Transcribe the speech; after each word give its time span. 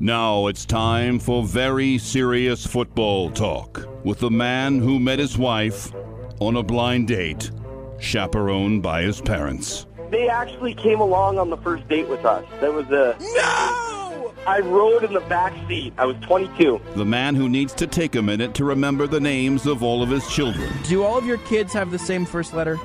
Now 0.00 0.48
it's 0.48 0.64
time 0.64 1.20
for 1.20 1.44
very 1.44 1.98
serious 1.98 2.66
football 2.66 3.30
talk 3.30 3.86
with 4.02 4.18
the 4.18 4.30
man 4.30 4.80
who 4.80 4.98
met 4.98 5.20
his 5.20 5.38
wife 5.38 5.92
on 6.40 6.56
a 6.56 6.64
blind 6.64 7.06
date, 7.06 7.52
chaperoned 8.00 8.82
by 8.82 9.02
his 9.02 9.20
parents. 9.20 9.86
They 10.10 10.28
actually 10.28 10.74
came 10.74 11.00
along 11.00 11.38
on 11.38 11.48
the 11.48 11.56
first 11.58 11.88
date 11.88 12.08
with 12.08 12.24
us. 12.24 12.44
That 12.60 12.74
was 12.74 12.86
a 12.86 13.16
No! 13.36 14.34
I 14.48 14.60
rode 14.64 15.04
in 15.04 15.12
the 15.12 15.20
back 15.20 15.54
seat. 15.68 15.94
I 15.96 16.06
was 16.06 16.16
22. 16.22 16.80
The 16.96 17.04
man 17.04 17.36
who 17.36 17.48
needs 17.48 17.72
to 17.74 17.86
take 17.86 18.16
a 18.16 18.22
minute 18.22 18.52
to 18.54 18.64
remember 18.64 19.06
the 19.06 19.20
names 19.20 19.64
of 19.64 19.84
all 19.84 20.02
of 20.02 20.10
his 20.10 20.26
children. 20.28 20.72
Do 20.82 21.04
all 21.04 21.16
of 21.16 21.24
your 21.24 21.38
kids 21.38 21.72
have 21.72 21.92
the 21.92 22.00
same 22.00 22.26
first 22.26 22.52
letter? 22.52 22.80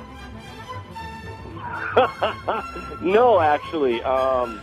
no, 3.02 3.40
actually. 3.40 4.00
Um, 4.04 4.60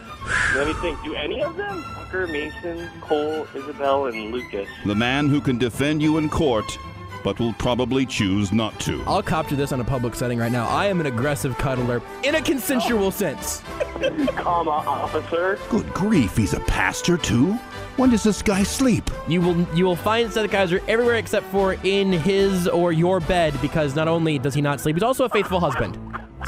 let 0.55 0.65
me 0.65 0.73
think. 0.75 1.03
Do 1.03 1.13
any 1.13 1.43
of 1.43 1.57
them? 1.57 1.83
Tucker, 2.07 2.27
Mason, 2.27 2.89
Cole, 3.01 3.45
Isabel, 3.53 4.05
and 4.05 4.31
Lucas. 4.31 4.69
The 4.85 4.95
man 4.95 5.27
who 5.27 5.41
can 5.41 5.57
defend 5.57 6.01
you 6.01 6.17
in 6.19 6.29
court, 6.29 6.79
but 7.21 7.37
will 7.37 7.51
probably 7.53 8.05
choose 8.05 8.53
not 8.53 8.79
to. 8.81 9.03
I'll 9.05 9.21
copter 9.21 9.57
this 9.57 9.73
on 9.73 9.81
a 9.81 9.83
public 9.83 10.15
setting 10.15 10.39
right 10.39 10.51
now. 10.51 10.67
I 10.67 10.85
am 10.85 11.01
an 11.01 11.05
aggressive 11.07 11.57
cuddler 11.57 12.01
in 12.23 12.35
a 12.35 12.41
consensual 12.41 13.11
sense. 13.11 13.61
Comma, 14.37 14.71
officer. 14.71 15.59
Good 15.69 15.93
grief, 15.93 16.37
he's 16.37 16.53
a 16.53 16.61
pastor 16.61 17.17
too? 17.17 17.59
When 17.97 18.11
does 18.11 18.21
this 18.21 18.43
guy 18.43 18.61
sleep? 18.61 19.09
You 19.27 19.41
will 19.41 19.67
you 19.75 19.83
will 19.83 19.95
find 19.95 20.31
Seth 20.31 20.51
Keysor 20.51 20.87
everywhere 20.87 21.15
except 21.15 21.47
for 21.47 21.73
in 21.83 22.11
his 22.13 22.67
or 22.67 22.91
your 22.91 23.19
bed 23.19 23.59
because 23.59 23.95
not 23.95 24.07
only 24.07 24.37
does 24.37 24.53
he 24.53 24.61
not 24.61 24.79
sleep, 24.79 24.95
he's 24.95 25.03
also 25.03 25.25
a 25.25 25.29
faithful 25.29 25.59
husband. 25.59 25.97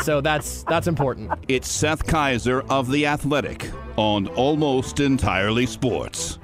So 0.03 0.21
that's 0.21 0.61
that's 0.65 0.85
important. 0.85 1.31
It's 1.47 1.67
Seth 1.67 2.05
Keysor 2.05 2.69
of 2.69 2.91
The 2.91 3.07
Athletic 3.07 3.71
on 3.95 4.27
Almost 4.27 4.99
Entirely 4.99 5.65
Sports. 5.65 6.37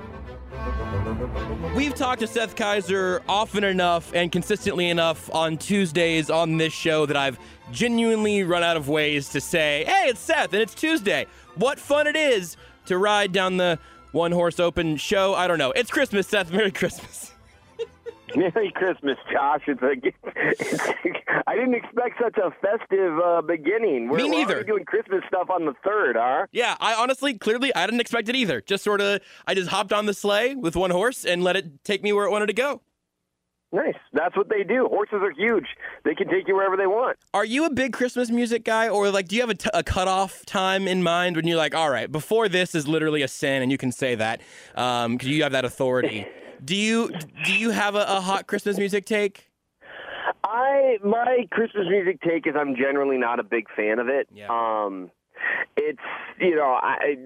We've 1.76 1.94
talked 1.94 2.22
to 2.22 2.28
Seth 2.28 2.56
Keysor 2.56 3.22
often 3.30 3.64
enough 3.64 4.12
and 4.16 4.32
consistently 4.32 4.90
enough 4.90 5.30
on 5.36 5.58
Tuesdays 5.58 6.32
on 6.32 6.58
this 6.58 6.74
show 6.74 7.06
that 7.06 7.16
I've 7.16 7.38
genuinely 7.72 8.44
run 8.44 8.64
out 8.64 8.76
of 8.76 8.90
ways 8.90 9.30
to 9.30 9.42
say, 9.42 9.84
hey, 9.86 10.06
it's 10.08 10.20
Seth 10.20 10.52
and 10.54 10.64
it's 10.64 10.74
Tuesday. 10.74 11.28
What 11.54 11.78
fun 11.80 12.08
it 12.08 12.16
is 12.16 12.58
to 12.88 12.98
ride 12.98 13.32
down 13.32 13.58
the 13.58 13.78
one 14.16 14.32
horse 14.32 14.60
open 14.60 14.96
show. 14.96 15.36
I 15.36 15.48
don't 15.48 15.60
know. 15.60 15.72
It's 15.72 15.92
Christmas, 15.92 16.26
Seth. 16.26 16.52
Merry 16.52 16.72
Christmas. 16.72 17.34
Merry 18.36 18.72
Christmas, 18.72 19.18
Josh. 19.32 19.64
It's 19.68 19.82
a, 19.82 19.92
it's, 19.94 21.20
I 21.46 21.56
didn't 21.56 21.76
expect 21.76 22.22
such 22.22 22.38
a 22.38 22.50
festive 22.62 23.20
uh, 23.20 23.42
beginning. 23.42 24.08
We're, 24.08 24.18
Me 24.18 24.24
we're 24.24 24.30
neither. 24.32 24.64
doing 24.64 24.86
Christmas 24.86 25.22
stuff 25.28 25.50
on 25.50 25.66
the 25.66 25.74
third, 25.84 26.16
huh? 26.18 26.48
Yeah, 26.52 26.76
I 26.80 26.96
honestly, 26.96 27.38
clearly, 27.38 27.76
I 27.76 27.86
didn't 27.86 28.00
expect 28.02 28.30
it 28.30 28.36
either. 28.36 28.62
Just 28.62 28.84
sort 28.84 29.02
of, 29.02 29.20
I 29.46 29.54
just 29.54 29.70
hopped 29.70 29.92
on 29.94 30.06
the 30.06 30.14
sleigh 30.14 30.56
with 30.56 30.76
one 30.76 30.92
horse 30.92 31.26
and 31.26 31.44
let 31.44 31.58
it 31.58 31.84
take 31.84 32.02
me 32.02 32.14
where 32.14 32.26
it 32.26 32.32
wanted 32.32 32.48
to 32.48 32.54
go. 32.54 32.82
Nice. 33.72 33.96
That's 34.14 34.38
what 34.38 34.50
they 34.50 34.64
do. 34.64 34.88
Horses 34.90 35.20
are 35.22 35.32
huge. 35.32 35.66
They 36.04 36.16
can 36.16 36.30
take 36.30 36.48
you 36.48 36.56
wherever 36.56 36.78
they 36.78 36.88
want. 36.88 37.18
Are 37.34 37.44
you 37.44 37.66
a 37.66 37.70
big 37.70 37.94
Christmas 37.94 38.30
music 38.30 38.64
guy, 38.64 38.88
or 38.88 39.10
like, 39.10 39.28
do 39.28 39.36
you 39.36 39.42
have 39.42 39.50
a, 39.50 39.56
t- 39.56 39.70
a 39.74 39.84
cutoff 39.84 40.46
time 40.46 40.88
in 40.88 41.04
mind 41.04 41.36
when 41.36 41.46
you're 41.46 41.58
like, 41.58 41.76
all 41.76 41.90
right, 41.90 42.10
before 42.10 42.48
this 42.48 42.74
is 42.74 42.88
literally 42.88 43.22
a 43.22 43.28
sin, 43.28 43.62
and 43.62 43.72
you 43.72 43.78
can 43.78 43.92
say 43.92 44.16
that 44.16 44.42
because 44.74 45.28
you 45.28 45.44
have 45.44 45.52
that 45.52 45.66
authority. 45.66 46.26
Do 46.64 46.76
you 46.76 47.12
do 47.44 47.54
you 47.54 47.72
have 47.72 47.96
a, 47.96 48.06
a 48.08 48.22
hot 48.22 48.48
Christmas 48.48 48.78
music 48.78 49.06
take? 49.06 49.52
I 50.44 50.98
my 51.04 51.48
Christmas 51.52 51.86
music 51.90 52.22
take 52.22 52.48
is 52.48 52.54
I'm 52.58 52.76
generally 52.76 53.18
not 53.18 53.40
a 53.40 53.44
big 53.44 53.68
fan 53.76 54.00
of 54.00 54.08
it. 54.08 54.28
Yeah. 54.34 54.48
Um, 54.50 55.12
it's 55.76 56.00
you 56.40 56.56
know 56.56 56.80
I, 56.82 57.18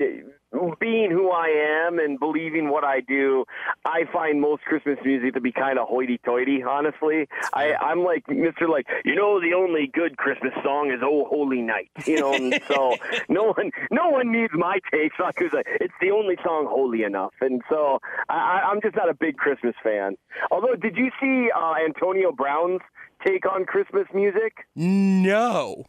being 0.79 1.11
who 1.11 1.29
I 1.31 1.47
am 1.87 1.99
and 1.99 2.19
believing 2.19 2.69
what 2.69 2.83
I 2.83 3.01
do, 3.01 3.45
I 3.85 4.05
find 4.11 4.41
most 4.41 4.63
Christmas 4.63 4.97
music 5.05 5.33
to 5.35 5.41
be 5.41 5.51
kind 5.51 5.77
of 5.77 5.87
hoity-toity. 5.87 6.63
Honestly, 6.63 7.27
I, 7.53 7.73
I'm 7.75 8.03
like 8.03 8.27
Mister 8.27 8.67
like 8.67 8.87
you 9.05 9.15
know 9.15 9.39
the 9.39 9.53
only 9.53 9.87
good 9.87 10.17
Christmas 10.17 10.53
song 10.63 10.91
is 10.91 10.99
Oh 11.03 11.25
Holy 11.29 11.61
Night. 11.61 11.91
You 12.05 12.19
know, 12.19 12.33
and 12.33 12.59
so 12.67 12.95
no 13.29 13.53
one 13.53 13.71
no 13.91 14.09
one 14.09 14.31
needs 14.31 14.53
my 14.53 14.79
take 14.91 15.11
because 15.17 15.51
it's 15.79 15.93
the 16.01 16.11
only 16.11 16.35
song 16.43 16.67
holy 16.69 17.03
enough. 17.03 17.33
And 17.41 17.61
so 17.69 17.99
I- 18.29 18.63
I'm 18.69 18.81
just 18.81 18.95
not 18.95 19.09
a 19.09 19.13
big 19.13 19.37
Christmas 19.37 19.75
fan. 19.83 20.15
Although, 20.51 20.75
did 20.75 20.97
you 20.97 21.11
see 21.21 21.49
uh, 21.55 21.73
Antonio 21.85 22.31
Brown's 22.31 22.81
take 23.25 23.45
on 23.45 23.65
Christmas 23.65 24.07
music? 24.13 24.65
No. 24.75 25.85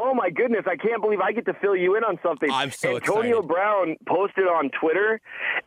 Oh 0.00 0.14
my 0.14 0.30
goodness! 0.30 0.64
I 0.66 0.76
can't 0.76 1.02
believe 1.02 1.20
I 1.20 1.32
get 1.32 1.44
to 1.46 1.54
fill 1.54 1.76
you 1.76 1.96
in 1.96 2.04
on 2.04 2.18
something. 2.22 2.50
I'm 2.50 2.70
so 2.70 2.96
Antonio 2.96 3.38
excited. 3.38 3.48
Brown 3.48 3.96
posted 4.06 4.44
on 4.44 4.70
Twitter 4.80 5.20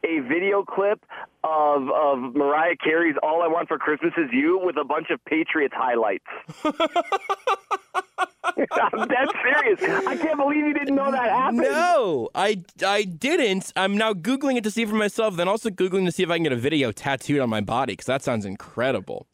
a 0.03 0.19
video 0.27 0.63
clip 0.63 1.03
of 1.43 1.89
of 1.89 2.35
Mariah 2.35 2.75
Carey's 2.81 3.15
"All 3.21 3.41
I 3.41 3.47
Want 3.47 3.67
for 3.67 3.77
Christmas 3.77 4.13
Is 4.17 4.29
You" 4.31 4.59
with 4.63 4.77
a 4.77 4.85
bunch 4.85 5.09
of 5.09 5.23
Patriots 5.25 5.73
highlights. 5.75 6.25
I'm 8.71 9.07
dead 9.07 9.27
serious. 9.43 10.07
I 10.07 10.15
can't 10.17 10.37
believe 10.37 10.65
you 10.65 10.73
didn't 10.73 10.95
know 10.95 11.11
that 11.11 11.29
happened. 11.29 11.59
No, 11.59 12.29
I, 12.33 12.61
I 12.85 13.03
didn't. 13.03 13.71
I'm 13.75 13.97
now 13.97 14.13
Googling 14.13 14.57
it 14.57 14.63
to 14.63 14.71
see 14.71 14.85
for 14.85 14.95
myself, 14.95 15.35
then 15.35 15.47
also 15.47 15.69
Googling 15.69 16.05
to 16.05 16.11
see 16.11 16.23
if 16.23 16.29
I 16.29 16.37
can 16.37 16.43
get 16.43 16.51
a 16.51 16.57
video 16.57 16.91
tattooed 16.91 17.39
on 17.39 17.49
my 17.49 17.61
body 17.61 17.93
because 17.93 18.07
that 18.07 18.23
sounds 18.23 18.45
incredible. 18.45 19.27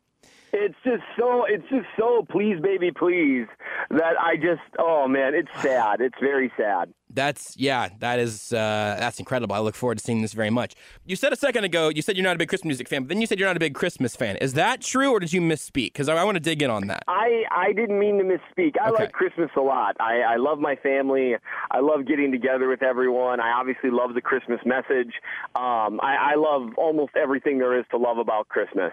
It's 0.54 0.76
just 0.84 1.04
so 1.18 1.46
it's 1.46 1.68
just 1.70 1.88
so 1.98 2.26
please 2.30 2.60
baby 2.62 2.92
please 2.92 3.48
that 3.90 4.14
I 4.20 4.36
just 4.38 4.62
oh 4.80 5.08
man 5.08 5.34
it's 5.36 5.50
sad 5.62 6.02
it's 6.02 6.18
very 6.20 6.52
sad. 6.58 6.94
That's 7.10 7.56
yeah, 7.58 7.90
that 8.00 8.20
is 8.20 8.52
uh, 8.52 8.96
that's 9.00 9.18
incredible. 9.18 9.56
I 9.56 9.60
look 9.60 9.76
forward 9.76 9.98
to 9.98 10.04
seeing 10.04 10.22
this 10.22 10.34
very 10.34 10.50
much. 10.50 10.76
You 11.06 11.16
said 11.16 11.32
a 11.32 11.38
second 11.38 11.64
ago 11.64 11.88
you 11.90 12.02
said 12.02 12.18
you're 12.18 12.24
not 12.26 12.36
a 12.36 12.38
big 12.40 12.50
Christmas 12.50 12.66
music 12.68 12.90
fan, 12.90 13.04
but 13.04 13.10
then 13.10 13.22
you 13.22 13.28
said 13.28 13.40
you're 13.40 13.48
not 13.48 13.56
a 13.56 13.62
big 13.62 13.74
Christmas 13.74 14.16
fan. 14.16 14.36
Is 14.38 14.54
that 14.54 14.82
true, 14.82 15.12
or 15.12 15.20
did 15.20 15.32
you 15.32 15.40
misspeak? 15.42 15.94
Because 15.94 16.10
I, 16.10 16.16
I 16.18 16.24
want 16.26 16.36
to 16.36 16.42
dig 16.42 16.62
in 16.62 16.70
on 16.70 16.88
that. 16.88 17.04
I, 17.08 17.44
I 17.50 17.72
didn't 17.72 17.98
mean 17.98 18.18
to 18.18 18.24
misspeak. 18.26 18.76
I 18.80 18.90
Okay. 18.90 19.04
like 19.04 19.14
Christmas 19.14 19.50
a 19.56 19.62
lot. 19.62 19.96
I, 20.02 20.20
I 20.20 20.36
love 20.36 20.60
my 20.60 20.76
family. 20.76 21.36
I 21.72 21.80
love 21.80 22.06
getting 22.06 22.32
together 22.32 22.68
with 22.68 22.84
everyone. 22.84 23.40
I 23.40 23.52
obviously 23.52 23.90
love 23.90 24.14
the 24.14 24.22
Christmas 24.22 24.60
message. 24.66 25.14
Um, 25.56 26.00
I, 26.04 26.34
I 26.34 26.36
love 26.36 26.74
almost 26.78 27.16
everything 27.16 27.58
there 27.60 27.78
is 27.80 27.86
to 27.92 27.98
love 27.98 28.18
about 28.18 28.50
Christmas. 28.50 28.92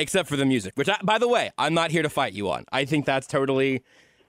Except 0.00 0.28
for 0.28 0.36
the 0.36 0.44
music, 0.44 0.74
which 0.76 0.88
I, 0.88 0.96
by 1.02 1.18
the 1.18 1.26
way, 1.26 1.50
I'm 1.58 1.74
not 1.74 1.90
here 1.90 2.02
to 2.02 2.08
fight 2.08 2.32
you 2.32 2.48
on. 2.50 2.64
I 2.70 2.84
think 2.84 3.04
that's 3.04 3.26
totally 3.26 3.82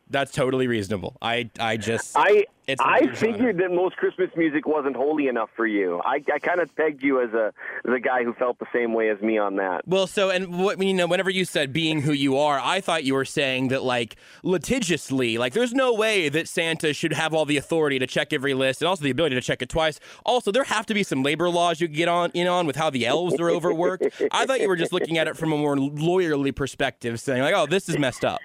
that's 0.09 0.31
totally 0.31 0.67
reasonable. 0.67 1.17
I 1.21 1.49
I 1.59 1.77
just 1.77 2.17
I 2.17 2.45
I 2.79 3.01
weird 3.01 3.15
genre. 3.15 3.15
figured 3.15 3.57
that 3.57 3.71
most 3.71 3.95
Christmas 3.97 4.29
music 4.35 4.67
wasn't 4.67 4.95
holy 4.95 5.27
enough 5.27 5.49
for 5.55 5.65
you. 5.65 6.01
I, 6.05 6.23
I 6.31 6.39
kind 6.39 6.59
of 6.59 6.75
pegged 6.75 7.01
you 7.01 7.21
as 7.21 7.33
a 7.33 7.53
the 7.83 7.99
guy 7.99 8.23
who 8.23 8.33
felt 8.33 8.59
the 8.59 8.67
same 8.73 8.93
way 8.93 9.09
as 9.09 9.19
me 9.21 9.37
on 9.37 9.55
that. 9.55 9.87
Well, 9.87 10.07
so 10.07 10.29
and 10.29 10.59
what 10.59 10.81
you 10.81 10.93
know, 10.93 11.07
whenever 11.07 11.29
you 11.29 11.45
said 11.45 11.73
being 11.73 12.01
who 12.01 12.11
you 12.11 12.37
are, 12.37 12.59
I 12.59 12.81
thought 12.81 13.03
you 13.03 13.13
were 13.15 13.25
saying 13.25 13.69
that 13.69 13.83
like 13.83 14.15
litigiously, 14.43 15.37
like 15.37 15.53
there's 15.53 15.73
no 15.73 15.93
way 15.93 16.29
that 16.29 16.47
Santa 16.47 16.93
should 16.93 17.13
have 17.13 17.33
all 17.33 17.45
the 17.45 17.57
authority 17.57 17.99
to 17.99 18.07
check 18.07 18.33
every 18.33 18.53
list 18.53 18.81
and 18.81 18.87
also 18.87 19.03
the 19.03 19.11
ability 19.11 19.35
to 19.35 19.41
check 19.41 19.61
it 19.61 19.69
twice. 19.69 19.99
Also, 20.25 20.51
there 20.51 20.63
have 20.63 20.85
to 20.87 20.94
be 20.94 21.03
some 21.03 21.23
labor 21.23 21.50
laws 21.50 21.81
you 21.81 21.88
could 21.88 21.97
get 21.97 22.07
on 22.07 22.31
in 22.33 22.47
on 22.47 22.67
with 22.67 22.75
how 22.75 22.89
the 22.89 23.05
elves 23.05 23.39
are 23.39 23.50
overworked. 23.50 24.05
I 24.31 24.45
thought 24.45 24.59
you 24.59 24.67
were 24.67 24.75
just 24.75 24.94
looking 24.94 25.17
at 25.17 25.27
it 25.27 25.38
from 25.38 25.53
a 25.53 25.57
more 25.57 25.75
lawyerly 25.75 26.55
perspective, 26.55 27.19
saying 27.19 27.41
like, 27.41 27.55
oh, 27.55 27.65
this 27.65 27.89
is 27.89 27.97
messed 27.97 28.25
up. 28.25 28.39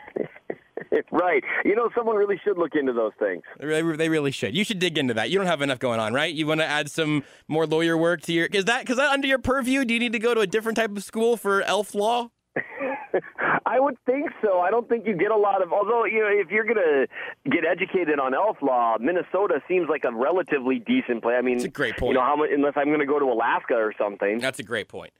right. 1.12 1.42
You 1.64 1.74
know, 1.74 1.90
someone 1.96 2.16
really 2.16 2.40
should 2.44 2.58
look 2.58 2.74
into 2.74 2.92
those 2.92 3.12
things. 3.18 3.42
They 3.58 3.82
they 3.82 4.08
really 4.08 4.30
should. 4.30 4.56
You 4.56 4.64
should 4.64 4.78
dig 4.78 4.98
into 4.98 5.14
that. 5.14 5.30
You 5.30 5.38
don't 5.38 5.46
have 5.46 5.62
enough 5.62 5.78
going 5.78 6.00
on, 6.00 6.12
right? 6.12 6.32
You 6.32 6.46
want 6.46 6.60
to 6.60 6.66
add 6.66 6.90
some 6.90 7.24
more 7.48 7.66
lawyer 7.66 7.96
work 7.96 8.22
to 8.22 8.32
your 8.32 8.46
is 8.46 8.64
that 8.66 8.80
because 8.80 8.96
that 8.96 9.10
under 9.10 9.26
your 9.26 9.38
purview? 9.38 9.84
Do 9.84 9.94
you 9.94 10.00
need 10.00 10.12
to 10.12 10.18
go 10.18 10.34
to 10.34 10.40
a 10.40 10.46
different 10.46 10.76
type 10.76 10.96
of 10.96 11.02
school 11.04 11.36
for 11.36 11.62
elf 11.62 11.94
law? 11.94 12.30
I 13.66 13.80
would 13.80 13.96
think 14.06 14.30
so. 14.42 14.60
I 14.60 14.70
don't 14.70 14.88
think 14.88 15.06
you 15.06 15.16
get 15.16 15.30
a 15.30 15.36
lot 15.36 15.62
of. 15.62 15.72
Although 15.72 16.04
you 16.04 16.20
know, 16.20 16.28
if 16.30 16.50
you're 16.50 16.64
gonna 16.64 17.06
get 17.50 17.64
educated 17.64 18.18
on 18.18 18.34
elf 18.34 18.58
law, 18.62 18.96
Minnesota 19.00 19.60
seems 19.66 19.88
like 19.88 20.04
a 20.04 20.12
relatively 20.12 20.78
decent 20.78 21.22
place. 21.22 21.36
I 21.38 21.42
mean, 21.42 21.56
It's 21.56 21.64
a 21.64 21.68
great 21.68 21.96
point. 21.96 22.10
You 22.10 22.14
know, 22.14 22.24
how 22.24 22.36
much? 22.36 22.50
Unless 22.52 22.74
I'm 22.76 22.90
gonna 22.90 23.06
go 23.06 23.18
to 23.18 23.26
Alaska 23.26 23.74
or 23.74 23.92
something. 23.98 24.38
That's 24.38 24.58
a 24.58 24.62
great 24.62 24.88
point. 24.88 25.12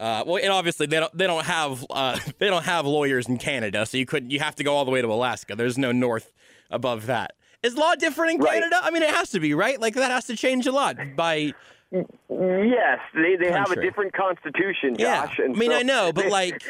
Uh, 0.00 0.22
well, 0.26 0.36
and 0.42 0.52
obviously 0.52 0.86
they 0.86 1.00
don't 1.00 1.16
they 1.16 1.26
don't 1.26 1.44
have 1.44 1.84
uh, 1.90 2.18
they 2.38 2.46
don't 2.48 2.64
have 2.64 2.86
lawyers 2.86 3.28
in 3.28 3.36
Canada, 3.38 3.84
so 3.86 3.96
you 3.98 4.06
couldn't 4.06 4.30
you 4.30 4.38
have 4.40 4.54
to 4.56 4.64
go 4.64 4.74
all 4.76 4.84
the 4.84 4.90
way 4.92 5.02
to 5.02 5.08
Alaska. 5.08 5.56
There's 5.56 5.76
no 5.78 5.90
north 5.92 6.32
above 6.70 7.06
that. 7.06 7.32
Is 7.62 7.76
law 7.76 7.94
different 7.96 8.34
in 8.34 8.40
Right. 8.40 8.54
Canada? 8.54 8.78
I 8.82 8.90
mean, 8.92 9.02
it 9.02 9.10
has 9.10 9.30
to 9.30 9.40
be, 9.40 9.54
right? 9.54 9.80
Like 9.80 9.94
that 9.94 10.10
has 10.12 10.26
to 10.26 10.36
change 10.36 10.66
a 10.68 10.72
lot 10.72 10.96
by. 11.16 11.52
Yes, 11.90 12.98
they 13.14 13.36
they 13.36 13.50
have 13.50 13.70
a 13.72 13.80
different 13.80 14.12
constitution, 14.12 14.94
Yeah, 14.98 15.26
Josh. 15.26 15.38
and 15.38 15.56
I 15.56 15.58
mean, 15.58 15.70
so 15.70 15.76
I 15.78 15.82
know, 15.82 16.12
but 16.12 16.26
like, 16.30 16.62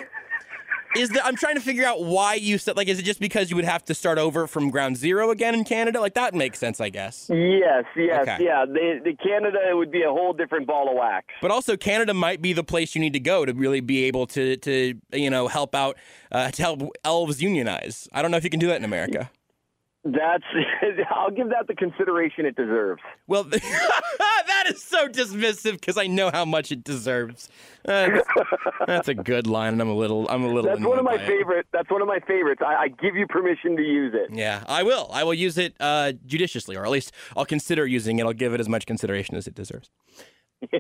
is 0.98 1.08
the 1.10 1.24
I'm 1.24 1.36
trying 1.36 1.54
to 1.54 1.60
figure 1.60 1.84
out 1.84 2.02
why 2.02 2.34
you 2.34 2.58
said 2.58 2.76
like, 2.76 2.88
is 2.88 2.98
it 2.98 3.04
just 3.04 3.20
because 3.20 3.50
you 3.50 3.56
would 3.56 3.64
have 3.64 3.84
to 3.86 3.94
start 3.94 4.18
over 4.18 4.46
from 4.46 4.70
ground 4.70 4.96
zero 4.96 5.30
again 5.30 5.54
in 5.54 5.64
Canada? 5.64 6.00
Like 6.00 6.14
that 6.14 6.34
makes 6.34 6.58
sense, 6.58 6.80
I 6.80 6.88
guess. 6.90 7.30
Yes, 7.32 7.84
yes, 7.96 8.20
Okay. 8.22 8.44
yeah. 8.44 8.64
They, 8.66 8.98
the 9.02 9.16
Canada 9.16 9.58
it 9.70 9.74
would 9.74 9.90
be 9.90 10.02
a 10.02 10.10
whole 10.10 10.32
different 10.32 10.66
ball 10.66 10.88
of 10.88 10.96
wax. 10.96 11.26
But 11.40 11.50
also, 11.50 11.76
Canada 11.76 12.14
might 12.14 12.42
be 12.42 12.52
the 12.52 12.64
place 12.64 12.94
you 12.94 13.00
need 13.00 13.12
to 13.14 13.20
go 13.20 13.44
to 13.44 13.52
really 13.52 13.80
be 13.80 14.04
able 14.04 14.26
to 14.28 14.56
to 14.58 14.94
you 15.12 15.30
know 15.30 15.48
help 15.48 15.74
out 15.74 15.96
uh, 16.32 16.50
to 16.50 16.62
help 16.62 16.82
elves 17.04 17.40
unionize. 17.42 18.08
I 18.12 18.22
don't 18.22 18.30
know 18.30 18.36
if 18.36 18.44
you 18.44 18.50
can 18.50 18.60
do 18.60 18.66
that 18.68 18.76
in 18.76 18.84
America. 18.84 19.30
That's 20.12 20.44
I'll 21.10 21.31
give 21.31 21.50
that 21.50 21.66
the 21.66 21.75
consideration 21.75 22.46
it 22.46 22.56
deserves. 22.56 23.02
Well, 23.26 23.44
that 23.44 24.64
is 24.69 24.82
so 24.82 25.08
dismissive 25.08 25.72
because 25.72 25.99
I 25.99 26.06
know 26.06 26.31
how 26.31 26.44
much 26.44 26.72
it 26.72 26.82
deserves. 26.82 27.49
Uh, 27.87 28.20
that's 28.87 29.08
a 29.08 29.14
good 29.14 29.46
line, 29.46 29.75
and 29.75 29.82
I'm 29.82 29.88
a 29.88 29.94
little, 29.94 30.26
I'm 30.28 30.44
a 30.44 30.49
little. 30.49 30.70
That's 30.70 30.81
one 30.81 30.99
of 30.99 31.05
my 31.05 31.16
by 31.19 31.25
it. 31.25 31.66
That's 31.72 31.90
one 31.90 32.00
of 32.00 32.08
my 32.08 32.20
favorites. 32.20 32.62
I, 32.64 32.75
I 32.75 32.88
give 32.88 33.16
you 33.16 33.26
permission 33.26 33.76
to 33.76 33.82
use 33.82 34.14
it. 34.14 34.34
Yeah, 34.34 34.64
I 34.66 34.82
will. 34.82 35.10
I 35.12 35.25
will 35.25 35.34
use 35.34 35.58
it 35.58 35.75
uh, 35.78 36.12
judiciously, 36.26 36.76
or 36.76 36.84
at 36.84 36.90
least 36.90 37.12
I'll 37.37 37.44
consider 37.46 37.87
using 37.87 38.19
it. 38.19 38.25
I'll 38.25 38.32
give 38.32 38.55
it 38.55 38.60
as 38.60 38.69
much 38.69 38.87
consideration 38.87 39.37
as 39.37 39.46
it 39.46 39.55
deserves. 39.55 39.90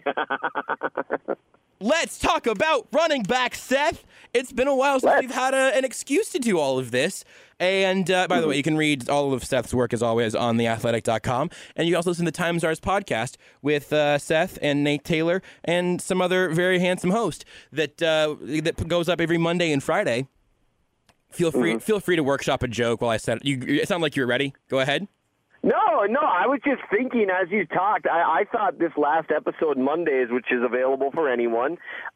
Let's 1.80 2.18
talk 2.18 2.48
about 2.48 2.88
running 2.92 3.22
back, 3.22 3.54
Seth. 3.54 4.04
It's 4.34 4.52
been 4.52 4.66
a 4.66 4.74
while 4.74 4.98
since 4.98 5.20
we've 5.20 5.30
had 5.30 5.54
a, 5.54 5.76
an 5.76 5.84
excuse 5.84 6.28
to 6.30 6.40
do 6.40 6.58
all 6.58 6.76
of 6.78 6.90
this. 6.90 7.24
And 7.60 8.10
uh, 8.10 8.26
by 8.26 8.40
the 8.40 8.48
way, 8.48 8.56
you 8.56 8.62
can 8.64 8.76
read 8.76 9.08
all 9.08 9.32
of 9.32 9.44
Seth's 9.44 9.72
work 9.72 9.92
as 9.92 10.02
always 10.02 10.34
on 10.34 10.56
theathletic.com. 10.56 11.50
And 11.76 11.86
you 11.86 11.92
can 11.92 11.96
also 11.96 12.10
listen 12.10 12.24
to 12.24 12.30
the 12.30 12.36
Times 12.36 12.64
Ours 12.64 12.80
podcast 12.80 13.36
with 13.62 13.92
uh, 13.92 14.18
Seth 14.18 14.58
and 14.60 14.82
Nate 14.82 15.04
Taylor 15.04 15.40
and 15.64 16.00
some 16.00 16.20
other 16.20 16.50
very 16.50 16.80
handsome 16.80 17.10
host 17.10 17.44
that 17.72 18.02
uh, 18.02 18.34
that 18.62 18.88
goes 18.88 19.08
up 19.08 19.20
every 19.20 19.38
Monday 19.38 19.72
and 19.72 19.82
Friday. 19.82 20.26
Feel 21.30 21.52
free, 21.52 21.78
feel 21.78 22.00
free 22.00 22.16
to 22.16 22.22
workshop 22.22 22.62
a 22.62 22.68
joke 22.68 23.02
while 23.02 23.10
I 23.10 23.18
said 23.18 23.40
you. 23.42 23.60
It 23.60 23.86
sounded 23.86 24.02
like 24.02 24.16
you 24.16 24.22
were 24.22 24.28
ready. 24.28 24.54
Go 24.68 24.80
ahead. 24.80 25.06
No, 25.62 25.76
no. 26.06 26.20
I 26.20 26.46
was 26.46 26.60
just 26.64 26.82
thinking 26.90 27.28
as 27.30 27.50
you 27.50 27.66
talked. 27.66 28.06
I, 28.06 28.40
I 28.40 28.44
thought 28.50 28.78
this 28.78 28.92
last 28.96 29.30
episode, 29.30 29.78
Mondays, 29.78 30.28
which 30.30 30.46
is 30.50 30.62
available 30.64 31.10
for 31.12 31.28
anyone, 31.28 31.72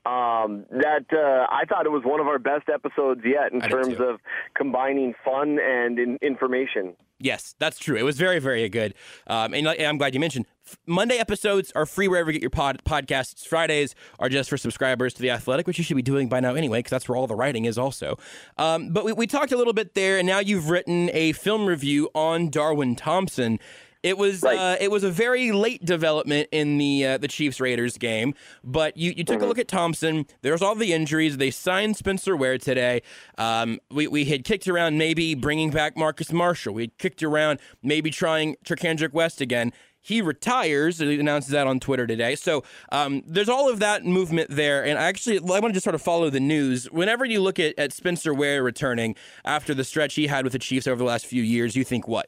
um, 0.06 0.66
that 0.70 1.06
uh, 1.12 1.46
I 1.50 1.64
thought 1.68 1.86
it 1.86 1.92
was 1.92 2.02
one 2.04 2.20
of 2.20 2.26
our 2.26 2.38
best 2.38 2.68
episodes 2.72 3.22
yet 3.24 3.52
in 3.52 3.62
I 3.62 3.68
terms 3.68 4.00
of 4.00 4.20
combining 4.54 5.14
fun 5.24 5.58
and 5.58 5.98
in, 5.98 6.18
information. 6.22 6.94
Yes, 7.18 7.54
that's 7.60 7.78
true. 7.78 7.96
It 7.96 8.02
was 8.02 8.16
very, 8.16 8.40
very 8.40 8.68
good. 8.68 8.94
Um, 9.28 9.54
and, 9.54 9.66
and 9.66 9.86
I'm 9.86 9.96
glad 9.96 10.12
you 10.12 10.18
mentioned 10.18 10.46
Monday 10.86 11.18
episodes 11.18 11.72
are 11.76 11.86
free 11.86 12.08
wherever 12.08 12.30
you 12.30 12.34
get 12.34 12.42
your 12.42 12.50
pod- 12.50 12.82
podcasts. 12.84 13.46
Fridays 13.46 13.94
are 14.18 14.28
just 14.28 14.50
for 14.50 14.56
subscribers 14.56 15.14
to 15.14 15.22
The 15.22 15.30
Athletic, 15.30 15.66
which 15.66 15.78
you 15.78 15.84
should 15.84 15.96
be 15.96 16.02
doing 16.02 16.28
by 16.28 16.40
now 16.40 16.54
anyway, 16.54 16.80
because 16.80 16.90
that's 16.90 17.08
where 17.08 17.16
all 17.16 17.26
the 17.26 17.36
writing 17.36 17.64
is 17.64 17.78
also. 17.78 18.18
Um, 18.58 18.92
but 18.92 19.04
we, 19.04 19.12
we 19.12 19.26
talked 19.26 19.52
a 19.52 19.56
little 19.56 19.72
bit 19.72 19.94
there, 19.94 20.18
and 20.18 20.26
now 20.26 20.40
you've 20.40 20.68
written 20.68 21.10
a 21.12 21.32
film 21.32 21.66
review 21.66 22.10
on 22.14 22.48
Darwin 22.50 22.96
Thompson. 22.96 23.60
It 24.02 24.18
was 24.18 24.42
Right. 24.42 24.58
uh, 24.58 24.76
it 24.80 24.90
was 24.90 25.04
a 25.04 25.10
very 25.10 25.52
late 25.52 25.84
development 25.84 26.48
in 26.50 26.78
the 26.78 27.06
uh, 27.06 27.18
the 27.18 27.28
Chiefs 27.28 27.60
Raiders 27.60 27.98
game, 27.98 28.34
but 28.64 28.96
you, 28.96 29.12
you 29.16 29.22
took 29.22 29.42
a 29.42 29.46
look 29.46 29.58
at 29.58 29.68
Thompson. 29.68 30.26
There's 30.42 30.60
all 30.60 30.74
the 30.74 30.92
injuries. 30.92 31.36
They 31.36 31.52
signed 31.52 31.96
Spencer 31.96 32.36
Ware 32.36 32.58
today. 32.58 33.02
Um, 33.38 33.78
we 33.90 34.08
we 34.08 34.24
had 34.24 34.44
kicked 34.44 34.66
around 34.66 34.98
maybe 34.98 35.34
bringing 35.36 35.70
back 35.70 35.96
Marcus 35.96 36.32
Marshall. 36.32 36.74
We 36.74 36.82
had 36.82 36.98
kicked 36.98 37.22
around 37.22 37.60
maybe 37.82 38.10
trying 38.10 38.56
Charcandrick 38.64 39.12
West 39.12 39.40
again. 39.40 39.72
He 40.04 40.20
retires. 40.20 40.98
He 40.98 41.20
announces 41.20 41.52
that 41.52 41.68
on 41.68 41.78
Twitter 41.78 42.08
today. 42.08 42.34
So 42.34 42.64
um, 42.90 43.22
there's 43.24 43.48
all 43.48 43.70
of 43.70 43.78
that 43.78 44.04
movement 44.04 44.50
there. 44.50 44.84
And 44.84 44.98
actually, 44.98 45.38
I 45.38 45.42
want 45.60 45.66
to 45.66 45.72
just 45.74 45.84
sort 45.84 45.94
of 45.94 46.02
follow 46.02 46.28
the 46.28 46.40
news. 46.40 46.86
Whenever 46.90 47.24
you 47.24 47.40
look 47.40 47.60
at, 47.60 47.78
at 47.78 47.92
Spencer 47.92 48.34
Ware 48.34 48.64
returning 48.64 49.14
after 49.44 49.74
the 49.74 49.84
stretch 49.84 50.14
he 50.14 50.26
had 50.26 50.42
with 50.42 50.54
the 50.54 50.58
Chiefs 50.58 50.88
over 50.88 50.96
the 50.98 51.04
last 51.04 51.24
few 51.24 51.44
years, 51.44 51.76
you 51.76 51.84
think 51.84 52.08
what? 52.08 52.26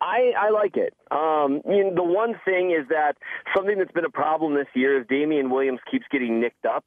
I, 0.00 0.32
I 0.38 0.50
like 0.50 0.76
it. 0.76 0.94
Um, 1.10 1.60
you 1.68 1.84
know, 1.84 1.94
the 1.94 2.02
one 2.02 2.34
thing 2.44 2.70
is 2.70 2.88
that 2.88 3.14
something 3.54 3.76
that's 3.78 3.92
been 3.92 4.04
a 4.04 4.10
problem 4.10 4.54
this 4.54 4.68
year 4.74 5.00
is 5.00 5.06
Damien 5.08 5.50
Williams 5.50 5.80
keeps 5.90 6.06
getting 6.10 6.40
nicked 6.40 6.64
up. 6.64 6.84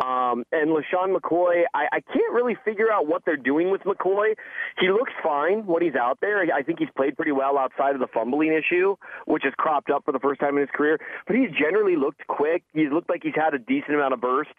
Um, 0.00 0.44
and 0.52 0.70
LeSean 0.70 1.14
McCoy, 1.16 1.62
I, 1.74 1.86
I 1.92 2.00
can't 2.00 2.32
really 2.32 2.56
figure 2.64 2.90
out 2.90 3.06
what 3.06 3.22
they're 3.24 3.36
doing 3.36 3.70
with 3.70 3.82
McCoy. 3.82 4.34
He 4.80 4.88
looks 4.88 5.12
fine 5.22 5.66
when 5.66 5.82
he's 5.82 5.94
out 5.94 6.18
there. 6.20 6.42
I 6.52 6.62
think 6.62 6.78
he's 6.78 6.88
played 6.96 7.16
pretty 7.16 7.32
well 7.32 7.58
outside 7.58 7.94
of 7.94 8.00
the 8.00 8.08
fumbling 8.12 8.52
issue, 8.52 8.96
which 9.26 9.42
has 9.44 9.52
cropped 9.58 9.90
up 9.90 10.04
for 10.04 10.12
the 10.12 10.18
first 10.20 10.40
time 10.40 10.56
in 10.56 10.62
his 10.62 10.70
career. 10.74 10.98
But 11.26 11.36
he's 11.36 11.50
generally 11.50 11.96
looked 11.96 12.26
quick. 12.26 12.62
He's 12.72 12.90
looked 12.90 13.08
like 13.10 13.22
he's 13.22 13.34
had 13.36 13.54
a 13.54 13.58
decent 13.58 13.94
amount 13.94 14.14
of 14.14 14.20
burst. 14.20 14.50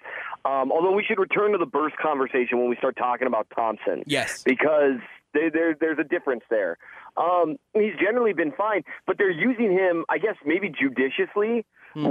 Um, 0.45 0.71
although 0.71 0.91
we 0.93 1.03
should 1.03 1.19
return 1.19 1.51
to 1.51 1.57
the 1.57 1.65
burst 1.65 1.97
conversation 1.97 2.59
when 2.59 2.69
we 2.69 2.75
start 2.77 2.95
talking 2.95 3.27
about 3.27 3.47
Thompson 3.55 4.03
Yes. 4.05 4.43
because 4.43 4.99
there, 5.33 5.49
there, 5.51 5.75
there's 5.79 5.99
a 5.99 6.03
difference 6.03 6.43
there. 6.49 6.77
Um, 7.17 7.57
he's 7.73 7.93
generally 7.99 8.33
been 8.33 8.51
fine, 8.51 8.83
but 9.05 9.17
they're 9.17 9.29
using 9.31 9.71
him, 9.71 10.05
I 10.09 10.17
guess, 10.17 10.35
maybe 10.45 10.69
judiciously 10.69 11.65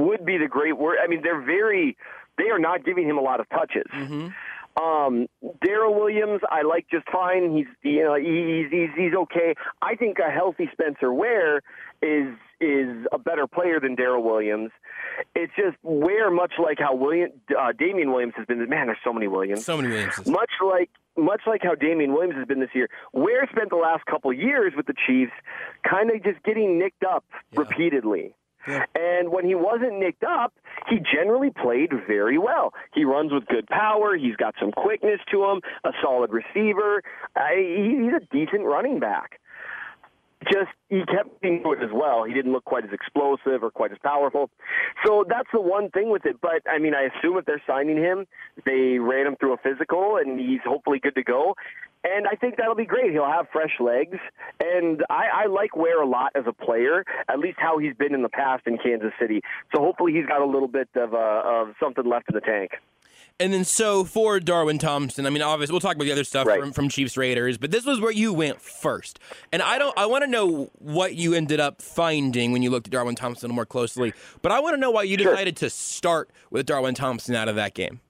would 0.07 0.27
be 0.27 0.37
the 0.37 0.47
great 0.47 0.77
word. 0.77 0.99
I 1.03 1.07
mean, 1.07 1.23
they're 1.23 1.41
very, 1.41 1.97
they 2.37 2.51
are 2.51 2.59
not 2.59 2.85
giving 2.85 3.09
him 3.09 3.17
a 3.17 3.23
lot 3.23 3.41
of 3.41 3.49
touches. 3.49 3.87
Um, 4.81 5.27
Darrel 5.65 5.95
Williams, 5.95 6.43
I 6.51 6.63
like 6.63 6.87
just 6.91 7.07
fine. 7.11 7.57
He's, 7.57 7.67
you 7.83 8.05
know, 8.05 8.15
he's, 8.15 8.71
he's, 8.71 8.91
he's 8.97 9.15
okay. 9.15 9.55
I 9.83 9.95
think 9.97 10.19
a 10.19 10.31
healthy 10.31 10.69
Spencer 10.73 11.13
Ware 11.13 11.63
is, 12.03 12.29
is 12.61 13.07
a 13.12 13.19
better 13.19 13.47
player 13.47 13.81
than 13.81 13.95
Darrel 13.95 14.23
Williams. 14.23 14.71
It's 15.35 15.53
just 15.57 15.77
Ware, 15.83 16.31
much 16.31 16.53
like 16.62 16.79
how 16.79 16.95
William, 16.95 17.31
uh, 17.59 17.73
Damien 17.79 18.12
Williams 18.12 18.35
has 18.37 18.47
been, 18.47 18.59
man, 18.69 18.87
there's 18.87 18.99
so 19.05 19.12
many 19.12 19.29
Williams 19.29 19.65
So 19.65 19.77
many 19.77 19.89
Williams. 19.89 20.27
much 20.27 20.51
like 20.65 20.91
much 21.17 21.43
like 21.47 21.62
how 21.62 21.75
Damien 21.75 22.12
Williams 22.12 22.37
has 22.37 22.47
been 22.47 22.61
this 22.61 22.71
year, 22.75 22.89
Ware 23.12 23.47
spent 23.51 23.71
the 23.71 23.77
last 23.77 24.05
couple 24.07 24.33
years 24.33 24.73
with 24.77 24.87
the 24.87 24.95
Chiefs 25.07 25.33
kind 25.89 26.11
of 26.11 26.23
just 26.23 26.43
getting 26.45 26.79
nicked 26.79 27.05
up 27.05 27.25
repeatedly. 27.55 28.35
And 28.67 29.31
when 29.31 29.47
he 29.47 29.55
wasn't 29.55 29.99
nicked 29.99 30.23
up, 30.23 30.53
he 30.89 30.99
generally 30.99 31.51
played 31.51 31.91
very 32.07 32.37
well. 32.39 32.75
He 32.95 33.05
runs 33.05 33.33
with 33.33 33.47
good 33.47 33.67
power. 33.67 34.17
He's 34.17 34.37
got 34.37 34.55
some 34.61 34.71
quickness 34.71 35.19
to 35.33 35.45
him, 35.45 35.61
a 35.85 35.91
solid 36.03 36.31
receiver. 36.31 37.03
He, 37.57 37.99
he's 38.03 38.12
a 38.15 38.21
decent 38.31 38.65
running 38.65 39.01
back 39.01 39.41
just 40.45 40.71
he 40.89 41.05
kept 41.05 41.41
being 41.41 41.63
good 41.63 41.83
as 41.83 41.91
well. 41.93 42.25
He 42.25 42.33
didn't 42.33 42.53
look 42.53 42.65
quite 42.65 42.85
as 42.85 42.93
explosive 42.93 43.63
or 43.63 43.71
quite 43.71 43.93
as 43.93 43.99
powerful. 44.03 44.51
So 45.05 45.25
that's 45.29 45.49
the 45.53 45.61
one 45.61 45.91
thing 45.91 46.11
with 46.11 46.25
it. 46.25 46.37
But 46.41 46.62
I 46.69 46.79
mean, 46.79 46.95
I 46.95 47.09
assume 47.14 47.37
if 47.37 47.45
they're 47.45 47.62
signing 47.67 47.97
him, 47.97 48.26
they 48.64 48.99
ran 48.99 49.26
him 49.26 49.37
through 49.37 49.55
a 49.55 49.59
physical, 49.59 50.17
and 50.17 50.41
he's 50.41 50.61
hopefully 50.64 50.99
good 50.99 51.14
to 51.17 51.23
go. 51.23 51.55
And 52.03 52.26
I 52.26 52.35
think 52.35 52.57
that'll 52.57 52.75
be 52.75 52.87
great. 52.87 53.12
He'll 53.12 53.26
have 53.26 53.47
fresh 53.53 53.79
legs, 53.79 54.17
and 54.59 55.05
I, 55.11 55.45
I 55.45 55.47
like 55.49 55.76
Ware 55.76 56.00
a 56.00 56.09
lot 56.09 56.33
as 56.35 56.45
a 56.47 56.53
player. 56.53 57.05
At 57.29 57.38
least 57.38 57.59
how 57.61 57.76
he's 57.76 57.95
been 57.95 58.14
in 58.14 58.23
the 58.23 58.31
past 58.31 58.67
in 58.67 58.79
Kansas 58.79 59.12
City. 59.21 59.43
So 59.75 59.83
hopefully 59.83 60.14
he's 60.14 60.25
got 60.25 60.41
a 60.41 60.47
little 60.47 60.69
bit 60.69 60.88
of 60.97 61.12
uh, 61.12 61.43
of 61.45 61.75
something 61.79 62.07
left 62.07 62.31
in 62.31 62.35
the 62.35 62.41
tank. 62.41 62.71
And 63.40 63.52
then 63.54 63.64
so 63.64 64.04
for 64.04 64.38
Darwin 64.38 64.78
Thompson, 64.78 65.25
I 65.26 65.30
mean, 65.30 65.40
obviously 65.42 65.73
we'll 65.73 65.80
talk 65.80 65.97
about 65.97 66.04
the 66.04 66.12
other 66.12 66.25
stuff 66.25 66.47
Right. 66.47 66.61
from, 66.61 66.73
from 66.73 66.88
Chiefs 66.90 67.16
Raiders, 67.16 67.56
but 67.59 67.70
this 67.70 67.87
was 67.87 67.99
where 67.99 68.12
you 68.12 68.32
went 68.35 68.61
first. 68.61 69.18
And 69.50 69.62
I 69.62 69.78
don't, 69.78 69.97
I 69.99 70.04
want 70.06 70.23
to 70.25 70.30
know 70.30 70.70
what 70.78 71.14
you 71.14 71.32
ended 71.35 71.59
up 71.59 71.80
finding 71.80 72.52
when 72.52 72.61
you 72.62 72.68
looked 72.70 72.87
at 72.88 72.92
Darwin 72.92 73.14
Thompson 73.16 73.50
more 73.50 73.64
closely. 73.66 74.12
But 74.42 74.52
I 74.52 74.61
want 74.61 74.75
to 74.75 74.80
know 74.80 74.90
why 74.90 75.04
you 75.04 75.16
Sure. 75.18 75.32
decided 75.32 75.56
to 75.56 75.70
start 75.70 76.30
with 76.50 76.66
Darwin 76.66 76.94
Thompson 76.94 77.35
out 77.35 77.49
of 77.49 77.56
that 77.56 77.73
game. 77.75 78.00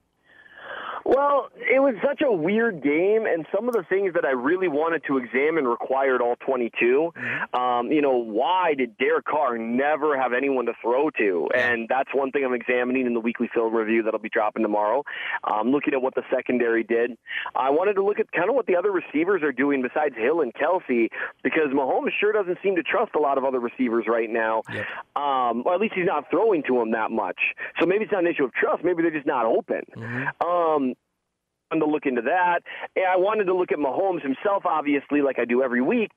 Well, 1.11 1.49
it 1.57 1.81
was 1.81 1.95
such 2.01 2.21
a 2.21 2.31
weird 2.31 2.81
game, 2.81 3.25
and 3.25 3.45
some 3.53 3.67
of 3.67 3.73
the 3.73 3.83
things 3.89 4.13
that 4.13 4.23
I 4.23 4.31
really 4.31 4.69
wanted 4.69 5.03
to 5.07 5.17
examine 5.17 5.67
required 5.67 6.21
all 6.21 6.37
22. 6.37 7.11
Um, 7.53 7.91
you 7.91 8.01
know, 8.01 8.15
why 8.15 8.75
did 8.75 8.97
Derek 8.97 9.25
Carr 9.25 9.57
never 9.57 10.17
have 10.17 10.31
anyone 10.31 10.67
to 10.67 10.73
throw 10.81 11.09
to? 11.17 11.49
And 11.53 11.89
that's 11.89 12.07
one 12.13 12.31
thing 12.31 12.45
I'm 12.45 12.53
examining 12.53 13.07
in 13.07 13.13
the 13.13 13.19
weekly 13.19 13.49
film 13.53 13.75
review 13.75 14.03
that'll 14.03 14.21
be 14.21 14.29
dropping 14.29 14.61
tomorrow. 14.63 15.03
Um, 15.43 15.71
looking 15.71 15.93
at 15.93 16.01
what 16.01 16.15
the 16.15 16.23
secondary 16.33 16.85
did. 16.85 17.17
I 17.57 17.71
wanted 17.71 17.95
to 17.95 18.05
look 18.05 18.21
at 18.21 18.31
kind 18.31 18.47
of 18.47 18.55
what 18.55 18.67
the 18.67 18.77
other 18.77 18.91
receivers 18.91 19.43
are 19.43 19.51
doing 19.51 19.81
besides 19.81 20.15
Hill 20.15 20.39
and 20.39 20.53
Kelce, 20.53 21.09
because 21.43 21.73
Mahomes 21.73 22.11
sure 22.21 22.31
doesn't 22.31 22.59
seem 22.63 22.77
to 22.77 22.83
trust 22.83 23.15
a 23.15 23.19
lot 23.19 23.37
of 23.37 23.43
other 23.43 23.59
receivers 23.59 24.05
right 24.07 24.29
now. 24.29 24.61
Um, 25.17 25.63
or 25.65 25.73
at 25.73 25.81
least 25.81 25.93
he's 25.93 26.07
not 26.07 26.31
throwing 26.31 26.63
to 26.67 26.75
them 26.75 26.91
that 26.91 27.11
much. 27.11 27.39
So 27.81 27.85
maybe 27.85 28.05
it's 28.05 28.13
not 28.13 28.23
an 28.23 28.31
issue 28.31 28.45
of 28.45 28.53
trust. 28.53 28.81
Maybe 28.85 29.01
they're 29.01 29.11
just 29.11 29.27
not 29.27 29.45
open. 29.45 29.81
Um, 30.39 30.81
wanted 30.81 31.00
to 31.79 31.85
look 31.85 32.05
into 32.05 32.21
that. 32.23 32.59
And 32.95 33.05
I 33.05 33.17
wanted 33.17 33.45
to 33.45 33.55
look 33.55 33.71
at 33.71 33.77
Mahomes 33.77 34.21
himself, 34.21 34.65
obviously, 34.65 35.21
like 35.21 35.39
I 35.39 35.45
do 35.45 35.63
every 35.63 35.81
week. 35.81 36.11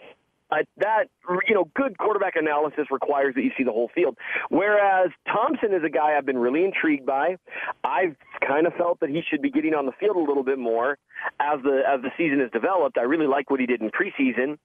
That 0.77 1.07
you 1.49 1.55
know, 1.55 1.69
good 1.75 1.99
quarterback 1.99 2.37
analysis 2.37 2.87
requires 2.91 3.35
that 3.35 3.43
you 3.43 3.51
see 3.57 3.65
the 3.65 3.73
whole 3.73 3.91
field. 3.93 4.17
Whereas 4.51 5.11
Thompson 5.27 5.73
is 5.73 5.83
a 5.85 5.91
guy 5.91 6.17
I've 6.17 6.27
been 6.27 6.39
really 6.39 6.65
intrigued 6.65 7.07
by. 7.07 7.39
I've 7.83 8.15
kind 8.47 8.67
of 8.67 8.75
felt 8.75 9.01
that 9.01 9.11
he 9.11 9.23
should 9.29 9.43
be 9.43 9.51
getting 9.51 9.75
on 9.75 9.87
the 9.87 9.93
field 9.99 10.17
a 10.17 10.21
little 10.21 10.45
bit 10.45 10.59
more 10.59 10.99
as 11.41 11.61
the 11.65 11.83
as 11.89 12.03
the 12.03 12.11
season 12.17 12.41
has 12.41 12.51
developed. 12.53 12.99
I 12.99 13.03
really 13.03 13.27
like 13.27 13.51
what 13.51 13.59
he 13.59 13.67
did 13.67 13.81
in 13.81 13.91
preseason, 13.91 14.59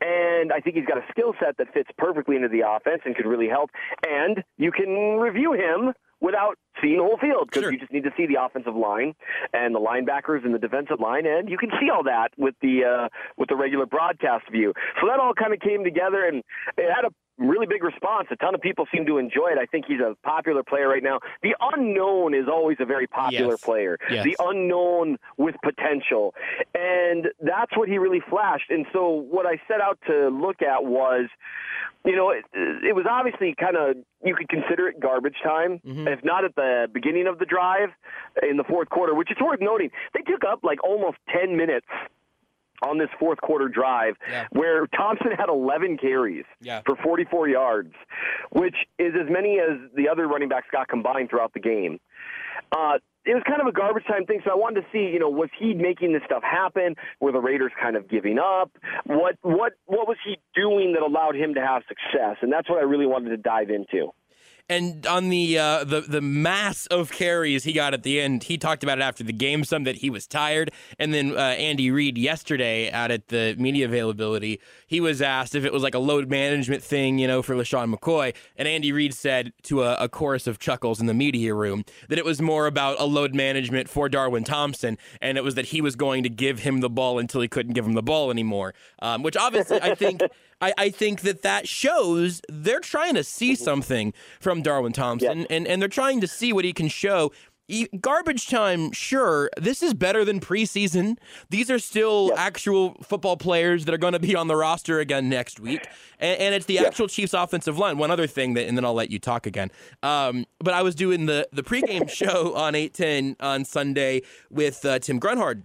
and 0.00 0.52
I 0.52 0.60
think 0.60 0.76
he's 0.76 0.86
got 0.86 0.98
a 0.98 1.04
skill 1.10 1.34
set 1.38 1.58
that 1.58 1.74
fits 1.74 1.90
perfectly 1.98 2.36
into 2.36 2.48
the 2.48 2.62
offense 2.66 3.02
and 3.04 3.14
could 3.14 3.26
really 3.26 3.48
help. 3.48 3.70
And 4.08 4.42
you 4.56 4.72
can 4.72 5.18
review 5.18 5.52
him 5.52 5.92
without 6.24 6.56
seeing 6.80 6.96
the 6.96 7.02
whole 7.04 7.18
field 7.18 7.48
because 7.50 7.62
Sure. 7.64 7.72
you 7.72 7.78
just 7.78 7.92
need 7.92 8.04
to 8.04 8.12
see 8.16 8.26
the 8.26 8.36
offensive 8.40 8.74
line 8.74 9.14
and 9.52 9.74
the 9.74 9.78
linebackers 9.78 10.44
and 10.44 10.54
the 10.54 10.58
defensive 10.58 10.98
line, 10.98 11.26
and 11.26 11.48
you 11.50 11.58
can 11.58 11.70
see 11.78 11.90
all 11.90 12.02
that 12.04 12.28
with 12.38 12.54
the 12.62 12.84
uh, 12.84 13.08
with 13.36 13.48
the 13.50 13.56
regular 13.56 13.84
broadcast 13.86 14.48
view. 14.50 14.72
So 15.00 15.06
that 15.08 15.20
all 15.20 15.34
kind 15.34 15.52
of 15.52 15.60
came 15.60 15.84
together, 15.84 16.24
and 16.24 16.42
it 16.78 16.88
had 16.90 17.04
a 17.04 17.12
really 17.38 17.66
big 17.66 17.82
response. 17.82 18.28
A 18.30 18.36
ton 18.36 18.54
of 18.54 18.60
people 18.60 18.86
seem 18.94 19.06
to 19.06 19.18
enjoy 19.18 19.48
it. 19.48 19.58
I 19.58 19.66
think 19.66 19.86
he's 19.86 20.00
a 20.00 20.16
popular 20.22 20.62
player 20.62 20.88
right 20.88 21.02
now. 21.02 21.20
The 21.42 21.54
unknown 21.60 22.34
is 22.34 22.46
always 22.48 22.76
a 22.80 22.84
very 22.84 23.06
popular 23.06 23.52
Yes. 23.54 23.60
player. 23.60 23.98
Yes. 24.10 24.24
The 24.24 24.36
unknown 24.38 25.18
with 25.36 25.56
potential, 25.62 26.34
and 26.74 27.28
that's 27.40 27.76
what 27.76 27.88
he 27.88 27.98
really 27.98 28.20
flashed. 28.20 28.70
And 28.70 28.86
so 28.92 29.08
what 29.08 29.46
I 29.46 29.60
set 29.68 29.80
out 29.80 29.98
to 30.06 30.28
look 30.28 30.62
at 30.62 30.84
was 30.84 31.28
you 32.06 32.14
know, 32.14 32.28
it, 32.28 32.44
it 32.52 32.94
was 32.94 33.06
obviously 33.08 33.54
kind 33.58 33.78
of 33.78 33.96
you 34.22 34.34
could 34.36 34.48
consider 34.50 34.88
it 34.88 35.00
garbage 35.00 35.36
time, 35.42 35.80
Mhm. 35.86 36.06
if 36.06 36.22
not 36.22 36.44
at 36.44 36.54
the 36.54 36.86
beginning 36.92 37.26
of 37.26 37.38
the 37.38 37.46
drive 37.46 37.88
in 38.42 38.58
the 38.58 38.64
fourth 38.64 38.90
quarter, 38.90 39.14
which 39.14 39.30
is 39.30 39.38
worth 39.40 39.60
noting. 39.62 39.90
They 40.12 40.20
took 40.20 40.44
up 40.44 40.60
like 40.62 40.84
almost 40.84 41.16
ten 41.30 41.56
minutes 41.56 41.86
on 42.82 42.98
this 42.98 43.08
fourth 43.18 43.40
quarter 43.40 43.68
drive, 43.68 44.16
Yeah. 44.28 44.46
where 44.50 44.86
Thompson 44.88 45.30
had 45.32 45.48
11 45.48 45.96
carries 45.96 46.44
Yeah. 46.60 46.80
for 46.84 46.96
44 46.96 47.48
yards, 47.48 47.94
which 48.50 48.76
is 48.98 49.14
as 49.14 49.28
many 49.30 49.58
as 49.60 49.78
the 49.94 50.08
other 50.08 50.26
running 50.26 50.48
backs 50.48 50.66
got 50.70 50.88
combined 50.88 51.30
throughout 51.30 51.52
the 51.52 51.60
game. 51.60 52.00
Uh, 52.72 52.98
it 53.24 53.32
was 53.34 53.42
kind 53.44 53.60
of 53.60 53.66
a 53.66 53.72
garbage 53.72 54.04
time 54.04 54.26
thing, 54.26 54.40
so 54.44 54.50
I 54.50 54.54
wanted 54.54 54.82
to 54.82 54.86
see, 54.92 55.06
you 55.10 55.18
know, 55.18 55.30
was 55.30 55.48
he 55.58 55.72
making 55.72 56.12
this 56.12 56.22
stuff 56.26 56.42
happen? 56.42 56.94
Were 57.20 57.32
the 57.32 57.40
Raiders 57.40 57.72
kind 57.80 57.96
of 57.96 58.06
giving 58.08 58.38
up? 58.38 58.70
What 59.06 59.36
what 59.40 59.72
what 59.86 60.06
was 60.06 60.18
he 60.26 60.38
doing 60.54 60.92
that 60.92 61.02
allowed 61.02 61.34
him 61.34 61.54
to 61.54 61.60
have 61.64 61.82
success? 61.88 62.36
And 62.42 62.52
that's 62.52 62.68
what 62.68 62.78
I 62.80 62.82
really 62.82 63.06
wanted 63.06 63.30
to 63.30 63.36
dive 63.38 63.70
into. 63.70 64.12
And 64.66 65.06
on 65.06 65.28
the 65.28 65.58
uh, 65.58 65.84
the 65.84 66.00
the 66.00 66.22
mass 66.22 66.86
of 66.86 67.12
carries 67.12 67.64
he 67.64 67.74
got 67.74 67.92
at 67.92 68.02
the 68.02 68.18
end, 68.18 68.44
he 68.44 68.56
talked 68.56 68.82
about 68.82 68.96
it 68.98 69.02
after 69.02 69.22
the 69.22 69.32
game 69.32 69.62
some 69.62 69.84
that 69.84 69.96
he 69.96 70.08
was 70.08 70.26
tired. 70.26 70.70
And 70.98 71.12
then 71.12 71.36
uh, 71.36 71.40
Andy 71.40 71.90
Reid 71.90 72.16
yesterday 72.16 72.90
out 72.90 73.10
at 73.10 73.28
the 73.28 73.54
media 73.58 73.84
availability, 73.84 74.60
he 74.86 75.02
was 75.02 75.20
asked 75.20 75.54
if 75.54 75.66
it 75.66 75.72
was 75.72 75.82
like 75.82 75.94
a 75.94 75.98
load 75.98 76.30
management 76.30 76.82
thing, 76.82 77.18
you 77.18 77.26
know, 77.26 77.42
for 77.42 77.54
LeSean 77.54 77.94
McCoy. 77.94 78.34
And 78.56 78.66
Andy 78.66 78.90
Reid 78.90 79.12
said 79.12 79.52
to 79.64 79.82
a, 79.82 79.96
a 79.96 80.08
chorus 80.08 80.46
of 80.46 80.58
chuckles 80.58 80.98
in 80.98 81.06
the 81.06 81.14
media 81.14 81.54
room 81.54 81.84
that 82.08 82.18
it 82.18 82.24
was 82.24 82.40
more 82.40 82.66
about 82.66 82.98
a 82.98 83.04
load 83.04 83.34
management 83.34 83.90
for 83.90 84.08
Darwin 84.08 84.44
Thompson, 84.44 84.96
and 85.20 85.36
it 85.36 85.44
was 85.44 85.56
that 85.56 85.66
he 85.66 85.82
was 85.82 85.94
going 85.94 86.22
to 86.22 86.30
give 86.30 86.60
him 86.60 86.80
the 86.80 86.90
ball 86.90 87.18
until 87.18 87.42
he 87.42 87.48
couldn't 87.48 87.74
give 87.74 87.84
him 87.84 87.92
the 87.92 88.02
ball 88.02 88.30
anymore. 88.30 88.72
Um, 89.00 89.22
which 89.22 89.36
obviously 89.36 89.78
I 89.82 89.94
think. 89.94 90.22
I, 90.64 90.72
I 90.78 90.88
think 90.90 91.20
that 91.20 91.42
that 91.42 91.68
shows 91.68 92.40
they're 92.48 92.80
trying 92.80 93.14
to 93.14 93.24
see 93.24 93.54
something 93.54 94.14
from 94.40 94.62
Darwin 94.62 94.92
Thompson, 94.94 95.46
and, 95.50 95.66
and 95.66 95.82
they're 95.82 95.88
trying 95.88 96.22
to 96.22 96.26
see 96.26 96.54
what 96.54 96.64
he 96.64 96.72
can 96.72 96.88
show. 96.88 97.32
Garbage 98.00 98.48
time, 98.48 98.92
sure. 98.92 99.50
This 99.58 99.82
is 99.82 99.94
better 99.94 100.24
than 100.24 100.40
preseason. 100.40 101.16
These 101.50 101.70
are 101.70 101.78
still 101.78 102.32
actual 102.36 102.94
football 103.02 103.36
players 103.36 103.84
that 103.84 103.94
are 103.94 103.98
going 103.98 104.12
to 104.14 104.18
be 104.18 104.34
on 104.34 104.48
the 104.48 104.56
roster 104.56 105.00
again 105.00 105.28
next 105.28 105.60
week, 105.60 105.86
and, 106.18 106.40
and 106.40 106.54
it's 106.54 106.66
the 106.66 106.78
actual 106.78 107.08
Chiefs' 107.08 107.34
offensive 107.34 107.78
line. 107.78 107.98
One 107.98 108.10
other 108.10 108.26
thing 108.26 108.54
that, 108.54 108.66
and 108.66 108.76
then 108.76 108.84
I'll 108.84 108.94
let 108.94 109.10
you 109.10 109.18
talk 109.18 109.46
again. 109.46 109.70
Um, 110.02 110.46
but 110.60 110.72
I 110.72 110.82
was 110.82 110.94
doing 110.94 111.26
the 111.26 111.46
the 111.52 111.62
pregame 111.62 112.08
show 112.20 112.54
on 112.54 112.74
eight 112.74 112.94
ten 112.94 113.36
on 113.40 113.64
Sunday 113.64 114.22
with 114.50 114.84
uh, 114.84 114.98
Tim 114.98 115.18
Grunhard, 115.18 115.64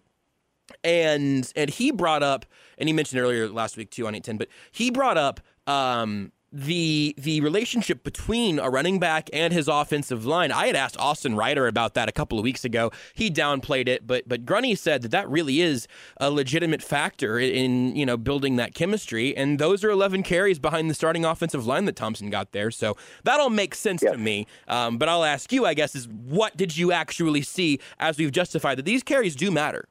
and 0.83 1.51
and 1.55 1.69
he 1.69 1.91
brought 1.91 2.23
up 2.23 2.45
and 2.77 2.89
he 2.89 2.93
mentioned 2.93 3.21
earlier 3.21 3.47
last 3.49 3.77
week 3.77 3.91
too 3.91 4.07
on 4.07 4.15
810 4.15 4.37
but 4.37 4.47
he 4.71 4.89
brought 4.89 5.17
up 5.17 5.39
um 5.67 6.31
the 6.51 7.13
the 7.17 7.41
relationship 7.41 8.03
between 8.03 8.59
a 8.59 8.69
running 8.69 8.99
back 8.99 9.29
and 9.31 9.53
his 9.53 9.67
offensive 9.67 10.25
line. 10.25 10.51
I 10.51 10.67
had 10.67 10.75
asked 10.75 10.97
Austin 10.97 11.35
Reiter 11.35 11.67
about 11.67 11.93
that 11.93 12.09
a 12.09 12.11
couple 12.11 12.39
of 12.39 12.43
weeks 12.43 12.65
ago. 12.65 12.91
He 13.13 13.29
downplayed 13.29 13.87
it, 13.87 14.07
but 14.07 14.27
but 14.27 14.45
Grunny 14.45 14.77
said 14.77 15.01
that 15.03 15.11
that 15.11 15.29
really 15.29 15.61
is 15.61 15.87
a 16.17 16.31
legitimate 16.31 16.81
factor 16.81 17.39
in 17.39 17.95
you 17.95 18.05
know 18.05 18.17
building 18.17 18.55
that 18.55 18.73
chemistry. 18.73 19.35
And 19.37 19.59
those 19.59 19.83
are 19.83 19.89
11 19.89 20.23
carries 20.23 20.59
behind 20.59 20.89
the 20.89 20.93
starting 20.93 21.25
offensive 21.25 21.65
line 21.67 21.85
that 21.85 21.95
Thompson 21.95 22.29
got 22.29 22.51
there. 22.51 22.71
So 22.71 22.97
that 23.23 23.39
all 23.39 23.49
makes 23.49 23.79
sense 23.79 24.01
to 24.01 24.17
me. 24.17 24.47
Um, 24.67 24.97
but 24.97 25.07
I'll 25.07 25.23
ask 25.23 25.51
you, 25.51 25.65
I 25.65 25.73
guess, 25.73 25.95
is 25.95 26.07
what 26.07 26.57
did 26.57 26.77
you 26.77 26.91
actually 26.91 27.41
see 27.41 27.79
as 27.99 28.17
we've 28.17 28.31
justified 28.31 28.77
that 28.77 28.85
these 28.85 29.03
carries 29.03 29.35
do 29.35 29.51
matter? 29.51 29.87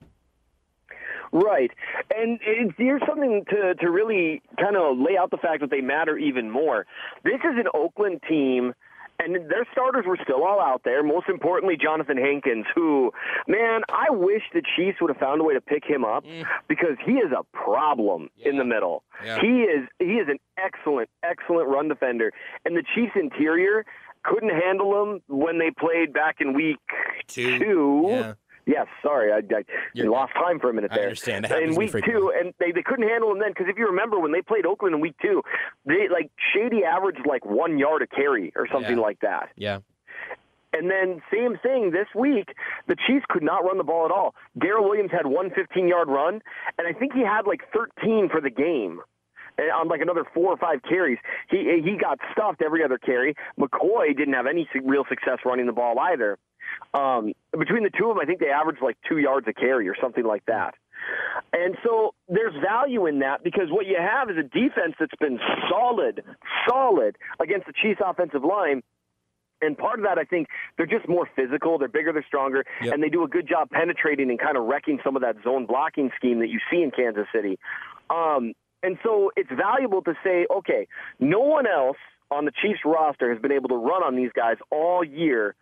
Right. 1.33 1.71
And 2.15 2.39
it's, 2.43 2.75
here's 2.79 3.03
something 3.07 3.45
to, 3.51 3.75
to 3.75 3.91
really 3.91 4.43
kind 4.59 4.77
of 4.77 4.99
lay 4.99 5.17
out 5.19 5.31
the 5.31 5.37
fact 5.37 5.61
that 5.61 5.71
they 5.71 5.81
matter 5.81 6.17
even 6.17 6.51
more. 6.51 6.87
This 7.25 7.41
is 7.45 7.59
an 7.59 7.69
Oakland 7.75 8.23
team. 8.29 8.75
And 9.21 9.35
their 9.51 9.67
starters 9.73 10.05
were 10.07 10.19
still 10.23 10.45
all 10.45 10.61
out 10.61 10.83
there. 10.85 11.03
Most 11.03 11.29
importantly, 11.29 11.77
Johnathan 11.77 12.21
Hankins, 12.21 12.67
who, 12.73 13.11
man, 13.49 13.81
I 13.89 14.11
wish 14.11 14.43
the 14.55 14.63
Chiefs 14.77 14.99
would 15.01 15.11
have 15.11 15.17
found 15.17 15.41
a 15.41 15.45
way 15.45 15.55
to 15.55 15.61
pick 15.61 15.85
him 15.85 16.05
up 16.05 16.25
mm. 16.25 16.45
because 16.69 16.97
he 17.05 17.15
is 17.15 17.33
a 17.33 17.43
problem 17.53 18.31
in 18.45 18.59
the 18.59 18.65
middle. 18.65 19.03
Yeah. 19.25 19.41
He 19.41 19.63
is 19.63 19.89
he 19.99 20.19
is 20.19 20.29
an 20.29 20.39
excellent, 20.57 21.11
excellent 21.25 21.69
run 21.69 21.89
defender. 21.89 22.31
And 22.65 22.77
the 22.77 22.85
Chiefs 22.95 23.15
interior 23.17 23.85
couldn't 24.23 24.51
handle 24.51 25.03
him 25.03 25.21
when 25.27 25.59
they 25.59 25.73
played 25.73 26.13
back 26.13 26.37
in 26.41 26.53
week 26.53 26.79
Two. 27.27 27.59
two. 27.59 28.07
Yeah. 28.09 28.35
Yes, 28.69 28.87
sorry, 29.03 29.33
I, 29.33 29.39
I 29.39 29.65
You're- 29.95 30.11
lost 30.11 30.35
time 30.35 30.61
for 30.61 30.69
a 30.69 30.75
minute 30.75 30.91
there. 30.91 31.01
I 31.01 31.05
understand. 31.05 31.47
That 31.47 31.63
in 31.63 31.75
week 31.75 31.91
two, 31.91 32.33
and 32.39 32.53
they, 32.61 32.71
they 32.71 32.83
couldn't 32.83 33.09
handle 33.09 33.33
him 33.33 33.39
then 33.39 33.49
because 33.51 33.67
if 33.69 33.79
you 33.79 33.87
remember 33.87 34.21
when 34.21 34.31
they 34.31 34.43
played 34.43 34.67
Oakland 34.67 34.95
in 34.95 35.01
week 35.01 35.17
two, 35.23 35.43
they 35.87 36.09
like 36.13 36.31
Shady 36.53 36.85
averaged 36.85 37.25
like 37.27 37.47
one 37.47 37.79
yard 37.79 38.03
a 38.03 38.07
carry 38.07 38.53
or 38.55 38.69
something 38.71 38.99
Yeah. 38.99 39.03
like 39.03 39.21
that. 39.21 39.49
Yeah. 39.57 39.79
And 40.75 40.91
then 40.91 41.23
same 41.33 41.57
thing 41.63 41.93
this 41.93 42.09
week, 42.15 42.51
the 42.89 42.97
Chiefs 43.07 43.25
could 43.31 43.43
not 43.43 43.65
run 43.65 43.79
the 43.79 43.85
ball 43.85 44.05
at 44.05 44.11
all. 44.11 44.35
Darrel 44.61 44.85
Williams 44.85 45.11
had 45.11 45.27
one 45.27 45.49
15-yard 45.49 46.09
run, 46.09 46.43
and 46.77 46.87
I 46.87 46.93
think 46.93 47.15
he 47.15 47.23
had 47.25 47.47
like 47.47 47.63
13 47.73 48.29
for 48.31 48.43
the 48.43 48.51
game. 48.51 49.01
And 49.57 49.71
on 49.73 49.89
like 49.89 50.03
another 50.03 50.25
four 50.35 50.53
or 50.53 50.59
five 50.59 50.81
carries, 50.87 51.19
he 51.51 51.57
eh, 51.71 51.81
he 51.83 51.97
got 51.97 52.19
stuffed 52.33 52.61
every 52.63 52.85
other 52.85 52.99
carry. 52.99 53.35
McCoy 53.59 54.15
didn't 54.17 54.35
have 54.35 54.47
any 54.47 54.69
real 54.85 55.05
success 55.09 55.39
running 55.47 55.65
the 55.67 55.73
ball 55.73 55.99
either. 55.99 56.39
Um, 56.95 57.33
between 57.59 57.83
the 57.85 57.91
two 57.97 58.11
of 58.11 58.17
them, 58.17 58.21
I 58.23 58.27
think 58.27 58.41
they 58.41 58.49
average 58.51 58.79
like 58.83 58.97
two 59.09 59.19
yards 59.19 59.47
a 59.49 59.53
carry 59.53 59.89
or 59.89 59.95
something 60.01 60.25
like 60.25 60.45
that. 60.47 60.75
And 61.53 61.77
so 61.85 62.15
there's 62.29 62.55
value 62.63 63.07
in 63.07 63.21
that 63.21 63.43
because 63.45 63.71
what 63.71 63.87
you 63.87 63.97
have 63.99 64.31
is 64.31 64.37
a 64.37 64.43
defense 64.43 64.95
that's 64.99 65.15
been 65.21 65.39
solid, 65.71 66.23
solid 66.69 67.17
against 67.41 67.67
the 67.67 67.73
Chiefs' 67.73 68.01
offensive 68.05 68.45
line. 68.45 68.83
And 69.61 69.77
part 69.77 69.99
of 69.99 70.05
that, 70.05 70.19
I 70.19 70.25
think, 70.25 70.49
they're 70.77 70.87
just 70.87 71.09
more 71.09 71.29
physical. 71.35 71.79
They're 71.79 71.89
bigger, 71.89 72.13
they're 72.13 72.25
stronger, 72.27 72.65
Yep. 72.83 72.95
and 72.95 73.03
they 73.03 73.09
do 73.09 73.25
a 73.25 73.29
good 73.29 73.49
job 73.49 73.71
penetrating 73.71 74.31
and 74.31 74.39
kind 74.39 74.57
of 74.57 74.65
wrecking 74.65 75.01
some 75.03 75.17
of 75.17 75.23
that 75.23 75.37
zone 75.43 75.67
blocking 75.67 76.11
scheme 76.17 76.39
that 76.41 76.49
you 76.49 76.61
see 76.71 76.83
in 76.83 76.91
Kansas 76.93 77.27
City. 77.35 77.59
Um, 78.11 78.53
and 78.83 78.99
so 79.03 79.33
it's 79.37 79.51
valuable 79.51 80.03
to 80.03 80.15
say, 80.23 80.47
okay, 80.51 80.87
no 81.19 81.41
one 81.41 81.67
else 81.67 81.97
on 82.31 82.45
the 82.45 82.53
Chiefs 82.63 82.81
roster 82.85 83.33
has 83.33 83.41
been 83.43 83.51
able 83.53 83.69
to 83.71 83.75
run 83.77 84.03
on 84.05 84.15
these 84.15 84.31
guys 84.35 84.57
all 84.71 85.03
year. 85.03 85.55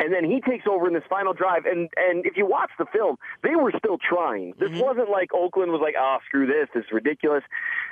And 0.00 0.12
then 0.12 0.24
he 0.24 0.40
takes 0.40 0.66
over 0.66 0.86
in 0.86 0.94
this 0.94 1.04
final 1.08 1.32
drive. 1.32 1.64
And, 1.64 1.88
and 1.96 2.24
if 2.26 2.36
you 2.36 2.46
watch 2.46 2.70
the 2.78 2.86
film, 2.92 3.16
they 3.42 3.56
were 3.56 3.72
still 3.78 3.98
trying. 3.98 4.54
This 4.58 4.70
mm-hmm. 4.70 4.80
wasn't 4.80 5.10
like 5.10 5.32
Oakland 5.34 5.72
was 5.72 5.80
like, 5.82 5.94
oh, 5.98 6.18
screw 6.26 6.46
this. 6.46 6.68
This 6.74 6.84
is 6.84 6.92
ridiculous. 6.92 7.42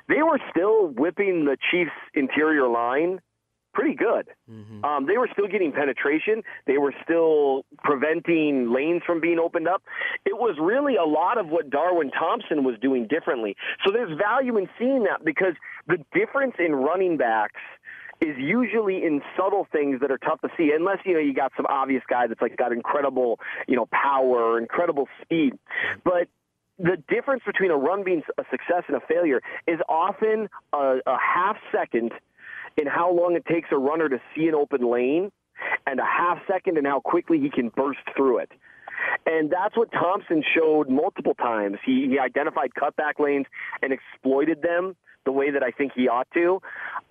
They 0.09 0.23
were 0.23 0.41
still 0.51 0.89
whipping 0.89 1.45
the 1.45 1.57
Chiefs' 1.71 1.91
interior 2.15 2.69
line 2.69 3.21
pretty 3.77 3.95
good. 3.95 4.29
Mm-hmm. 4.51 4.85
Um, 4.85 5.07
they 5.07 5.19
were 5.19 5.29
still 5.31 5.47
getting 5.47 5.71
penetration. 5.71 6.43
They 6.67 6.79
were 6.79 6.95
still 7.05 7.67
preventing 7.85 8.73
lanes 8.73 9.03
from 9.07 9.21
being 9.21 9.39
opened 9.39 9.69
up. 9.69 9.83
It 10.25 10.39
was 10.39 10.57
really 10.59 10.97
a 10.97 11.05
lot 11.05 11.37
of 11.37 11.49
what 11.49 11.69
Darwin 11.69 12.11
Thompson 12.11 12.65
was 12.65 12.77
doing 12.81 13.07
differently. 13.07 13.55
So 13.85 13.93
there's 13.93 14.19
value 14.19 14.57
in 14.57 14.67
seeing 14.79 15.05
that 15.05 15.25
because 15.25 15.53
the 15.87 15.99
difference 16.15 16.55
in 16.59 16.75
running 16.75 17.19
backs 17.19 17.61
is 18.21 18.37
usually 18.39 19.05
in 19.05 19.21
subtle 19.37 19.67
things 19.73 20.01
that 20.01 20.11
are 20.11 20.19
tough 20.19 20.41
to 20.41 20.49
see 20.57 20.73
unless 20.75 20.99
you 21.05 21.15
know 21.15 21.21
you 21.21 21.35
got 21.35 21.53
some 21.57 21.67
obvious 21.69 22.03
guy 22.09 22.27
that's 22.27 22.41
like 22.41 22.57
got 22.57 22.73
incredible 22.73 23.39
you 23.69 23.77
know 23.77 23.87
power 23.93 24.59
incredible 24.59 25.09
speed 25.23 25.53
but 26.05 26.29
the 26.79 26.97
difference 27.09 27.43
between 27.47 27.71
a 27.71 27.77
run 27.77 28.05
being 28.05 28.23
a 28.39 28.45
success 28.51 28.85
and 28.89 28.97
a 28.97 29.01
failure 29.09 29.41
is 29.67 29.79
often 29.89 30.49
a, 30.73 30.99
a 31.07 31.17
half 31.19 31.57
second 31.73 32.13
in 32.77 32.87
how 32.87 33.11
long 33.11 33.35
it 33.37 33.47
takes 33.47 33.69
a 33.73 33.79
runner 33.79 34.09
to 34.09 34.21
see 34.35 34.47
an 34.49 34.55
open 34.55 34.91
lane 34.91 35.31
and 35.87 36.01
a 36.01 36.05
half 36.05 36.39
second 36.47 36.77
in 36.77 36.85
how 36.85 37.01
quickly 37.01 37.41
he 37.41 37.51
can 37.51 37.71
burst 37.71 38.01
through 38.17 38.39
it. 38.39 38.51
And 39.25 39.51
that's 39.51 39.77
what 39.77 39.91
Thompson 39.93 40.43
showed 40.55 40.89
multiple 40.89 41.35
times. 41.35 41.79
He, 41.85 42.09
he 42.11 42.19
identified 42.19 42.73
cutback 42.75 43.19
lanes 43.19 43.47
and 43.83 43.93
exploited 43.93 44.63
them 44.63 44.97
the 45.27 45.33
way 45.33 45.51
that 45.51 45.63
I 45.63 45.73
think 45.73 45.93
he 45.95 46.09
ought 46.09 46.29
to. 46.33 46.61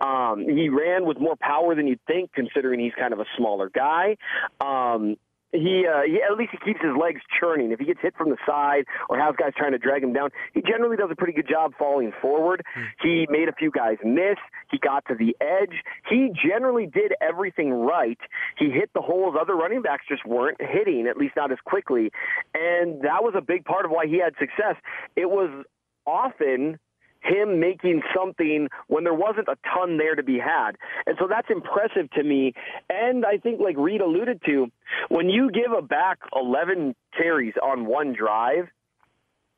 Um, 0.00 0.48
he 0.48 0.68
ran 0.68 1.06
with 1.06 1.20
more 1.20 1.36
power 1.36 1.76
than 1.76 1.86
you'd 1.86 2.04
think, 2.06 2.32
considering 2.32 2.80
he's 2.80 2.94
kind 2.98 3.12
of 3.12 3.20
a 3.20 3.26
smaller 3.36 3.70
guy. 3.70 4.16
Um, 4.60 5.16
he, 5.52 5.86
uh, 5.86 6.02
he 6.02 6.20
at 6.20 6.36
least 6.36 6.50
he 6.52 6.58
keeps 6.58 6.84
his 6.84 6.92
legs 7.00 7.20
churning. 7.40 7.70
If 7.70 7.78
he 7.78 7.86
gets 7.86 8.00
hit 8.02 8.14
from 8.16 8.30
the 8.30 8.36
side 8.44 8.84
or 9.08 9.18
has 9.18 9.34
guys 9.36 9.52
trying 9.56 9.72
to 9.72 9.78
drag 9.78 10.02
him 10.02 10.12
down, 10.12 10.30
he 10.52 10.60
generally 10.60 10.96
does 10.96 11.08
a 11.10 11.14
pretty 11.14 11.32
good 11.32 11.48
job 11.48 11.72
falling 11.78 12.12
forward. 12.20 12.62
He 13.00 13.26
made 13.30 13.48
a 13.48 13.52
few 13.52 13.70
guys 13.70 13.96
miss. 14.04 14.36
He 14.70 14.78
got 14.78 15.04
to 15.06 15.14
the 15.14 15.36
edge. 15.40 15.82
He 16.10 16.30
generally 16.34 16.86
did 16.86 17.12
everything 17.20 17.70
right. 17.70 18.18
He 18.58 18.70
hit 18.70 18.90
the 18.94 19.00
holes 19.02 19.36
other 19.40 19.54
running 19.54 19.82
backs 19.82 20.04
just 20.08 20.26
weren't 20.26 20.60
hitting, 20.60 21.06
at 21.06 21.16
least 21.16 21.36
not 21.36 21.52
as 21.52 21.58
quickly. 21.64 22.10
And 22.54 23.02
that 23.02 23.22
was 23.22 23.34
a 23.36 23.40
big 23.42 23.64
part 23.64 23.84
of 23.84 23.90
why 23.90 24.06
he 24.06 24.18
had 24.18 24.34
success. 24.38 24.76
It 25.14 25.30
was 25.30 25.64
often 26.06 26.78
him 27.26 27.60
making 27.60 28.02
something 28.14 28.68
when 28.88 29.04
there 29.04 29.14
wasn't 29.14 29.48
a 29.48 29.56
ton 29.74 29.98
there 29.98 30.14
to 30.14 30.22
be 30.22 30.38
had. 30.38 30.72
And 31.06 31.16
so 31.18 31.26
that's 31.28 31.48
impressive 31.50 32.10
to 32.12 32.22
me. 32.22 32.54
And 32.88 33.24
I 33.24 33.38
think, 33.38 33.60
like 33.60 33.76
Reid 33.76 34.00
alluded 34.00 34.42
to, 34.46 34.70
when 35.08 35.28
you 35.28 35.50
give 35.50 35.72
a 35.76 35.82
back 35.82 36.18
11 36.34 36.94
carries 37.16 37.54
on 37.62 37.86
one 37.86 38.12
drive, 38.12 38.68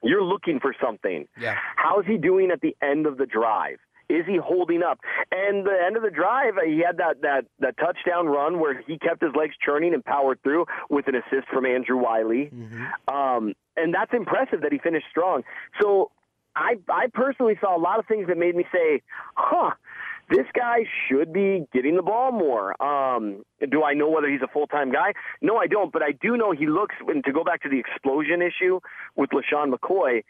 you're 0.03 0.23
looking 0.23 0.61
for 0.61 0.75
something. 0.81 1.27
Yeah. 1.41 1.57
How's 1.77 2.07
he 2.07 2.19
doing 2.19 2.51
at 2.51 2.61
the 2.61 2.77
end 2.83 3.07
of 3.07 3.19
the 3.19 3.27
drive? 3.27 3.79
Is 4.09 4.25
he 4.27 4.39
holding 4.43 4.83
up? 4.83 5.01
And 5.31 5.67
the 5.67 5.77
end 5.85 5.97
of 5.97 6.03
the 6.03 6.11
drive, 6.11 6.55
he 6.65 6.83
had 6.85 6.97
that, 6.97 7.21
that, 7.23 7.45
that 7.59 7.77
touchdown 7.77 8.27
run 8.27 8.59
where 8.59 8.81
he 8.87 8.99
kept 8.99 9.23
his 9.23 9.33
legs 9.37 9.55
churning 9.63 9.93
and 9.93 10.03
powered 10.03 10.43
through 10.43 10.65
with 10.89 11.09
an 11.09 11.15
assist 11.15 11.49
from 11.53 11.67
Andrew 11.67 11.99
Wylie. 11.99 12.51
Um, 13.07 13.53
and 13.77 13.93
that's 13.93 14.13
impressive 14.15 14.63
that 14.63 14.73
he 14.73 14.79
finished 14.79 15.07
strong. 15.11 15.43
So 15.81 16.11
I, 16.59 16.75
I 16.89 17.07
personally 17.13 17.55
saw 17.61 17.77
a 17.77 17.81
lot 17.81 17.99
of 17.99 18.07
things 18.07 18.27
that 18.29 18.37
made 18.37 18.57
me 18.57 18.65
say, 18.73 19.03
huh, 19.35 19.71
this 20.29 20.47
guy 20.55 20.81
should 21.09 21.33
be 21.33 21.67
getting 21.73 21.97
the 21.97 22.03
ball 22.03 22.33
more. 22.33 22.81
Um, 22.83 23.45
do 23.71 23.83
I 23.85 23.95
know 23.95 24.11
whether 24.11 24.29
he's 24.29 24.43
a 24.43 24.49
full 24.53 24.67
time 24.67 24.93
guy? 24.93 25.13
No, 25.41 25.57
I 25.57 25.67
don't. 25.67 25.93
But 25.93 26.03
I 26.03 26.13
do 26.13 26.37
know 26.37 26.53
he 26.53 26.67
looks, 26.67 26.97
and 27.07 27.25
to 27.25 27.33
go 27.33 27.45
back 27.45 27.63
to 27.63 27.69
the 27.69 27.79
explosion 27.79 28.43
issue 28.43 28.81
with 29.17 29.31
LeSean 29.31 29.73
McCoy, 29.73 30.23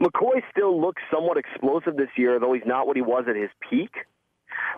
McCoy 0.00 0.42
still 0.50 0.80
looks 0.80 1.02
somewhat 1.12 1.36
explosive 1.36 1.96
this 1.96 2.08
year, 2.16 2.40
though 2.40 2.52
he's 2.52 2.66
not 2.66 2.86
what 2.86 2.96
he 2.96 3.02
was 3.02 3.24
at 3.28 3.36
his 3.36 3.50
peak. 3.68 3.90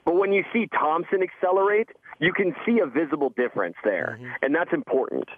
But 0.05 0.17
when 0.17 0.33
you 0.33 0.43
see 0.53 0.69
Thompson 0.69 1.21
accelerate, 1.23 1.91
you 2.19 2.33
can 2.33 2.55
see 2.65 2.81
a 2.81 2.87
visible 2.87 3.33
difference 3.37 3.77
there, 3.85 4.19
and 4.43 4.55
that's 4.55 4.73
important. 4.73 5.29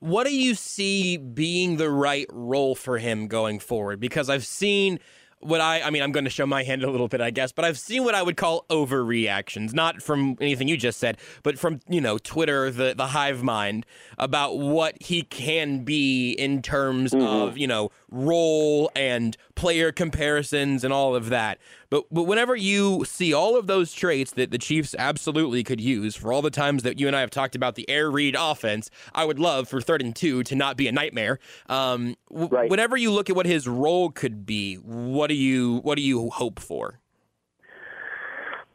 What 0.00 0.26
do 0.26 0.34
you 0.34 0.54
see 0.54 1.18
being 1.18 1.76
the 1.76 1.90
right 1.90 2.26
role 2.32 2.74
for 2.74 2.98
him 2.98 3.28
going 3.28 3.58
forward? 3.58 4.00
Because 4.00 4.30
I've 4.30 4.46
seen 4.46 4.98
what 5.40 5.60
I, 5.60 5.80
I 5.80 5.90
mean, 5.90 6.02
I'm 6.02 6.12
going 6.12 6.24
to 6.24 6.30
show 6.30 6.46
my 6.46 6.62
hand 6.62 6.82
a 6.82 6.90
little 6.90 7.08
bit, 7.08 7.20
I 7.20 7.30
guess, 7.30 7.50
but 7.50 7.64
I've 7.64 7.78
seen 7.78 8.04
what 8.04 8.14
I 8.14 8.22
would 8.22 8.36
call 8.36 8.66
overreactions, 8.68 9.72
not 9.72 10.02
from 10.02 10.36
anything 10.40 10.68
you 10.68 10.76
just 10.76 10.98
said, 10.98 11.16
but 11.42 11.58
from, 11.58 11.80
you 11.88 12.00
know, 12.00 12.18
Twitter, 12.18 12.70
the, 12.70 12.94
the 12.94 13.08
hive 13.08 13.42
mind 13.42 13.86
about 14.18 14.58
what 14.58 15.02
he 15.02 15.22
can 15.22 15.82
be 15.82 16.32
in 16.32 16.60
terms 16.60 17.12
mm-hmm. 17.12 17.24
of, 17.24 17.56
you 17.56 17.66
know, 17.66 17.90
role 18.10 18.90
and 18.94 19.36
player 19.60 19.92
comparisons 19.92 20.84
and 20.84 20.92
all 20.92 21.14
of 21.14 21.28
that. 21.28 21.58
But, 21.90 22.04
but 22.10 22.22
whenever 22.22 22.56
you 22.56 23.04
see 23.04 23.34
all 23.34 23.58
of 23.58 23.66
those 23.66 23.92
traits 23.92 24.32
that 24.32 24.50
the 24.50 24.56
Chiefs 24.56 24.94
absolutely 24.98 25.62
could 25.62 25.82
use 25.82 26.16
for 26.16 26.32
all 26.32 26.40
the 26.40 26.50
times 26.50 26.82
that 26.82 26.98
you 26.98 27.06
and 27.06 27.14
I 27.14 27.20
have 27.20 27.28
talked 27.28 27.54
about 27.54 27.74
the 27.74 27.86
Air 27.90 28.10
Reid 28.10 28.34
offense, 28.38 28.88
I 29.14 29.26
would 29.26 29.38
love 29.38 29.68
for 29.68 29.82
third 29.82 30.00
and 30.00 30.16
two 30.16 30.42
to 30.44 30.54
not 30.54 30.78
be 30.78 30.88
a 30.88 30.92
nightmare. 30.92 31.38
Um, 31.68 32.16
w- 32.30 32.48
Right. 32.50 32.70
Whenever 32.70 32.96
you 32.96 33.10
look 33.12 33.28
at 33.28 33.36
what 33.36 33.44
his 33.44 33.68
role 33.68 34.10
could 34.10 34.46
be, 34.46 34.76
what 34.76 35.26
do 35.26 35.34
you 35.34 35.80
what 35.82 35.96
do 35.96 36.02
you 36.02 36.30
hope 36.30 36.58
for? 36.58 36.98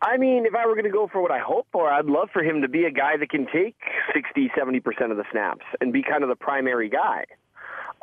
I 0.03 0.17
mean, 0.17 0.45
if 0.45 0.53
I 0.53 0.67
were 0.67 0.73
going 0.73 0.85
to 0.85 0.91
go 0.91 1.07
for 1.11 1.19
what 1.19 1.31
I 1.31 1.39
hope 1.39 1.65
for, 1.71 1.91
I'd 1.91 2.05
love 2.05 2.29
for 2.31 2.43
him 2.43 2.61
to 2.61 2.67
be 2.67 2.83
a 2.85 2.91
guy 2.91 3.17
that 3.17 3.29
can 3.31 3.47
take 3.51 3.75
60, 4.13 4.51
70% 4.55 5.09
of 5.09 5.17
the 5.17 5.23
snaps 5.31 5.65
and 5.81 5.91
be 5.91 6.03
kind 6.03 6.21
of 6.21 6.29
the 6.29 6.35
primary 6.35 6.89
guy. 6.89 7.25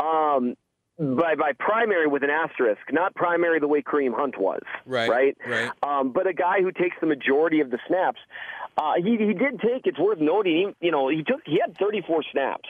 Um, 0.00 0.56
by, 1.02 1.34
by 1.34 1.52
primary 1.58 2.06
with 2.06 2.22
an 2.22 2.30
asterisk, 2.30 2.80
not 2.92 3.14
primary 3.14 3.58
the 3.60 3.68
way 3.68 3.82
Kareem 3.82 4.14
Hunt 4.14 4.38
was. 4.38 4.60
Right, 4.86 5.08
Right? 5.10 5.36
right. 5.46 5.70
Um, 5.82 6.12
but 6.12 6.26
a 6.26 6.32
guy 6.32 6.60
who 6.60 6.70
takes 6.72 6.96
the 7.00 7.06
majority 7.06 7.60
of 7.60 7.70
the 7.70 7.78
snaps. 7.88 8.20
Uh, 8.76 8.92
he, 8.96 9.16
he 9.18 9.34
did 9.34 9.60
take, 9.60 9.86
it's 9.86 9.98
worth 9.98 10.18
noting, 10.18 10.74
he, 10.80 10.86
you 10.86 10.92
know, 10.92 11.08
he 11.08 11.22
took, 11.22 11.40
he 11.44 11.58
had 11.60 11.76
34 11.78 12.22
snaps 12.32 12.68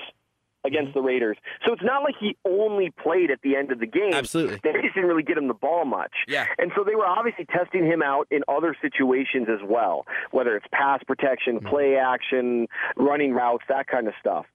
against 0.65 0.95
the 0.95 1.01
Raiders. 1.01 1.37
So 1.67 1.73
it's 1.73 1.83
not 1.83 2.05
like 2.05 2.15
he 2.21 2.37
only 2.49 2.91
played 3.03 3.31
at 3.33 3.41
the 3.43 3.57
end 3.57 3.73
of 3.73 3.81
the 3.81 3.87
game. 3.87 4.13
Absolutely. 4.15 4.61
They 4.63 4.73
just 4.81 4.95
didn't 4.95 5.09
really 5.09 5.25
get 5.25 5.37
him 5.37 5.49
the 5.49 5.55
ball 5.55 5.85
much. 5.85 6.13
Yeah. 6.29 6.47
And 6.59 6.71
so 6.77 6.85
they 6.85 6.95
were 6.95 7.07
obviously 7.07 7.47
testing 7.47 7.85
him 7.85 8.01
out 8.03 8.29
in 8.31 8.43
other 8.49 8.77
situations 8.81 9.49
as 9.53 9.59
well, 9.69 10.07
whether 10.31 10.57
it's 10.57 10.67
pass 10.73 11.01
protection, 11.05 11.57
Mm-hmm. 11.59 11.69
play 11.69 11.97
action, 11.97 12.69
running 12.97 13.33
routes, 13.33 13.65
that 13.69 13.87
kind 13.89 14.07
of 14.09 14.15
stuff. 14.21 14.47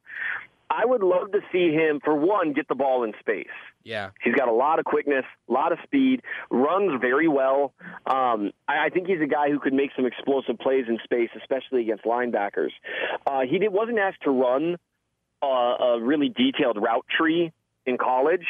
I 0.69 0.85
would 0.85 1.01
love 1.01 1.31
to 1.31 1.39
see 1.51 1.71
him, 1.71 2.01
for 2.03 2.15
one, 2.15 2.53
get 2.53 2.67
the 2.67 2.75
ball 2.75 3.03
in 3.03 3.13
space. 3.19 3.47
Yeah. 3.83 4.09
He's 4.21 4.35
got 4.35 4.49
a 4.49 4.53
lot 4.53 4.79
of 4.79 4.85
quickness, 4.85 5.23
a 5.49 5.51
lot 5.51 5.71
of 5.71 5.79
speed, 5.83 6.21
runs 6.49 6.99
very 6.99 7.27
well. 7.27 7.73
Um, 8.05 8.51
I, 8.67 8.85
I 8.85 8.89
think 8.89 9.07
he's 9.07 9.21
a 9.21 9.27
guy 9.27 9.49
who 9.49 9.59
could 9.59 9.73
make 9.73 9.91
some 9.95 10.05
explosive 10.05 10.57
plays 10.59 10.85
in 10.89 10.99
space, 11.03 11.29
especially 11.37 11.81
against 11.81 12.03
linebackers. 12.03 12.71
Uh, 13.25 13.41
he 13.49 13.59
did, 13.59 13.71
wasn't 13.71 13.97
asked 13.97 14.21
to 14.23 14.31
run 14.31 14.75
uh, 15.41 15.45
a 15.45 16.01
really 16.01 16.29
detailed 16.29 16.77
route 16.81 17.05
tree 17.15 17.53
in 17.85 17.97
college, 17.97 18.45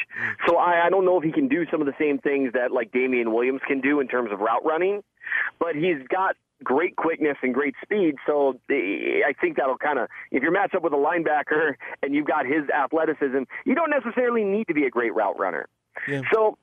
so 0.48 0.58
I, 0.58 0.88
I 0.88 0.90
don't 0.90 1.06
know 1.06 1.20
if 1.20 1.24
he 1.24 1.32
can 1.32 1.48
do 1.48 1.68
some 1.70 1.80
of 1.80 1.86
the 1.86 1.94
same 2.00 2.18
things 2.18 2.54
that 2.54 2.72
like 2.72 2.92
Damien 2.92 3.32
Williams 3.32 3.62
can 3.68 3.82
do 3.82 4.00
in 4.00 4.08
terms 4.08 4.32
of 4.32 4.40
route 4.40 4.66
running. 4.66 5.04
But 5.60 5.76
he's 5.76 6.02
got 6.10 6.36
great 6.64 6.96
quickness 6.96 7.38
and 7.42 7.54
great 7.54 7.76
speed, 7.82 8.16
so 8.26 8.60
the, 8.68 9.22
I 9.28 9.34
think 9.34 9.58
that'll 9.58 9.78
kind 9.78 10.00
of 10.00 10.10
if 10.32 10.42
you're 10.42 10.52
matched 10.52 10.76
up 10.76 10.84
with 10.84 10.94
a 10.94 10.98
linebacker 10.98 11.76
and 12.04 12.16
you've 12.16 12.28
got 12.28 12.46
his 12.46 12.70
athleticism, 12.70 13.44
you 13.66 13.76
don't 13.76 13.92
necessarily 13.92 14.44
need 14.44 14.68
to 14.68 14.74
be 14.74 14.86
a 14.86 14.90
great 14.90 15.14
route 15.14 15.40
runner. 15.40 15.68
Yeah. 16.08 16.22
So 16.34 16.58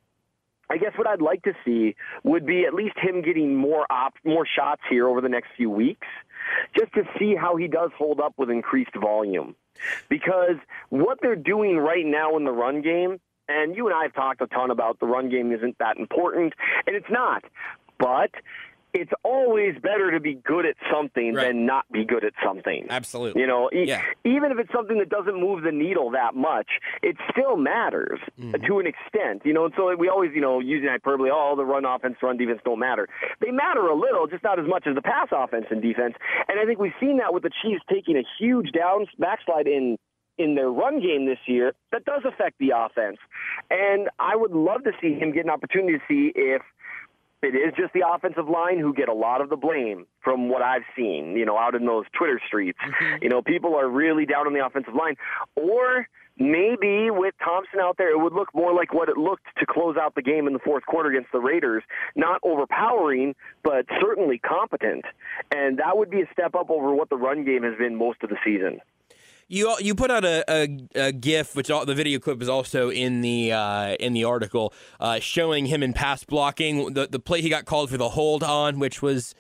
I 0.71 0.79
guess 0.79 0.93
what 0.97 1.07
I'd 1.07 1.21
like 1.21 1.43
to 1.43 1.53
see 1.65 1.95
would 2.23 2.47
be 2.47 2.65
at 2.65 2.75
least 2.75 2.97
him 2.99 3.23
getting 3.23 3.55
more 3.55 3.87
op- 3.91 4.17
more 4.25 4.47
shots 4.47 4.83
here 4.89 5.09
over 5.09 5.21
the 5.21 5.29
next 5.29 5.49
few 5.57 5.71
weeks, 5.71 6.07
just 6.77 6.93
to 6.95 7.03
see 7.19 7.35
how 7.35 7.57
he 7.57 7.69
does 7.69 7.91
hold 7.97 8.21
up 8.21 8.35
with 8.39 8.51
increased 8.51 8.95
volume. 9.01 9.55
Because 10.09 10.57
what 10.89 11.19
they're 11.21 11.37
doing 11.37 11.77
right 11.77 12.07
now 12.07 12.37
in 12.37 12.45
the 12.45 12.53
run 12.53 12.81
game, 12.81 13.21
and 13.49 13.77
you 13.77 13.87
and 13.87 13.95
I 13.95 14.03
have 14.05 14.15
talked 14.15 14.41
a 14.41 14.47
ton 14.47 14.71
about 14.71 15.01
the 15.01 15.07
run 15.07 15.29
game 15.29 15.53
isn't 15.53 15.77
that 15.79 15.99
important, 15.99 16.55
and 16.87 16.97
it's 16.97 17.11
not, 17.11 17.45
but 17.99 18.31
it's 18.95 19.11
always 19.25 19.75
better 19.83 20.11
to 20.13 20.21
be 20.21 20.35
good 20.35 20.65
at 20.65 20.77
something 20.91 21.35
Right. 21.35 21.49
than 21.49 21.67
not 21.67 21.85
be 21.93 22.05
good 22.05 22.25
at 22.25 22.33
something. 22.45 22.87
Absolutely. 22.89 23.41
You 23.41 23.47
know, 23.49 23.69
e- 23.73 23.85
Yeah. 23.89 24.03
even 24.25 24.53
if 24.53 24.59
it's 24.59 24.73
something 24.73 24.99
that 24.99 25.09
doesn't 25.09 25.35
move 25.39 25.63
the 25.65 25.73
needle 25.73 26.11
that 26.13 26.35
much, 26.37 26.69
it 27.03 27.17
still 27.31 27.57
matters 27.57 28.21
Mm-hmm. 28.41 28.65
to 28.67 28.79
an 28.79 28.87
extent. 28.87 29.43
You 29.45 29.53
know, 29.53 29.65
and 29.67 29.75
so 29.77 29.95
we 29.97 30.09
always, 30.09 30.33
you 30.35 30.41
know, 30.41 30.61
using 30.61 30.89
hyperbole, 30.89 31.31
oh, 31.33 31.55
the 31.57 31.65
run 31.65 31.85
offense, 31.85 32.17
run 32.23 32.37
defense 32.37 32.61
don't 32.65 32.79
matter. 32.79 33.09
They 33.41 33.51
matter 33.51 33.81
a 33.87 33.95
little, 33.95 34.27
just 34.27 34.45
not 34.45 34.59
as 34.59 34.67
much 34.67 34.87
as 34.87 34.95
the 34.95 35.03
pass 35.03 35.29
offense 35.33 35.67
and 35.71 35.83
defense. 35.83 36.15
And 36.49 36.61
I 36.61 36.65
think 36.65 36.79
we've 36.79 36.95
seen 37.01 37.17
that 37.19 37.35
with 37.35 37.43
the 37.43 37.51
Chiefs 37.63 37.83
taking 37.91 38.17
a 38.17 38.23
huge 38.39 38.71
down 38.73 39.07
backslide 39.19 39.67
in 39.67 39.97
in 40.37 40.57
their 40.57 40.69
run 40.69 41.01
game 41.01 41.27
this 41.27 41.39
year. 41.47 41.73
That 41.93 42.05
does 42.05 42.23
affect 42.25 42.59
the 42.59 42.71
offense. 42.75 43.19
And 43.71 44.09
I 44.19 44.35
would 44.35 44.51
love 44.51 44.83
to 44.83 44.91
see 45.01 45.15
him 45.15 45.31
get 45.31 45.45
an 45.45 45.51
opportunity 45.51 45.97
to 45.99 46.05
see 46.09 46.33
if 46.35 46.61
it 47.45 47.55
is 47.55 47.75
just 47.77 47.93
the 47.93 48.03
offensive 48.09 48.49
line 48.49 48.79
who 48.79 48.95
get 48.95 49.09
a 49.09 49.15
lot 49.15 49.41
of 49.41 49.51
the 49.51 49.57
blame 49.57 50.07
from 50.23 50.49
what 50.49 50.63
I've 50.63 50.85
seen, 50.97 51.37
you 51.37 51.45
know, 51.45 51.59
out 51.59 51.75
in 51.75 51.85
those 51.85 52.05
Twitter 52.17 52.41
streets. 52.47 52.79
Mm-hmm. 52.85 53.23
You 53.23 53.29
know, 53.29 53.43
people 53.43 53.77
are 53.77 53.89
really 53.89 54.27
down 54.27 54.47
on 54.47 54.55
the 54.55 54.65
offensive 54.65 54.95
line. 54.95 55.17
Or 55.55 56.09
maybe 56.39 57.11
with 57.11 57.35
Thompson 57.45 57.81
out 57.81 57.97
there, 57.99 58.11
it 58.11 58.19
would 58.19 58.33
look 58.33 58.49
more 58.55 58.73
like 58.73 58.95
what 58.95 59.09
it 59.09 59.17
looked 59.17 59.47
to 59.59 59.67
close 59.67 59.97
out 60.01 60.15
the 60.15 60.23
game 60.23 60.47
in 60.47 60.53
the 60.53 60.59
fourth 60.59 60.87
quarter 60.87 61.11
against 61.11 61.33
the 61.33 61.41
Raiders. 61.41 61.83
Not 62.17 62.41
overpowering, 62.43 63.35
but 63.63 63.87
certainly 64.01 64.39
competent. 64.39 65.05
And 65.55 65.79
that 65.79 65.97
would 65.97 66.11
be 66.11 66.23
a 66.23 66.29
step 66.33 66.55
up 66.55 66.71
over 66.71 66.95
what 66.95 67.11
the 67.11 67.17
run 67.17 67.45
game 67.45 67.63
has 67.63 67.77
been 67.79 67.97
most 67.97 68.23
of 68.23 68.31
the 68.31 68.37
season. 68.45 68.81
You 69.49 69.77
you 69.79 69.95
put 69.95 70.11
out 70.11 70.25
a, 70.25 70.45
a, 70.51 70.79
a 70.95 71.13
GIF, 71.13 71.55
which 71.55 71.71
all, 71.71 71.85
the 71.85 71.95
video 71.95 72.19
clip 72.19 72.41
is 72.41 72.49
also 72.49 72.91
in 72.91 73.21
the 73.21 73.53
uh, 73.53 73.95
in 74.01 74.13
the 74.15 74.25
article, 74.25 74.73
uh, 75.01 75.21
showing 75.21 75.67
him 75.67 75.83
in 75.83 75.93
pass 75.93 76.25
blocking. 76.25 76.95
The 76.95 77.07
the 77.07 77.19
play 77.19 77.43
he 77.43 77.49
got 77.49 77.67
called 77.67 77.91
for 77.91 77.99
the 77.99 78.11
hold 78.11 78.43
on, 78.43 78.79
which 78.79 79.03
was, 79.03 79.35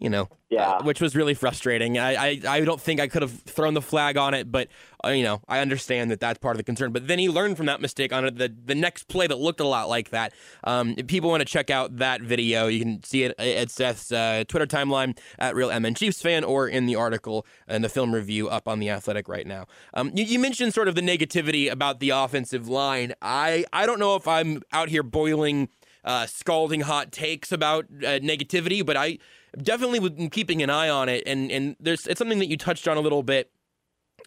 you 0.00 0.08
know, 0.10 0.28
Yeah. 0.48 0.70
uh, 0.70 0.82
which 0.82 1.00
was 1.00 1.14
really 1.14 1.34
frustrating. 1.34 1.98
I, 1.98 2.14
I 2.14 2.40
I 2.48 2.60
don't 2.62 2.80
think 2.80 2.98
I 3.00 3.06
could 3.06 3.22
have 3.22 3.42
thrown 3.42 3.74
the 3.74 3.82
flag 3.82 4.16
on 4.16 4.34
it, 4.34 4.50
but 4.50 4.68
uh, 5.04 5.10
you 5.10 5.22
know 5.22 5.42
I 5.46 5.60
understand 5.60 6.10
that 6.10 6.20
that's 6.20 6.38
part 6.38 6.56
of 6.56 6.58
the 6.58 6.64
concern. 6.64 6.90
But 6.92 7.06
then 7.06 7.18
he 7.18 7.28
learned 7.28 7.56
from 7.56 7.66
that 7.66 7.80
mistake 7.80 8.12
on. 8.12 8.24
The 8.24 8.48
the 8.64 8.74
next 8.74 9.08
play 9.08 9.26
that 9.26 9.38
looked 9.38 9.60
a 9.60 9.66
lot 9.66 9.88
like 9.88 10.10
that. 10.10 10.32
Um, 10.64 10.94
if 10.96 11.06
people 11.06 11.30
want 11.30 11.42
to 11.42 11.44
check 11.44 11.70
out 11.70 11.98
that 11.98 12.22
video, 12.22 12.66
you 12.66 12.80
can 12.80 13.02
see 13.04 13.24
it 13.24 13.38
at 13.38 13.70
Seth's 13.70 14.10
uh, 14.10 14.44
Twitter 14.48 14.66
timeline 14.66 15.16
at 15.38 15.54
Real 15.54 15.68
MN 15.78 15.94
Chiefs 15.94 16.20
fan 16.22 16.42
or 16.44 16.66
in 16.66 16.86
the 16.86 16.96
article 16.96 17.46
and 17.68 17.84
the 17.84 17.88
film 17.88 18.14
review 18.14 18.48
up 18.48 18.66
on 18.66 18.80
the 18.80 18.88
Athletic 18.90 19.28
right 19.28 19.46
now. 19.46 19.66
Um, 19.94 20.10
you, 20.14 20.24
you 20.24 20.38
mentioned 20.38 20.72
sort 20.74 20.88
of 20.88 20.94
the 20.94 21.02
negativity 21.02 21.70
about 21.70 22.00
the 22.00 22.10
offensive 22.10 22.68
line. 22.68 23.12
I 23.22 23.64
I 23.72 23.86
don't 23.86 23.98
know 24.00 24.16
if 24.16 24.26
I'm 24.26 24.62
out 24.72 24.88
here 24.88 25.02
boiling 25.02 25.68
uh, 26.02 26.24
scalding 26.24 26.80
hot 26.80 27.12
takes 27.12 27.52
about 27.52 27.84
uh, 27.84 28.18
negativity, 28.20 28.84
but 28.84 28.96
I 28.96 29.18
definitely 29.56 30.28
keeping 30.28 30.62
an 30.62 30.70
eye 30.70 30.88
on 30.88 31.08
it. 31.08 31.24
And 31.26 31.50
and 31.50 31.76
there's 31.80 32.06
it's 32.06 32.18
something 32.18 32.38
that 32.38 32.48
you 32.48 32.56
touched 32.56 32.88
on 32.88 32.96
a 32.96 33.00
little 33.00 33.22
bit 33.22 33.50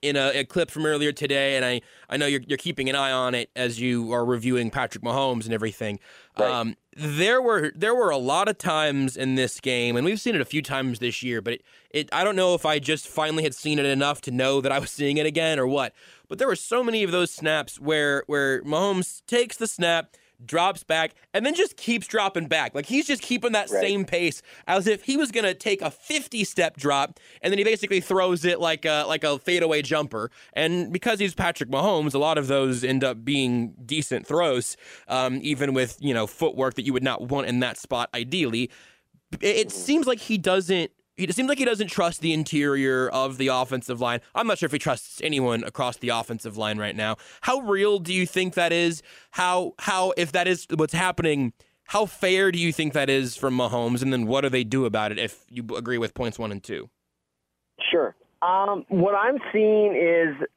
in 0.02 0.18
a, 0.18 0.32
a, 0.40 0.44
clip 0.44 0.70
from 0.70 0.86
earlier 0.86 1.12
today, 1.12 1.56
and 1.56 1.64
I, 1.64 1.82
I 2.10 2.18
know 2.18 2.26
you're, 2.26 2.42
you're 2.46 2.58
keeping 2.58 2.90
an 2.90 2.96
eye 2.96 3.12
on 3.12 3.34
it 3.34 3.50
as 3.56 3.80
you 3.80 4.12
are 4.12 4.26
reviewing 4.26 4.70
Patrick 4.70 5.04
Mahomes 5.04 5.46
and 5.46 5.54
everything. 5.54 5.98
Right. 6.38 6.52
Um, 6.52 6.76
there 6.96 7.42
were 7.42 7.72
there 7.76 7.96
were 7.96 8.10
a 8.10 8.18
lot 8.18 8.48
of 8.48 8.58
times 8.58 9.16
in 9.16 9.36
this 9.36 9.60
game, 9.60 9.96
and 9.96 10.06
we've 10.06 10.20
seen 10.20 10.36
it 10.36 10.42
a 10.42 10.46
few 10.46 10.62
times 10.62 11.00
this 11.00 11.24
year. 11.24 11.42
But 11.42 11.54
it, 11.54 11.64
it 11.92 12.10
I 12.12 12.24
don't 12.24 12.36
know 12.36 12.54
if 12.54 12.66
I 12.66 12.80
just 12.80 13.08
finally 13.08 13.44
had 13.44 13.56
seen 13.56 13.80
it 13.80 13.86
enough 13.86 14.22
to 14.22 14.32
know 14.32 14.62
that 14.62 14.72
I 14.72 14.80
was 14.80 14.92
seeing 14.92 15.18
it 15.18 15.26
again 15.26 15.58
or 15.58 15.68
what. 15.68 15.94
But 16.28 16.38
there 16.38 16.48
were 16.48 16.56
so 16.56 16.84
many 16.84 17.04
of 17.04 17.12
those 17.12 17.32
snaps 17.32 17.80
where 17.80 18.24
where 18.28 18.62
Mahomes 18.64 19.26
takes 19.26 19.58
the 19.58 19.68
snap 19.68 20.16
drops 20.46 20.84
back, 20.84 21.14
and 21.34 21.46
then 21.46 21.56
just 21.56 21.78
keeps 21.78 22.08
dropping 22.08 22.48
back. 22.48 22.76
Like 22.76 22.86
he's 22.86 23.08
just 23.08 23.22
keeping 23.22 23.52
that 23.54 23.70
right. 23.70 23.82
same 23.82 24.06
pace 24.06 24.42
as 24.68 24.88
if 24.88 25.04
he 25.04 25.18
was 25.18 25.32
gonna 25.32 25.54
take 25.54 25.82
a 25.82 25.92
50 25.92 26.44
step 26.44 26.78
drop, 26.78 27.20
and 27.42 27.52
then 27.52 27.58
he 27.58 27.64
basically 27.64 28.00
throws 28.00 28.46
it 28.46 28.60
like 28.60 28.86
a 28.86 29.06
like 29.08 29.24
a 29.24 29.40
fadeaway 29.40 29.82
jumper. 29.82 30.32
And 30.54 30.92
because 30.92 31.20
he's 31.20 31.34
Patrick 31.34 31.70
Mahomes, 31.70 32.14
a 32.14 32.20
lot 32.20 32.38
of 32.38 32.48
those 32.48 32.84
end 32.84 33.04
up 33.04 33.24
being 33.24 33.74
decent 33.86 34.28
throws, 34.28 34.78
um, 35.08 35.40
even 35.42 35.74
with 35.74 35.98
you 36.00 36.14
know 36.14 36.28
footwork 36.28 36.76
that 36.76 36.86
you 36.86 36.94
would 36.94 37.04
not 37.04 37.30
want 37.30 37.48
in 37.48 37.60
that 37.60 37.78
spot 37.78 38.10
ideally. 38.14 38.70
It, 39.42 39.56
it 39.56 39.72
seems 39.72 40.08
like 40.08 40.20
he 40.20 40.38
doesn't 40.38 40.92
he 41.16 41.32
seems 41.32 41.48
like 41.48 41.60
he 41.60 41.66
doesn't 41.66 41.88
trust 41.88 42.22
the 42.22 42.34
interior 42.34 43.10
of 43.10 43.38
the 43.38 43.48
offensive 43.48 44.02
line. 44.02 44.20
I'm 44.34 44.48
not 44.48 44.58
sure 44.58 44.68
if 44.68 44.72
he 44.72 44.80
trusts 44.80 45.22
anyone 45.24 45.64
across 45.64 45.98
the 45.98 46.10
offensive 46.10 46.58
line 46.58 46.78
right 46.78 46.96
now. 46.96 47.18
How 47.42 47.60
real 47.60 48.00
do 48.00 48.14
you 48.14 48.26
think 48.26 48.56
that 48.56 48.72
is? 48.72 49.04
How 49.32 49.74
how 49.80 50.14
if 50.18 50.32
that 50.32 50.48
is 50.48 50.66
what's 50.76 50.94
happening, 50.94 51.54
how 51.86 52.06
fair 52.06 52.52
do 52.52 52.60
you 52.60 52.74
think 52.74 52.94
that 52.94 53.10
is 53.10 53.36
from 53.36 53.58
Mahomes? 53.58 54.02
And 54.02 54.12
then 54.12 54.26
what 54.26 54.42
do 54.42 54.50
they 54.50 54.64
do 54.64 54.86
about 54.86 55.12
it 55.12 55.20
if 55.20 55.46
you 55.50 55.64
agree 55.76 55.98
with 55.98 56.14
points 56.14 56.40
one 56.40 56.52
and 56.52 56.64
two? 56.64 56.90
Sure. 57.92 58.16
Um, 58.42 58.86
what 58.90 59.16
I'm 59.16 59.38
seeing 59.52 59.96
is 59.96 60.48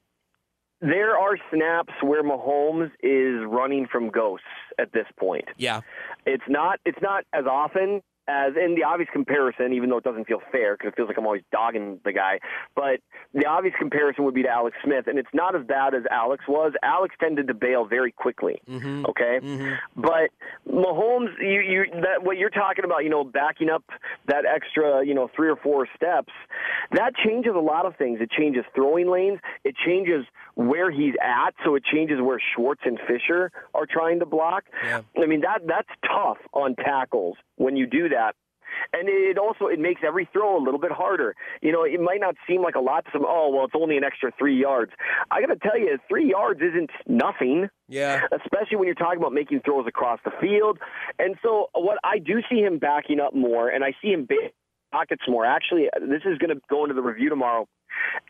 there 0.81 1.17
are 1.17 1.37
snaps 1.51 1.93
where 2.01 2.23
Mahomes 2.23 2.91
is 3.01 3.45
running 3.47 3.87
from 3.91 4.09
ghosts 4.09 4.45
at 4.79 4.91
this 4.91 5.07
point. 5.17 5.45
Yeah. 5.57 5.81
It's 6.25 6.43
not 6.47 6.79
it's 6.85 7.01
not 7.01 7.25
as 7.33 7.45
often 7.45 8.01
as 8.27 8.53
in 8.55 8.75
the 8.75 8.83
obvious 8.83 9.09
comparison, 9.11 9.73
even 9.73 9.89
though 9.89 9.97
it 9.97 10.03
doesn't 10.03 10.27
feel 10.27 10.41
fair 10.51 10.75
because 10.75 10.89
it 10.89 10.95
feels 10.95 11.07
like 11.07 11.17
I'm 11.17 11.25
always 11.25 11.43
dogging 11.51 11.99
the 12.03 12.11
guy. 12.11 12.39
But 12.75 12.99
the 13.33 13.45
obvious 13.45 13.73
comparison 13.79 14.25
would 14.25 14.33
be 14.33 14.43
to 14.43 14.49
Alex 14.49 14.75
Smith, 14.83 15.07
and 15.07 15.17
it's 15.17 15.29
not 15.33 15.55
as 15.55 15.65
bad 15.65 15.93
as 15.93 16.03
Alex 16.11 16.43
was. 16.47 16.73
Alex 16.83 17.15
tended 17.19 17.47
to 17.47 17.53
bail 17.53 17.85
very 17.85 18.11
quickly. 18.11 18.61
Mm-hmm. 18.69 19.05
Okay, 19.07 19.39
mm-hmm. 19.41 19.73
but 19.95 20.29
Mahomes, 20.69 21.29
you 21.39 21.61
you 21.61 21.85
that 22.01 22.23
what 22.23 22.37
you're 22.37 22.49
talking 22.49 22.85
about, 22.85 23.03
you 23.03 23.09
know, 23.09 23.23
backing 23.23 23.69
up 23.69 23.83
that 24.27 24.45
extra, 24.45 25.05
you 25.05 25.13
know, 25.13 25.29
three 25.35 25.49
or 25.49 25.55
four 25.55 25.87
steps, 25.95 26.33
that 26.91 27.13
changes 27.15 27.53
a 27.55 27.59
lot 27.59 27.85
of 27.85 27.95
things. 27.95 28.19
It 28.21 28.31
changes 28.31 28.63
throwing 28.75 29.09
lanes. 29.09 29.39
It 29.63 29.75
changes 29.85 30.25
where 30.57 30.89
he's 30.89 31.13
at, 31.21 31.53
so 31.63 31.75
it 31.75 31.83
changes 31.85 32.19
where 32.19 32.41
Schwartz 32.55 32.81
and 32.83 32.99
Fisher 33.07 33.51
are 33.75 33.85
trying 33.85 34.19
to 34.19 34.25
block. 34.25 34.63
Yeah. 34.83 35.01
I 35.21 35.27
mean 35.27 35.41
that 35.41 35.61
that's 35.67 35.89
tough 36.03 36.37
on 36.51 36.75
tackles 36.75 37.37
when 37.57 37.77
you 37.77 37.85
do 37.85 38.09
that. 38.09 38.35
And 38.93 39.07
it 39.07 39.37
also 39.37 39.67
it 39.67 39.79
makes 39.79 40.01
every 40.05 40.27
throw 40.33 40.57
a 40.57 40.63
little 40.63 40.79
bit 40.79 40.91
harder. 40.91 41.35
You 41.61 41.71
know, 41.71 41.83
it 41.83 41.99
might 41.99 42.19
not 42.19 42.35
seem 42.47 42.61
like 42.61 42.75
a 42.75 42.79
lot 42.79 43.05
to 43.05 43.11
some. 43.11 43.25
Oh, 43.25 43.51
well, 43.53 43.65
it's 43.65 43.73
only 43.75 43.97
an 43.97 44.03
extra 44.03 44.31
three 44.37 44.59
yards. 44.59 44.91
I 45.31 45.41
got 45.41 45.47
to 45.47 45.59
tell 45.59 45.77
you, 45.77 45.97
three 46.07 46.29
yards 46.29 46.61
isn't 46.61 46.91
nothing. 47.07 47.69
Yeah. 47.87 48.21
Especially 48.31 48.77
when 48.77 48.85
you're 48.85 48.95
talking 48.95 49.19
about 49.19 49.33
making 49.33 49.61
throws 49.61 49.85
across 49.87 50.19
the 50.25 50.31
field. 50.41 50.79
And 51.17 51.35
so, 51.41 51.69
what 51.73 51.97
I 52.03 52.19
do 52.19 52.41
see 52.49 52.59
him 52.59 52.77
backing 52.77 53.19
up 53.19 53.33
more, 53.33 53.69
and 53.69 53.83
I 53.83 53.93
see 54.01 54.09
him 54.09 54.25
pockets 54.91 55.23
more. 55.27 55.45
Actually, 55.45 55.89
this 56.01 56.21
is 56.25 56.37
going 56.37 56.55
to 56.55 56.61
go 56.69 56.83
into 56.83 56.93
the 56.95 57.01
review 57.01 57.29
tomorrow. 57.29 57.67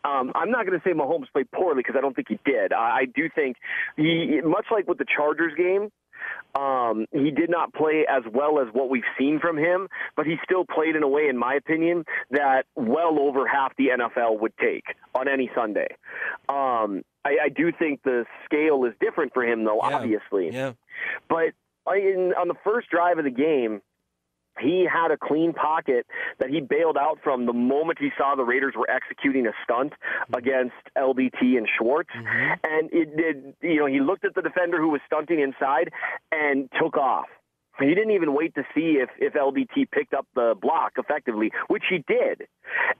Um, 0.04 0.32
I'm 0.34 0.50
not 0.50 0.66
going 0.66 0.78
to 0.78 0.84
say 0.88 0.94
Mahomes 0.94 1.30
played 1.32 1.50
poorly 1.50 1.80
because 1.80 1.94
I 1.96 2.00
don't 2.00 2.14
think 2.14 2.28
he 2.28 2.38
did. 2.44 2.72
I, 2.72 3.00
I 3.00 3.04
do 3.14 3.28
think 3.34 3.56
he, 3.96 4.40
much 4.44 4.66
like 4.70 4.88
with 4.88 4.98
the 4.98 5.04
Chargers 5.14 5.52
game, 5.56 5.90
um, 6.58 7.06
he 7.12 7.30
did 7.30 7.48
not 7.50 7.72
play 7.72 8.04
as 8.08 8.22
well 8.32 8.58
as 8.60 8.66
what 8.72 8.90
we've 8.90 9.02
seen 9.18 9.38
from 9.40 9.56
him, 9.56 9.88
but 10.16 10.26
he 10.26 10.36
still 10.44 10.64
played 10.64 10.96
in 10.96 11.02
a 11.02 11.08
way, 11.08 11.28
in 11.28 11.36
my 11.36 11.54
opinion, 11.54 12.04
that 12.30 12.64
well 12.74 13.18
over 13.20 13.46
half 13.46 13.72
the 13.76 13.88
NFL 13.88 14.40
would 14.40 14.52
take 14.58 14.84
on 15.14 15.28
any 15.28 15.50
Sunday. 15.54 15.88
Um, 16.48 17.02
I, 17.24 17.36
I 17.44 17.48
do 17.54 17.70
think 17.78 18.00
the 18.04 18.24
scale 18.44 18.84
is 18.84 18.94
different 19.00 19.32
for 19.34 19.44
him, 19.44 19.64
though, 19.64 19.80
Yeah. 19.82 19.96
obviously. 19.96 20.50
Yeah. 20.52 20.72
But 21.28 21.52
in, 21.94 22.32
on 22.38 22.48
the 22.48 22.56
first 22.64 22.90
drive 22.90 23.18
of 23.18 23.24
the 23.24 23.30
game, 23.30 23.80
he 24.60 24.86
had 24.90 25.10
a 25.10 25.16
clean 25.16 25.52
pocket 25.52 26.06
that 26.38 26.50
he 26.50 26.60
bailed 26.60 26.96
out 26.96 27.18
from 27.22 27.46
the 27.46 27.52
moment 27.52 27.98
he 27.98 28.10
saw 28.16 28.34
the 28.34 28.44
Raiders 28.44 28.74
were 28.76 28.88
executing 28.90 29.46
a 29.46 29.52
stunt 29.64 29.92
against 30.34 30.74
LDT 30.96 31.56
and 31.56 31.68
Schwartz. 31.78 32.10
Mm-hmm. 32.16 32.52
And 32.64 32.90
it 32.92 33.16
did, 33.16 33.54
you 33.60 33.80
know, 33.80 33.86
he 33.86 34.00
looked 34.00 34.24
at 34.24 34.34
the 34.34 34.42
defender 34.42 34.78
who 34.78 34.88
was 34.88 35.00
stunting 35.06 35.40
inside 35.40 35.90
and 36.32 36.68
took 36.80 36.96
off. 36.96 37.26
He 37.80 37.94
didn't 37.94 38.10
even 38.10 38.34
wait 38.34 38.54
to 38.54 38.62
see 38.74 38.98
if, 39.00 39.10
if 39.18 39.34
LDT 39.34 39.90
picked 39.90 40.14
up 40.14 40.26
the 40.34 40.54
block 40.60 40.92
effectively, 40.98 41.50
which 41.68 41.84
he 41.88 42.04
did. 42.08 42.48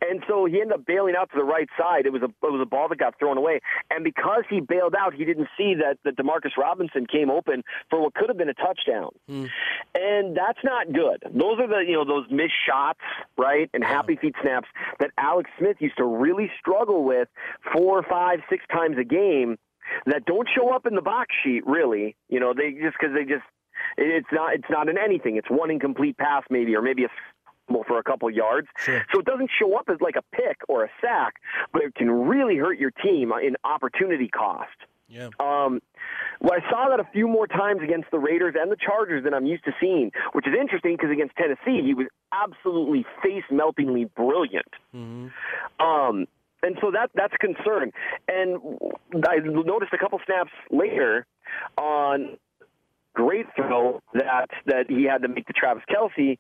And 0.00 0.22
so 0.28 0.44
he 0.44 0.60
ended 0.60 0.72
up 0.72 0.86
bailing 0.86 1.14
out 1.18 1.30
to 1.30 1.36
the 1.36 1.44
right 1.44 1.68
side. 1.78 2.06
It 2.06 2.12
was 2.12 2.22
a 2.22 2.26
it 2.26 2.52
was 2.52 2.60
a 2.62 2.66
ball 2.66 2.88
that 2.88 2.98
got 2.98 3.18
thrown 3.18 3.36
away. 3.36 3.60
And 3.90 4.04
because 4.04 4.44
he 4.48 4.60
bailed 4.60 4.94
out, 4.98 5.14
he 5.14 5.24
didn't 5.24 5.48
see 5.56 5.74
that, 5.74 5.98
that 6.04 6.16
Demarcus 6.16 6.56
Robinson 6.56 7.06
came 7.06 7.30
open 7.30 7.62
for 7.90 8.00
what 8.00 8.14
could 8.14 8.28
have 8.28 8.38
been 8.38 8.48
a 8.48 8.54
touchdown. 8.54 9.10
Hmm. 9.28 9.46
And 9.94 10.36
that's 10.36 10.60
not 10.64 10.92
good. 10.92 11.22
Those 11.32 11.58
are 11.58 11.68
the 11.68 11.84
you 11.86 11.94
know 11.94 12.04
those 12.04 12.26
missed 12.30 12.54
shots, 12.66 13.00
right? 13.36 13.68
And 13.74 13.82
happy 13.82 14.16
feet 14.16 14.34
snaps 14.42 14.68
that 15.00 15.10
Alex 15.18 15.50
Smith 15.58 15.76
used 15.80 15.96
to 15.98 16.04
really 16.04 16.50
struggle 16.58 17.04
with 17.04 17.28
four, 17.72 18.02
five, 18.02 18.40
six 18.48 18.64
times 18.70 18.96
a 18.98 19.04
game 19.04 19.58
that 20.06 20.24
don't 20.24 20.48
show 20.54 20.74
up 20.74 20.86
in 20.86 20.94
the 20.94 21.02
box 21.02 21.34
sheet 21.42 21.66
really. 21.66 22.16
You 22.28 22.40
know, 22.40 22.54
they 22.54 22.72
just 22.72 22.96
because 22.98 23.14
they 23.14 23.24
just 23.24 23.44
it's 23.96 24.28
not 24.32 24.54
it's 24.54 24.70
not 24.70 24.88
in 24.88 24.98
anything. 24.98 25.36
It's 25.36 25.50
one 25.50 25.70
incomplete 25.70 26.16
pass 26.16 26.44
maybe 26.50 26.74
or 26.74 26.82
maybe 26.82 27.04
a 27.04 27.08
fumble 27.66 27.84
for 27.84 27.98
a 27.98 28.02
couple 28.02 28.30
yards. 28.30 28.68
Sure. 28.78 29.04
So 29.12 29.20
it 29.20 29.26
doesn't 29.26 29.50
show 29.58 29.76
up 29.76 29.88
as 29.88 29.98
like 30.00 30.16
a 30.16 30.36
pick 30.36 30.58
or 30.68 30.84
a 30.84 30.88
sack, 31.00 31.34
but 31.72 31.82
it 31.82 31.94
can 31.94 32.10
really 32.10 32.56
hurt 32.56 32.78
your 32.78 32.90
team 32.90 33.32
in 33.32 33.56
opportunity 33.64 34.28
cost. 34.28 34.70
Yeah. 35.08 35.28
Um, 35.40 35.80
well, 36.40 36.52
I 36.52 36.70
saw 36.70 36.88
that 36.90 37.00
a 37.00 37.08
few 37.12 37.26
more 37.26 37.46
times 37.46 37.80
against 37.82 38.10
the 38.10 38.18
Raiders 38.18 38.54
and 38.58 38.70
the 38.70 38.76
Chargers 38.76 39.24
than 39.24 39.32
I'm 39.32 39.46
used 39.46 39.64
to 39.64 39.72
seeing, 39.80 40.10
which 40.32 40.46
is 40.46 40.54
interesting 40.58 40.96
because 40.96 41.10
against 41.10 41.34
Tennessee 41.36 41.82
he 41.84 41.94
was 41.94 42.06
absolutely 42.32 43.06
face 43.22 43.44
meltingly 43.50 44.04
brilliant. 44.04 44.68
Um, 45.80 46.26
and 46.62 46.76
so 46.80 46.90
that 46.90 47.10
that's 47.14 47.32
a 47.34 47.38
concern. 47.38 47.92
And 48.28 48.58
I 49.26 49.36
noticed 49.38 49.92
a 49.92 49.98
couple 49.98 50.20
snaps 50.26 50.50
later 50.70 51.26
on 51.76 52.36
great 53.18 53.46
throw 53.56 54.00
that 54.14 54.48
that 54.66 54.84
he 54.88 55.04
had 55.04 55.22
to 55.22 55.28
make 55.28 55.46
to 55.46 55.52
Travis 55.52 55.82
Kelce. 55.90 56.38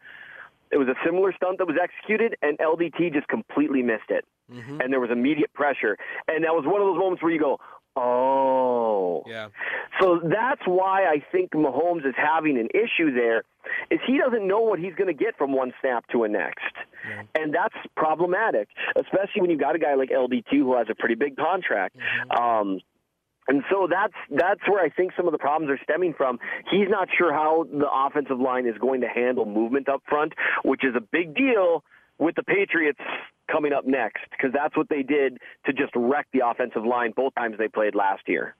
It 0.70 0.76
was 0.76 0.88
a 0.88 0.94
similar 1.04 1.32
stunt 1.32 1.58
that 1.58 1.66
was 1.66 1.76
executed, 1.82 2.36
and 2.42 2.58
LDT 2.58 3.12
just 3.12 3.26
completely 3.26 3.82
missed 3.82 4.10
it. 4.10 4.24
And 4.80 4.92
there 4.92 5.00
was 5.00 5.10
immediate 5.10 5.52
pressure. 5.54 5.96
And 6.28 6.44
that 6.44 6.54
was 6.54 6.64
one 6.66 6.80
of 6.80 6.86
those 6.86 6.98
moments 6.98 7.22
where 7.22 7.32
you 7.32 7.40
go, 7.40 7.58
oh. 7.96 9.24
Yeah. 9.26 9.48
So 10.00 10.20
that's 10.22 10.62
why 10.66 11.04
I 11.06 11.22
think 11.32 11.52
Mahomes 11.52 12.06
is 12.06 12.14
having 12.16 12.58
an 12.58 12.68
issue 12.74 13.12
there 13.14 13.42
is 13.90 13.98
he 14.06 14.18
doesn't 14.18 14.46
know 14.46 14.60
what 14.60 14.78
he's 14.78 14.94
going 14.94 15.08
to 15.14 15.24
get 15.24 15.36
from 15.36 15.52
one 15.52 15.72
snap 15.80 16.06
to 16.12 16.24
a 16.24 16.28
next. 16.28 16.74
And 17.34 17.54
that's 17.54 17.74
problematic, 17.96 18.68
especially 18.96 19.40
when 19.40 19.50
you've 19.50 19.60
got 19.60 19.74
a 19.74 19.78
guy 19.78 19.94
like 19.94 20.10
LDT 20.10 20.50
who 20.50 20.76
has 20.76 20.86
a 20.90 20.94
pretty 20.94 21.14
big 21.14 21.36
contract. 21.36 21.96
Um, 22.38 22.80
and 23.48 23.62
so 23.70 23.88
that's 23.90 24.12
that's 24.30 24.60
where 24.68 24.84
I 24.84 24.90
think 24.90 25.12
some 25.16 25.26
of 25.26 25.32
the 25.32 25.38
problems 25.38 25.70
are 25.70 25.82
stemming 25.82 26.14
from. 26.16 26.38
He's 26.70 26.88
not 26.88 27.08
sure 27.16 27.32
how 27.32 27.64
the 27.70 27.88
offensive 27.90 28.38
line 28.38 28.66
is 28.66 28.76
going 28.78 29.00
to 29.00 29.08
handle 29.08 29.46
movement 29.46 29.88
up 29.88 30.02
front, 30.08 30.34
which 30.64 30.84
is 30.84 30.94
a 30.94 31.00
big 31.00 31.34
deal 31.34 31.82
with 32.18 32.34
the 32.34 32.42
Patriots 32.42 33.00
coming 33.50 33.72
up 33.72 33.86
next 33.86 34.20
because 34.30 34.52
that's 34.52 34.76
what 34.76 34.88
they 34.90 35.02
did 35.02 35.38
to 35.64 35.72
just 35.72 35.92
wreck 35.96 36.26
the 36.32 36.40
offensive 36.44 36.84
line 36.84 37.12
both 37.16 37.34
times 37.34 37.56
they 37.58 37.68
played 37.68 37.94
last 37.94 38.22
year. 38.26 38.54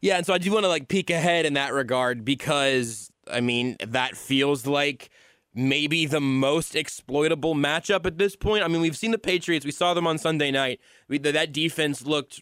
Yeah, 0.00 0.18
and 0.18 0.26
so 0.26 0.34
I 0.34 0.38
do 0.38 0.52
want 0.52 0.64
to 0.64 0.68
like 0.68 0.88
peek 0.88 1.08
ahead 1.08 1.46
in 1.46 1.54
that 1.54 1.72
regard 1.72 2.24
because 2.24 3.10
I 3.30 3.40
mean 3.40 3.76
that 3.80 4.16
feels 4.16 4.66
like 4.66 5.08
maybe 5.54 6.04
the 6.04 6.20
most 6.20 6.74
exploitable 6.74 7.54
matchup 7.54 8.04
at 8.04 8.18
this 8.18 8.36
point. 8.36 8.64
I 8.64 8.68
mean, 8.68 8.82
we've 8.82 8.96
seen 8.96 9.12
the 9.12 9.18
Patriots. 9.18 9.64
We 9.64 9.70
saw 9.70 9.94
them 9.94 10.06
on 10.06 10.18
Sunday 10.18 10.50
night. 10.50 10.80
We, 11.08 11.18
that 11.18 11.52
defense 11.52 12.04
looked 12.04 12.40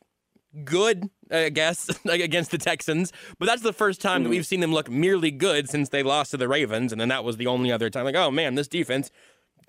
good, 0.65 1.09
I 1.31 1.49
guess, 1.49 1.88
against 2.05 2.51
the 2.51 2.59
Texans. 2.59 3.12
But 3.38 3.47
that's 3.47 3.62
the 3.62 3.73
first 3.73 4.01
time 4.01 4.23
that 4.25 4.29
we've 4.31 4.47
seen 4.47 4.61
them 4.61 4.73
look 4.73 4.91
merely 4.91 5.31
good 5.31 5.69
since 5.69 5.88
they 5.88 6.03
lost 6.03 6.31
to 6.33 6.37
the 6.37 6.49
Ravens, 6.49 6.93
and 6.93 7.01
then 7.01 7.09
that 7.09 7.25
was 7.25 7.37
the 7.37 7.47
only 7.47 7.73
other 7.73 7.91
time. 7.91 8.05
Like, 8.05 8.15
oh 8.17 8.31
man, 8.31 8.55
this 8.55 8.69
defense, 8.69 9.11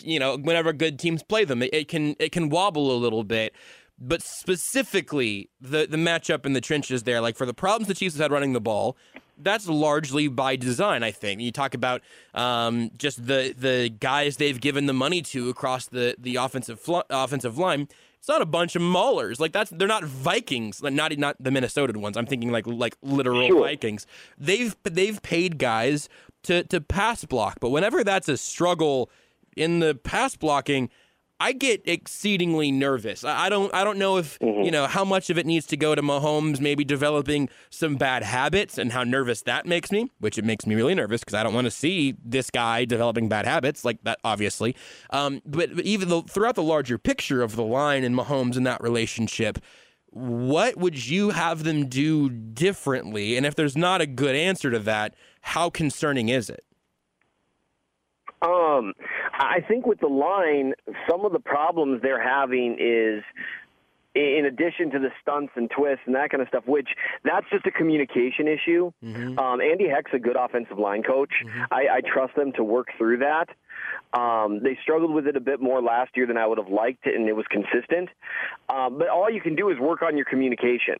you 0.01 0.19
know, 0.19 0.37
whenever 0.37 0.73
good 0.73 0.99
teams 0.99 1.23
play 1.23 1.45
them, 1.45 1.61
it, 1.61 1.73
it 1.73 1.87
can 1.87 2.15
it 2.19 2.31
can 2.31 2.49
wobble 2.49 2.91
a 2.91 2.97
little 2.97 3.23
bit. 3.23 3.53
but 3.99 4.21
specifically 4.23 5.49
the 5.61 5.85
the 5.85 5.97
matchup 5.97 6.45
in 6.45 6.53
the 6.53 6.61
trenches 6.61 7.03
there, 7.03 7.21
like 7.21 7.35
for 7.37 7.45
the 7.45 7.53
problems 7.53 7.87
the 7.87 7.93
Chiefs 7.93 8.15
have 8.15 8.21
had 8.23 8.31
running 8.31 8.53
the 8.53 8.61
ball, 8.61 8.97
that's 9.37 9.67
largely 9.67 10.27
by 10.27 10.55
design. 10.55 11.03
I 11.03 11.11
think 11.11 11.41
you 11.41 11.51
talk 11.51 11.73
about 11.73 12.01
um, 12.33 12.91
just 12.97 13.25
the 13.25 13.53
the 13.57 13.89
guys 13.89 14.37
they've 14.37 14.59
given 14.59 14.85
the 14.87 14.93
money 14.93 15.21
to 15.23 15.49
across 15.49 15.85
the 15.87 16.15
the 16.17 16.35
offensive 16.37 16.79
fl- 16.79 17.01
offensive 17.09 17.57
line. 17.57 17.87
It's 18.23 18.29
not 18.29 18.41
a 18.41 18.45
bunch 18.45 18.77
of 18.77 18.81
maulers. 18.81 19.41
Like 19.41 19.51
that's 19.51 19.69
they're 19.69 19.85
not 19.85 20.05
Vikings. 20.05 20.81
Like 20.81 20.93
not 20.93 21.17
not 21.17 21.35
the 21.41 21.51
Minnesota 21.51 21.99
ones. 21.99 22.15
I'm 22.15 22.25
thinking 22.25 22.53
like 22.53 22.65
like 22.65 22.95
literal 23.01 23.45
Sure. 23.45 23.59
Vikings. 23.65 24.07
They've 24.37 24.73
they've 24.83 25.21
paid 25.21 25.57
guys 25.57 26.07
to 26.43 26.63
to 26.63 26.79
pass 26.79 27.25
block, 27.25 27.57
but 27.59 27.71
whenever 27.71 28.01
that's 28.01 28.29
a 28.29 28.37
struggle 28.37 29.09
in 29.57 29.79
the 29.79 29.93
pass 29.93 30.37
blocking, 30.37 30.89
I 31.43 31.51
get 31.51 31.81
exceedingly 31.83 32.71
nervous. 32.71 33.25
I 33.25 33.47
I 33.47 33.49
don't 33.49 33.73
I 33.73 33.83
don't 33.83 33.97
know 33.97 34.15
if 34.15 34.37
you 34.41 34.71
know 34.71 34.87
how 34.87 35.03
much 35.03 35.29
of 35.29 35.37
it 35.37 35.45
needs 35.45 35.65
to 35.67 35.77
go 35.77 35.93
to 35.93 36.01
Mahomes 36.01 36.61
maybe 36.61 36.85
developing 36.85 37.49
some 37.69 37.97
bad 37.97 38.23
habits 38.23 38.77
and 38.77 38.93
how 38.93 39.03
nervous 39.03 39.41
that 39.41 39.65
makes 39.65 39.91
me, 39.91 40.09
which 40.19 40.37
it 40.37 40.45
makes 40.45 40.65
me 40.65 40.73
really 40.73 40.95
nervous 40.95 41.19
because 41.19 41.33
I 41.33 41.43
don't 41.43 41.53
want 41.53 41.65
to 41.65 41.71
see 41.71 42.15
this 42.23 42.49
guy 42.49 42.85
developing 42.85 43.27
bad 43.27 43.45
habits 43.45 43.83
like 43.83 44.01
that 44.03 44.19
obviously. 44.23 44.73
Um, 45.09 45.41
but, 45.45 45.75
but 45.75 45.83
even 45.83 46.07
though 46.07 46.21
throughout 46.21 46.55
the 46.55 46.63
larger 46.63 46.97
picture 46.97 47.41
of 47.41 47.57
the 47.57 47.63
line 47.63 48.05
and 48.05 48.15
Mahomes 48.15 48.55
and 48.55 48.65
that 48.65 48.81
relationship, 48.81 49.59
what 50.11 50.77
would 50.77 51.05
you 51.05 51.31
have 51.31 51.65
them 51.65 51.89
do 51.89 52.29
differently? 52.29 53.35
And 53.35 53.45
if 53.45 53.53
there's 53.53 53.75
not 53.75 53.99
a 53.99 54.05
good 54.05 54.37
answer 54.37 54.71
to 54.71 54.79
that, 54.79 55.13
how 55.41 55.69
concerning 55.69 56.29
is 56.29 56.49
it? 56.49 56.63
Um, 58.43 58.93
I 59.33 59.61
think 59.67 59.85
with 59.85 59.99
the 59.99 60.07
line, 60.07 60.73
some 61.09 61.25
of 61.25 61.31
the 61.31 61.39
problems 61.39 62.01
they're 62.01 62.21
having 62.21 62.77
is 62.79 63.23
in 64.15 64.45
addition 64.45 64.91
to 64.91 64.99
the 64.99 65.09
stunts 65.21 65.53
and 65.55 65.71
twists 65.71 66.01
and 66.05 66.13
that 66.13 66.29
kind 66.29 66.41
of 66.41 66.47
stuff, 66.47 66.63
which 66.67 66.89
that's 67.23 67.47
just 67.51 67.65
a 67.65 67.71
communication 67.71 68.47
issue. 68.47 68.91
Um, 69.39 69.59
Andy 69.59 69.87
Heck's 69.89 70.11
a 70.13 70.19
good 70.19 70.35
offensive 70.35 70.77
line 70.77 71.01
coach. 71.01 71.31
I, 71.71 71.87
I 71.97 72.01
trust 72.01 72.35
them 72.35 72.51
to 72.57 72.63
work 72.63 72.89
through 72.97 73.17
that. 73.19 73.47
Um, 74.13 74.61
they 74.63 74.77
struggled 74.81 75.13
with 75.13 75.27
it 75.27 75.35
a 75.35 75.39
bit 75.39 75.61
more 75.61 75.81
last 75.81 76.11
year 76.15 76.27
than 76.27 76.37
I 76.37 76.45
would 76.45 76.57
have 76.57 76.69
liked, 76.69 77.07
it, 77.07 77.15
and 77.15 77.27
it 77.27 77.33
was 77.35 77.45
consistent. 77.49 78.09
Um, 78.69 78.97
but 78.97 79.09
all 79.09 79.29
you 79.29 79.41
can 79.41 79.55
do 79.55 79.69
is 79.69 79.79
work 79.79 80.01
on 80.01 80.15
your 80.15 80.25
communication. 80.25 80.95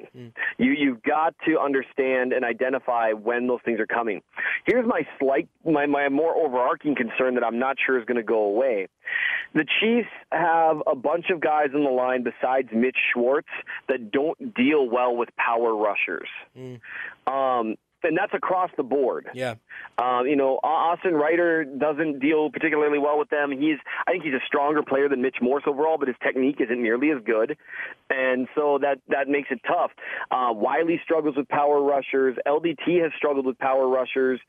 You 0.57 0.71
you've 0.71 1.03
got 1.03 1.35
to 1.45 1.59
understand 1.59 2.33
and 2.33 2.43
identify 2.43 3.11
when 3.11 3.47
those 3.47 3.59
things 3.63 3.79
are 3.79 3.85
coming. 3.85 4.21
Here's 4.65 4.85
my 4.87 5.01
slight, 5.19 5.47
my 5.65 5.85
my 5.85 6.09
more 6.09 6.35
overarching 6.35 6.95
concern 6.95 7.35
that 7.35 7.43
I'm 7.43 7.59
not 7.59 7.77
sure 7.85 7.99
is 7.99 8.05
going 8.05 8.17
to 8.17 8.23
go 8.23 8.43
away. 8.43 8.87
The 9.53 9.65
Chiefs 9.79 10.09
have 10.31 10.81
a 10.87 10.95
bunch 10.95 11.29
of 11.29 11.39
guys 11.39 11.67
in 11.73 11.83
the 11.83 11.89
line 11.89 12.23
besides 12.23 12.69
Mitch 12.73 12.97
Schwartz 13.13 13.49
that 13.87 14.11
don't 14.11 14.53
deal 14.55 14.89
well 14.89 15.15
with 15.15 15.29
power 15.35 15.75
rushers. 15.75 16.27
Um, 17.27 17.75
and 18.03 18.17
that's 18.17 18.33
across 18.33 18.69
the 18.77 18.83
board. 18.83 19.27
Yeah. 19.33 19.55
Um, 19.97 20.25
you 20.27 20.35
know, 20.35 20.59
Austin 20.63 21.13
Reiter 21.13 21.63
doesn't 21.63 22.19
deal 22.19 22.49
particularly 22.49 22.99
well 22.99 23.17
with 23.19 23.29
them. 23.29 23.51
He's, 23.51 23.77
I 24.07 24.11
think 24.11 24.23
he's 24.23 24.33
a 24.33 24.45
stronger 24.45 24.81
player 24.83 25.07
than 25.07 25.21
Mitch 25.21 25.37
Morse 25.41 25.63
overall, 25.67 25.97
but 25.97 26.07
his 26.07 26.17
technique 26.23 26.57
isn't 26.59 26.81
nearly 26.81 27.11
as 27.11 27.23
good, 27.23 27.57
and 28.09 28.47
so 28.55 28.79
that 28.81 28.99
that 29.09 29.27
makes 29.27 29.49
it 29.51 29.59
tough. 29.67 29.91
Uh, 30.31 30.53
Wylie 30.53 31.01
struggles 31.03 31.35
with 31.37 31.47
power 31.49 31.81
rushers. 31.81 32.37
LDT 32.47 33.01
has 33.01 33.11
struggled 33.17 33.45
with 33.45 33.57
power 33.59 33.87
rushers. 33.87 34.39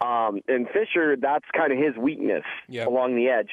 Um, 0.00 0.40
and 0.48 0.66
Fisher, 0.68 1.16
that's 1.16 1.44
kind 1.56 1.72
of 1.72 1.78
his 1.78 1.96
weakness 1.96 2.44
Yeah. 2.68 2.86
along 2.86 3.16
the 3.16 3.28
edge. 3.28 3.50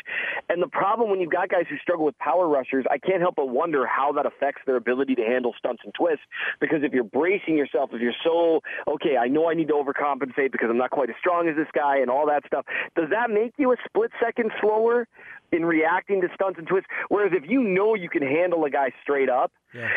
And 0.49 0.61
the 0.61 0.67
problem 0.67 1.09
when 1.09 1.19
you've 1.19 1.31
got 1.31 1.49
guys 1.49 1.65
who 1.69 1.77
struggle 1.77 2.05
with 2.05 2.17
power 2.19 2.47
rushers, 2.47 2.85
I 2.91 2.97
can't 2.97 3.21
help 3.21 3.35
but 3.35 3.49
wonder 3.49 3.85
how 3.87 4.11
that 4.13 4.25
affects 4.25 4.61
their 4.65 4.75
ability 4.75 5.15
to 5.15 5.23
handle 5.23 5.53
stunts 5.57 5.81
and 5.83 5.93
twists. 5.93 6.25
Because 6.59 6.83
if 6.83 6.93
you're 6.93 7.03
bracing 7.03 7.57
yourself, 7.57 7.91
if 7.93 8.01
you're 8.01 8.13
so, 8.23 8.61
okay, 8.87 9.17
I 9.17 9.27
know 9.27 9.49
I 9.49 9.53
need 9.53 9.67
to 9.69 9.73
overcompensate 9.73 10.51
because 10.51 10.69
I'm 10.69 10.77
not 10.77 10.91
quite 10.91 11.09
as 11.09 11.15
strong 11.19 11.47
as 11.49 11.55
this 11.55 11.67
guy 11.73 11.97
and 11.97 12.09
all 12.09 12.27
that 12.27 12.45
stuff, 12.45 12.65
does 12.95 13.09
that 13.09 13.29
make 13.31 13.53
you 13.57 13.71
a 13.71 13.75
split 13.85 14.11
second 14.23 14.51
slower 14.61 15.07
in 15.51 15.65
reacting 15.65 16.21
to 16.21 16.27
stunts 16.33 16.59
and 16.59 16.67
twists? 16.67 16.89
Whereas 17.09 17.31
if 17.33 17.49
you 17.49 17.63
know 17.63 17.95
you 17.95 18.09
can 18.09 18.21
handle 18.21 18.65
a 18.65 18.69
guy 18.69 18.91
straight 19.01 19.29
up, 19.29 19.51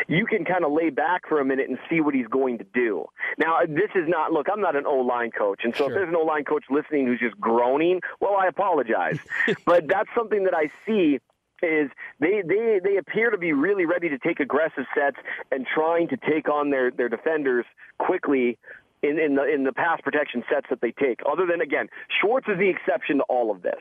you 0.09 0.27
can 0.27 0.45
kind 0.45 0.65
of 0.65 0.73
lay 0.73 0.91
back 0.91 1.29
for 1.29 1.41
a 1.41 1.45
minute 1.45 1.69
and 1.69 1.79
see 1.89 2.01
what 2.01 2.15
he's 2.15 2.27
going 2.27 2.59
to 2.59 2.67
do. 2.75 3.05
Now, 3.39 3.59
this 3.67 3.91
is 3.95 4.09
not, 4.09 4.33
look, 4.33 4.49
I'm 4.53 4.61
not 4.61 4.77
an 4.77 4.87
O 4.87 4.97
line 4.97 5.31
coach. 5.31 5.61
And 5.65 5.75
so 5.75 5.87
if 5.87 5.95
there's 5.95 6.09
an 6.09 6.17
O 6.17 6.23
line 6.23 6.45
coach 6.45 6.65
listening 6.71 7.07
who's 7.07 7.21
just 7.21 7.39
groaning, 7.41 8.01
well, 8.21 8.37
I 8.37 8.47
apologize. 8.47 9.19
but 9.65 9.87
that's 9.87 10.09
something 10.17 10.45
that 10.45 10.55
I 10.55 10.71
see 10.87 11.19
is 11.61 11.91
they, 12.21 12.43
they 12.47 12.79
they 12.83 12.97
appear 12.99 13.31
to 13.31 13.39
be 13.39 13.53
really 13.53 13.85
ready 13.85 14.09
to 14.09 14.19
take 14.19 14.39
aggressive 14.39 14.85
sets 14.95 15.17
and 15.51 15.67
trying 15.67 16.07
to 16.09 16.17
take 16.17 16.49
on 16.49 16.71
their, 16.71 16.93
their 16.93 17.09
defenders 17.09 17.65
quickly 17.99 18.57
in, 19.03 19.19
in 19.19 19.35
the 19.35 19.45
in 19.45 19.65
the 19.65 19.73
pass 19.73 20.01
protection 20.01 20.45
sets 20.53 20.67
that 20.71 20.81
they 20.81 20.93
take. 20.93 21.21
Other 21.31 21.47
than 21.47 21.61
again, 21.61 21.89
Schwartz 22.21 22.47
is 22.49 22.59
the 22.59 22.69
exception 22.69 23.19
to 23.19 23.25
all 23.25 23.51
of 23.51 23.63
this. 23.63 23.81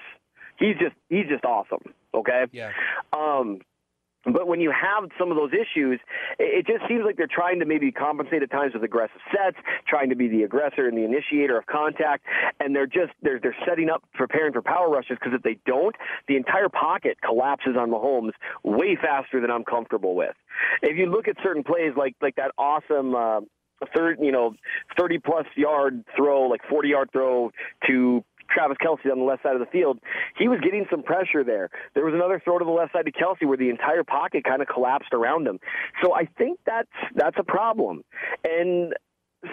He's 0.58 0.76
just 0.80 0.96
he's 1.10 1.28
just 1.28 1.46
awesome. 1.46 1.94
Okay. 2.14 2.46
Yeah. 2.52 2.72
Um, 3.16 3.60
but 4.34 4.48
when 4.48 4.60
you 4.60 4.72
have 4.72 5.10
some 5.18 5.32
of 5.32 5.38
those 5.38 5.52
issues, 5.54 6.00
it 6.38 6.66
just 6.66 6.88
seems 6.90 7.04
like 7.06 7.16
they're 7.16 7.28
trying 7.32 7.60
to 7.60 7.66
maybe 7.66 7.92
compensate 7.92 8.44
at 8.44 8.52
times 8.52 8.74
with 8.74 8.84
aggressive 8.84 9.22
sets, 9.32 9.58
trying 9.88 10.10
to 10.10 10.16
be 10.16 10.28
the 10.28 10.44
aggressor 10.44 10.88
and 10.88 10.98
the 10.98 11.06
initiator 11.06 11.58
of 11.58 11.66
contact, 11.68 12.26
and 12.60 12.76
they're 12.76 12.88
just 12.88 13.14
they're 13.22 13.40
they're 13.40 13.56
setting 13.68 13.90
up, 13.90 14.04
preparing 14.14 14.52
for 14.52 14.62
power 14.62 14.90
rushes 14.90 15.18
because 15.20 15.34
if 15.34 15.44
they 15.44 15.58
don't, 15.66 15.96
the 16.28 16.36
entire 16.36 16.70
pocket 16.70 17.18
collapses 17.24 17.76
on 17.80 17.90
Mahomes 17.90 18.34
way 18.64 18.98
faster 19.02 19.40
than 19.40 19.50
I'm 19.50 19.64
comfortable 19.64 20.16
with. 20.16 20.36
If 20.82 20.98
you 20.98 21.06
look 21.06 21.28
at 21.28 21.38
certain 21.42 21.64
plays 21.64 21.94
like 21.96 22.16
like 22.22 22.36
that 22.36 22.52
awesome. 22.58 23.16
Uh, 23.16 23.42
Third, 23.96 24.18
you 24.20 24.32
know, 24.32 24.56
thirty 24.98 25.20
plus 25.20 25.46
yard 25.56 26.04
throw, 26.16 26.48
like 26.48 26.62
forty 26.68 26.90
yard 26.90 27.10
throw 27.12 27.52
to 27.86 28.24
Travis 28.50 28.78
Kelce 28.84 29.12
on 29.12 29.20
the 29.20 29.26
left 29.26 29.44
side 29.44 29.54
of 29.54 29.60
the 29.60 29.66
field, 29.68 30.00
he 30.38 30.48
was 30.48 30.60
getting 30.62 30.86
some 30.90 31.04
pressure 31.04 31.44
there. 31.44 31.70
There 31.94 32.06
was 32.06 32.14
another 32.14 32.42
throw 32.44 32.60
to 32.60 32.66
the 32.66 32.72
left 32.72 32.94
side 32.94 33.06
to 33.06 33.12
Kelce 33.12 33.46
where 33.48 33.58
the 33.58 33.70
entire 33.70 34.04
pocket 34.04 34.44
kind 34.44 34.62
of 34.62 34.68
collapsed 34.68 35.14
around 35.14 35.48
him. 35.48 35.60
So 36.04 36.14
I 36.14 36.26
think 36.38 36.60
that's 36.66 36.90
that's 37.16 37.38
a 37.38 37.44
problem. 37.44 38.04
And 38.44 38.94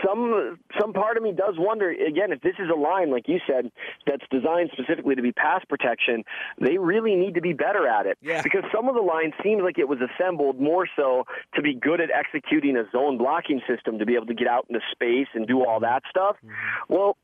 some 0.03 0.59
some 0.81 0.93
part 0.93 1.17
of 1.17 1.23
me 1.23 1.33
does 1.33 1.55
wonder 1.59 1.91
again 1.91 2.33
if 2.33 2.41
this 2.41 2.55
is 2.59 2.71
a 2.75 2.79
line 2.79 3.11
like 3.11 3.29
you 3.29 3.39
said 3.47 3.71
that's 4.07 4.25
designed 4.31 4.71
specifically 4.73 5.15
to 5.15 5.21
be 5.21 5.31
pass 5.31 5.63
protection 5.69 6.25
they 6.59 6.79
really 6.79 7.15
need 7.15 7.35
to 7.35 7.43
be 7.43 7.53
better 7.53 7.87
at 7.87 8.07
it 8.07 8.17
Yeah. 8.23 8.41
because 8.43 8.65
some 8.75 8.89
of 8.89 8.95
the 8.95 9.03
line 9.03 9.33
seems 9.43 9.63
like 9.63 9.79
it 9.79 9.87
was 9.87 9.99
assembled 10.01 10.59
more 10.59 10.87
so 10.97 11.25
to 11.55 11.63
be 11.63 11.75
good 11.75 12.01
at 12.01 12.09
executing 12.11 12.77
a 12.77 12.85
zone 12.93 13.19
blocking 13.19 13.61
system 13.69 13.99
to 13.99 14.07
be 14.07 14.15
able 14.15 14.27
to 14.27 14.35
get 14.35 14.49
out 14.49 14.67
into 14.71 14.81
space 14.91 15.29
and 15.35 15.47
do 15.47 15.63
all 15.65 15.81
that 15.81 16.03
stuff 16.09 16.37
mm-hmm. 16.37 16.95
well 16.95 17.17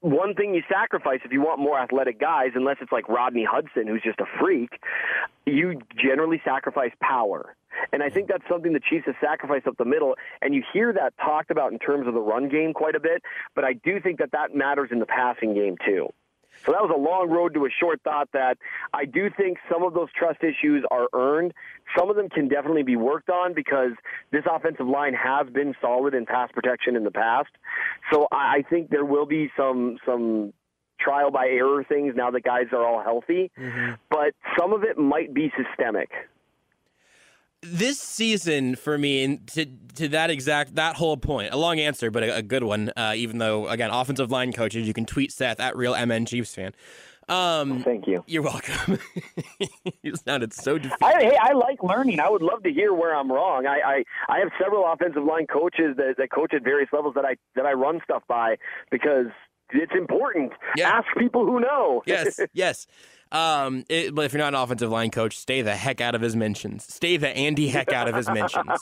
one 0.00 0.34
thing 0.34 0.54
you 0.54 0.62
sacrifice 0.70 1.20
if 1.24 1.32
you 1.32 1.40
want 1.40 1.60
more 1.60 1.78
athletic 1.78 2.20
guys, 2.20 2.50
unless 2.54 2.76
it's 2.80 2.92
like 2.92 3.08
Rodney 3.08 3.44
Hudson, 3.44 3.86
who's 3.86 4.02
just 4.02 4.20
a 4.20 4.26
freak, 4.40 4.70
you 5.46 5.80
generally 5.96 6.40
sacrifice 6.44 6.92
power. 7.02 7.56
And 7.92 8.02
I 8.02 8.10
think 8.10 8.28
that's 8.28 8.44
something 8.48 8.72
the 8.72 8.80
Chiefs 8.80 9.06
have 9.06 9.16
sacrificed 9.20 9.66
up 9.66 9.76
the 9.76 9.84
middle, 9.84 10.14
and 10.40 10.54
you 10.54 10.62
hear 10.72 10.92
that 10.92 11.14
talked 11.18 11.50
about 11.50 11.72
in 11.72 11.78
terms 11.78 12.06
of 12.06 12.14
the 12.14 12.20
run 12.20 12.48
game 12.48 12.72
quite 12.72 12.94
a 12.94 13.00
bit, 13.00 13.22
but 13.54 13.64
I 13.64 13.72
do 13.72 14.00
think 14.00 14.18
that 14.18 14.32
that 14.32 14.54
matters 14.54 14.90
in 14.92 14.98
the 14.98 15.06
passing 15.06 15.54
game 15.54 15.76
too. 15.84 16.08
So 16.64 16.72
that 16.72 16.82
was 16.82 16.90
a 16.94 16.98
long 16.98 17.28
road 17.30 17.54
to 17.54 17.66
a 17.66 17.70
short 17.70 18.00
thought 18.02 18.28
that 18.32 18.58
I 18.92 19.04
do 19.04 19.30
think 19.30 19.58
some 19.70 19.82
of 19.82 19.94
those 19.94 20.08
trust 20.16 20.42
issues 20.42 20.84
are 20.90 21.08
earned. 21.12 21.52
Some 21.96 22.10
of 22.10 22.16
them 22.16 22.28
can 22.28 22.48
definitely 22.48 22.82
be 22.82 22.96
worked 22.96 23.30
on 23.30 23.54
because 23.54 23.92
this 24.30 24.44
offensive 24.50 24.86
line 24.86 25.14
has 25.14 25.48
been 25.48 25.74
solid 25.80 26.14
in 26.14 26.26
pass 26.26 26.50
protection 26.52 26.96
in 26.96 27.04
the 27.04 27.10
past. 27.10 27.50
So 28.12 28.28
I 28.30 28.64
think 28.68 28.90
there 28.90 29.04
will 29.04 29.26
be 29.26 29.50
some 29.56 29.98
some 30.04 30.52
trial 31.00 31.30
by 31.30 31.46
error 31.46 31.84
things 31.84 32.14
now 32.16 32.30
that 32.30 32.42
guys 32.42 32.66
are 32.72 32.84
all 32.84 33.02
healthy, 33.02 33.50
mm-hmm. 33.58 33.92
but 34.10 34.34
some 34.58 34.72
of 34.72 34.82
it 34.82 34.98
might 34.98 35.32
be 35.32 35.52
systemic. 35.56 36.10
This 37.62 37.98
season 37.98 38.76
for 38.76 38.96
me 38.96 39.24
and 39.24 39.46
to 39.48 39.66
to 39.94 40.08
that 40.08 40.30
exact 40.30 40.76
that 40.76 40.94
whole 40.96 41.16
point 41.16 41.52
a 41.52 41.56
long 41.56 41.80
answer 41.80 42.10
but 42.10 42.22
a, 42.22 42.36
a 42.36 42.42
good 42.42 42.62
one 42.62 42.92
uh, 42.96 43.12
even 43.16 43.38
though 43.38 43.66
again 43.68 43.90
offensive 43.90 44.30
line 44.30 44.52
coaches 44.52 44.86
you 44.86 44.94
can 44.94 45.04
tweet 45.04 45.32
seth 45.32 45.58
at 45.58 45.76
real 45.76 45.92
mn 45.94 46.24
chiefs 46.24 46.54
fan 46.54 46.72
um 47.28 47.82
Thank 47.82 48.06
you. 48.06 48.22
you're 48.28 48.42
welcome 48.42 48.98
you 50.02 50.14
sounded 50.24 50.52
so 50.52 50.78
defeated 50.78 51.02
I, 51.02 51.20
hey, 51.20 51.36
I 51.38 51.52
like 51.52 51.82
learning. 51.82 52.20
I 52.20 52.30
would 52.30 52.42
love 52.42 52.62
to 52.62 52.72
hear 52.72 52.94
where 52.94 53.14
I'm 53.14 53.30
wrong. 53.30 53.66
I, 53.66 53.80
I, 53.84 54.04
I 54.34 54.38
have 54.38 54.48
several 54.58 54.90
offensive 54.90 55.24
line 55.24 55.46
coaches 55.46 55.94
that, 55.98 56.14
that 56.16 56.30
coach 56.32 56.54
at 56.54 56.64
various 56.64 56.88
levels 56.90 57.14
that 57.16 57.26
I 57.26 57.36
that 57.54 57.66
I 57.66 57.72
run 57.72 58.00
stuff 58.02 58.22
by 58.28 58.56
because 58.90 59.26
it's 59.70 59.92
important. 59.94 60.52
Yeah. 60.74 60.88
Ask 60.88 61.06
people 61.18 61.44
who 61.44 61.60
know. 61.60 62.02
yes 62.06 62.40
yes 62.54 62.86
um 63.32 63.84
it, 63.88 64.14
but 64.14 64.24
if 64.24 64.32
you're 64.32 64.38
not 64.40 64.54
an 64.54 64.60
offensive 64.60 64.90
line 64.90 65.10
coach 65.10 65.36
stay 65.36 65.62
the 65.62 65.74
heck 65.76 66.00
out 66.00 66.14
of 66.14 66.20
his 66.20 66.34
mentions 66.34 66.84
stay 66.92 67.16
the 67.16 67.28
andy 67.28 67.68
heck 67.68 67.92
out 67.92 68.08
of 68.08 68.14
his 68.14 68.28
mentions 68.28 68.80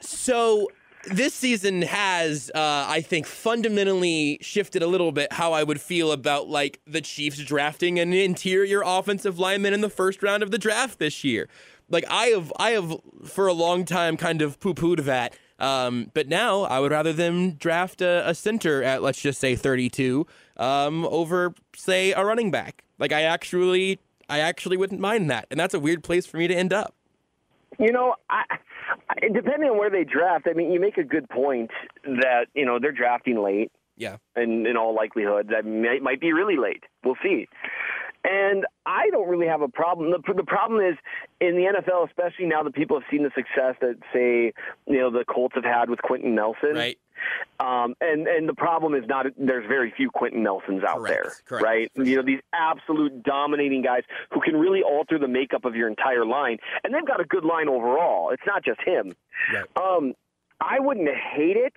so 0.00 0.68
this 1.08 1.34
season 1.34 1.82
has 1.82 2.50
uh, 2.54 2.86
i 2.88 3.00
think 3.00 3.26
fundamentally 3.26 4.38
shifted 4.40 4.82
a 4.82 4.86
little 4.86 5.12
bit 5.12 5.32
how 5.32 5.52
i 5.52 5.62
would 5.62 5.80
feel 5.80 6.12
about 6.12 6.48
like 6.48 6.80
the 6.86 7.00
chiefs 7.00 7.38
drafting 7.38 7.98
an 7.98 8.12
interior 8.12 8.82
offensive 8.84 9.38
lineman 9.38 9.74
in 9.74 9.80
the 9.80 9.90
first 9.90 10.22
round 10.22 10.42
of 10.42 10.50
the 10.50 10.58
draft 10.58 10.98
this 10.98 11.24
year 11.24 11.48
Like 11.90 12.04
I 12.08 12.26
have, 12.28 12.52
I 12.58 12.70
have 12.70 12.96
for 13.26 13.46
a 13.46 13.52
long 13.52 13.84
time 13.84 14.16
kind 14.16 14.40
of 14.40 14.58
poo 14.58 14.72
pooed 14.74 15.04
that. 15.04 15.36
Um, 15.58 16.10
but 16.14 16.28
now 16.28 16.62
I 16.62 16.80
would 16.80 16.90
rather 16.92 17.12
them 17.12 17.52
draft 17.52 18.00
a, 18.00 18.26
a 18.28 18.34
center 18.34 18.82
at 18.82 19.02
let's 19.02 19.20
just 19.20 19.38
say 19.38 19.54
32 19.54 20.26
um, 20.56 21.04
over 21.04 21.54
say 21.76 22.12
a 22.12 22.24
running 22.24 22.50
back. 22.50 22.83
Like 22.98 23.12
I 23.12 23.22
actually, 23.22 23.98
I 24.28 24.40
actually 24.40 24.76
wouldn't 24.76 25.00
mind 25.00 25.30
that, 25.30 25.46
and 25.50 25.58
that's 25.58 25.74
a 25.74 25.80
weird 25.80 26.02
place 26.02 26.26
for 26.26 26.36
me 26.36 26.46
to 26.48 26.54
end 26.54 26.72
up. 26.72 26.94
You 27.78 27.92
know, 27.92 28.14
I, 28.30 28.44
I, 29.10 29.28
depending 29.32 29.70
on 29.70 29.78
where 29.78 29.90
they 29.90 30.04
draft, 30.04 30.46
I 30.48 30.52
mean, 30.52 30.70
you 30.70 30.80
make 30.80 30.96
a 30.96 31.04
good 31.04 31.28
point 31.28 31.70
that 32.04 32.46
you 32.54 32.64
know 32.64 32.78
they're 32.80 32.92
drafting 32.92 33.42
late. 33.42 33.72
Yeah. 33.96 34.16
And 34.34 34.66
in 34.66 34.76
all 34.76 34.94
likelihood, 34.94 35.50
that 35.50 35.64
might, 35.64 36.02
might 36.02 36.20
be 36.20 36.32
really 36.32 36.56
late. 36.56 36.82
We'll 37.04 37.16
see. 37.22 37.46
And 38.24 38.64
I 38.86 39.10
don't 39.10 39.28
really 39.28 39.46
have 39.46 39.60
a 39.60 39.68
problem. 39.68 40.10
The, 40.10 40.34
the 40.34 40.44
problem 40.44 40.80
is 40.80 40.96
in 41.40 41.56
the 41.56 41.64
NFL, 41.64 42.08
especially 42.08 42.46
now 42.46 42.62
that 42.62 42.74
people 42.74 42.98
have 42.98 43.06
seen 43.10 43.22
the 43.22 43.30
success 43.36 43.76
that, 43.82 43.98
say, 44.12 44.52
you 44.86 44.98
know, 44.98 45.10
the 45.10 45.24
Colts 45.26 45.54
have 45.54 45.64
had 45.64 45.90
with 45.90 46.00
Quenton 46.00 46.34
Nelson. 46.34 46.74
Right. 46.74 46.98
Um, 47.60 47.94
and 48.00 48.26
and 48.26 48.48
the 48.48 48.54
problem 48.54 48.94
is 48.94 49.04
not 49.08 49.26
there's 49.38 49.66
very 49.68 49.92
few 49.96 50.10
Quenton 50.10 50.42
Nelsons 50.42 50.82
out 50.82 50.98
Correct. 50.98 51.14
there, 51.22 51.32
Correct. 51.46 51.64
right? 51.64 51.90
For 51.94 52.02
You 52.04 52.16
know 52.16 52.22
these 52.22 52.40
absolute 52.52 53.22
dominating 53.22 53.82
guys 53.82 54.02
who 54.32 54.40
can 54.40 54.56
really 54.56 54.82
alter 54.82 55.18
the 55.18 55.28
makeup 55.28 55.64
of 55.64 55.74
your 55.76 55.88
entire 55.88 56.24
line, 56.26 56.58
and 56.82 56.92
they've 56.94 57.06
got 57.06 57.20
a 57.20 57.24
good 57.24 57.44
line 57.44 57.68
overall. 57.68 58.30
It's 58.30 58.42
not 58.46 58.64
just 58.64 58.80
him. 58.84 59.12
Right. 59.52 59.64
Um, 59.76 60.14
I 60.60 60.78
wouldn't 60.80 61.08
hate 61.08 61.56
it 61.56 61.74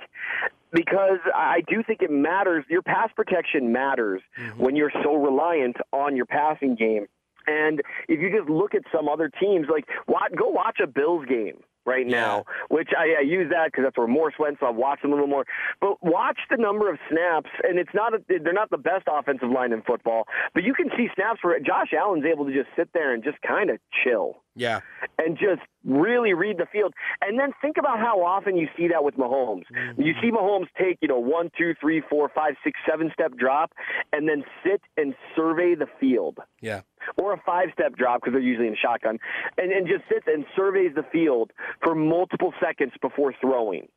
because 0.71 1.19
I 1.35 1.61
do 1.67 1.83
think 1.83 2.01
it 2.01 2.11
matters. 2.11 2.65
Your 2.69 2.81
pass 2.81 3.09
protection 3.15 3.71
matters 3.71 4.21
Mm-hmm. 4.39 4.61
when 4.63 4.75
you're 4.75 4.91
so 5.03 5.15
reliant 5.15 5.77
on 5.93 6.15
your 6.15 6.25
passing 6.25 6.75
game. 6.75 7.07
And 7.47 7.81
if 8.07 8.19
you 8.19 8.29
just 8.35 8.49
look 8.49 8.75
at 8.75 8.81
some 8.93 9.07
other 9.07 9.29
teams, 9.39 9.67
like 9.69 9.85
go 10.35 10.47
watch 10.49 10.79
a 10.83 10.87
Bills 10.87 11.25
game 11.27 11.61
right 11.87 12.05
now, 12.05 12.43
which 12.69 12.89
I, 12.97 13.19
I 13.19 13.21
use 13.21 13.49
that 13.49 13.71
because 13.71 13.85
that's 13.85 13.97
where 13.97 14.07
Morse 14.07 14.35
went, 14.37 14.57
so 14.59 14.67
I've 14.67 14.75
watched 14.75 15.01
them 15.01 15.11
a 15.11 15.15
little 15.15 15.29
more. 15.29 15.45
But 15.81 16.03
watch 16.03 16.39
the 16.51 16.57
number 16.57 16.91
of 16.91 16.99
snaps, 17.09 17.49
and 17.63 17.79
it's 17.79 17.93
not 17.93 18.13
a, 18.13 18.19
they're 18.27 18.53
not 18.53 18.69
the 18.69 18.77
best 18.77 19.07
offensive 19.11 19.49
line 19.49 19.71
in 19.71 19.81
football, 19.81 20.25
but 20.53 20.63
you 20.63 20.73
can 20.73 20.89
see 20.97 21.07
snaps 21.15 21.39
where 21.43 21.57
Josh 21.59 21.93
Allen's 21.97 22.25
able 22.25 22.45
to 22.45 22.53
just 22.53 22.69
sit 22.75 22.89
there 22.93 23.13
and 23.13 23.23
just 23.23 23.37
kind 23.41 23.69
of 23.69 23.79
chill 24.03 24.43
Yeah. 24.55 24.81
and 25.17 25.37
just 25.37 25.61
really 25.85 26.33
read 26.33 26.57
the 26.57 26.65
field. 26.65 26.93
And 27.21 27.39
then 27.39 27.51
think 27.61 27.77
about 27.77 27.99
how 27.99 28.21
often 28.23 28.57
you 28.57 28.67
see 28.75 28.89
that 28.89 29.03
with 29.03 29.15
Mahomes. 29.15 29.63
Mm-hmm. 29.73 30.01
You 30.01 30.13
see 30.21 30.31
Mahomes 30.31 30.67
take, 30.77 30.97
you 31.01 31.07
know, 31.07 31.19
one, 31.19 31.49
two, 31.57 31.73
three, 31.79 32.01
four, 32.09 32.29
five, 32.35 32.55
six, 32.63 32.77
seven 32.89 33.09
step 33.13 33.35
drop 33.37 33.71
and 34.11 34.27
then 34.27 34.43
sit 34.65 34.81
and 34.97 35.15
survey 35.35 35.75
the 35.75 35.87
field. 35.99 36.39
Yeah. 36.61 36.81
Or 37.15 37.33
a 37.33 37.41
five 37.45 37.69
step 37.73 37.95
drop 37.95 38.21
because 38.21 38.33
they're 38.33 38.41
usually 38.41 38.67
in 38.67 38.75
shotgun, 38.75 39.19
and, 39.57 39.71
and 39.71 39.87
just 39.87 40.03
sits 40.09 40.27
and 40.27 40.45
surveys 40.55 40.93
the 40.95 41.03
field 41.11 41.51
for 41.83 41.95
multiple 41.95 42.53
seconds 42.59 42.93
before 43.01 43.33
throwing. 43.39 43.87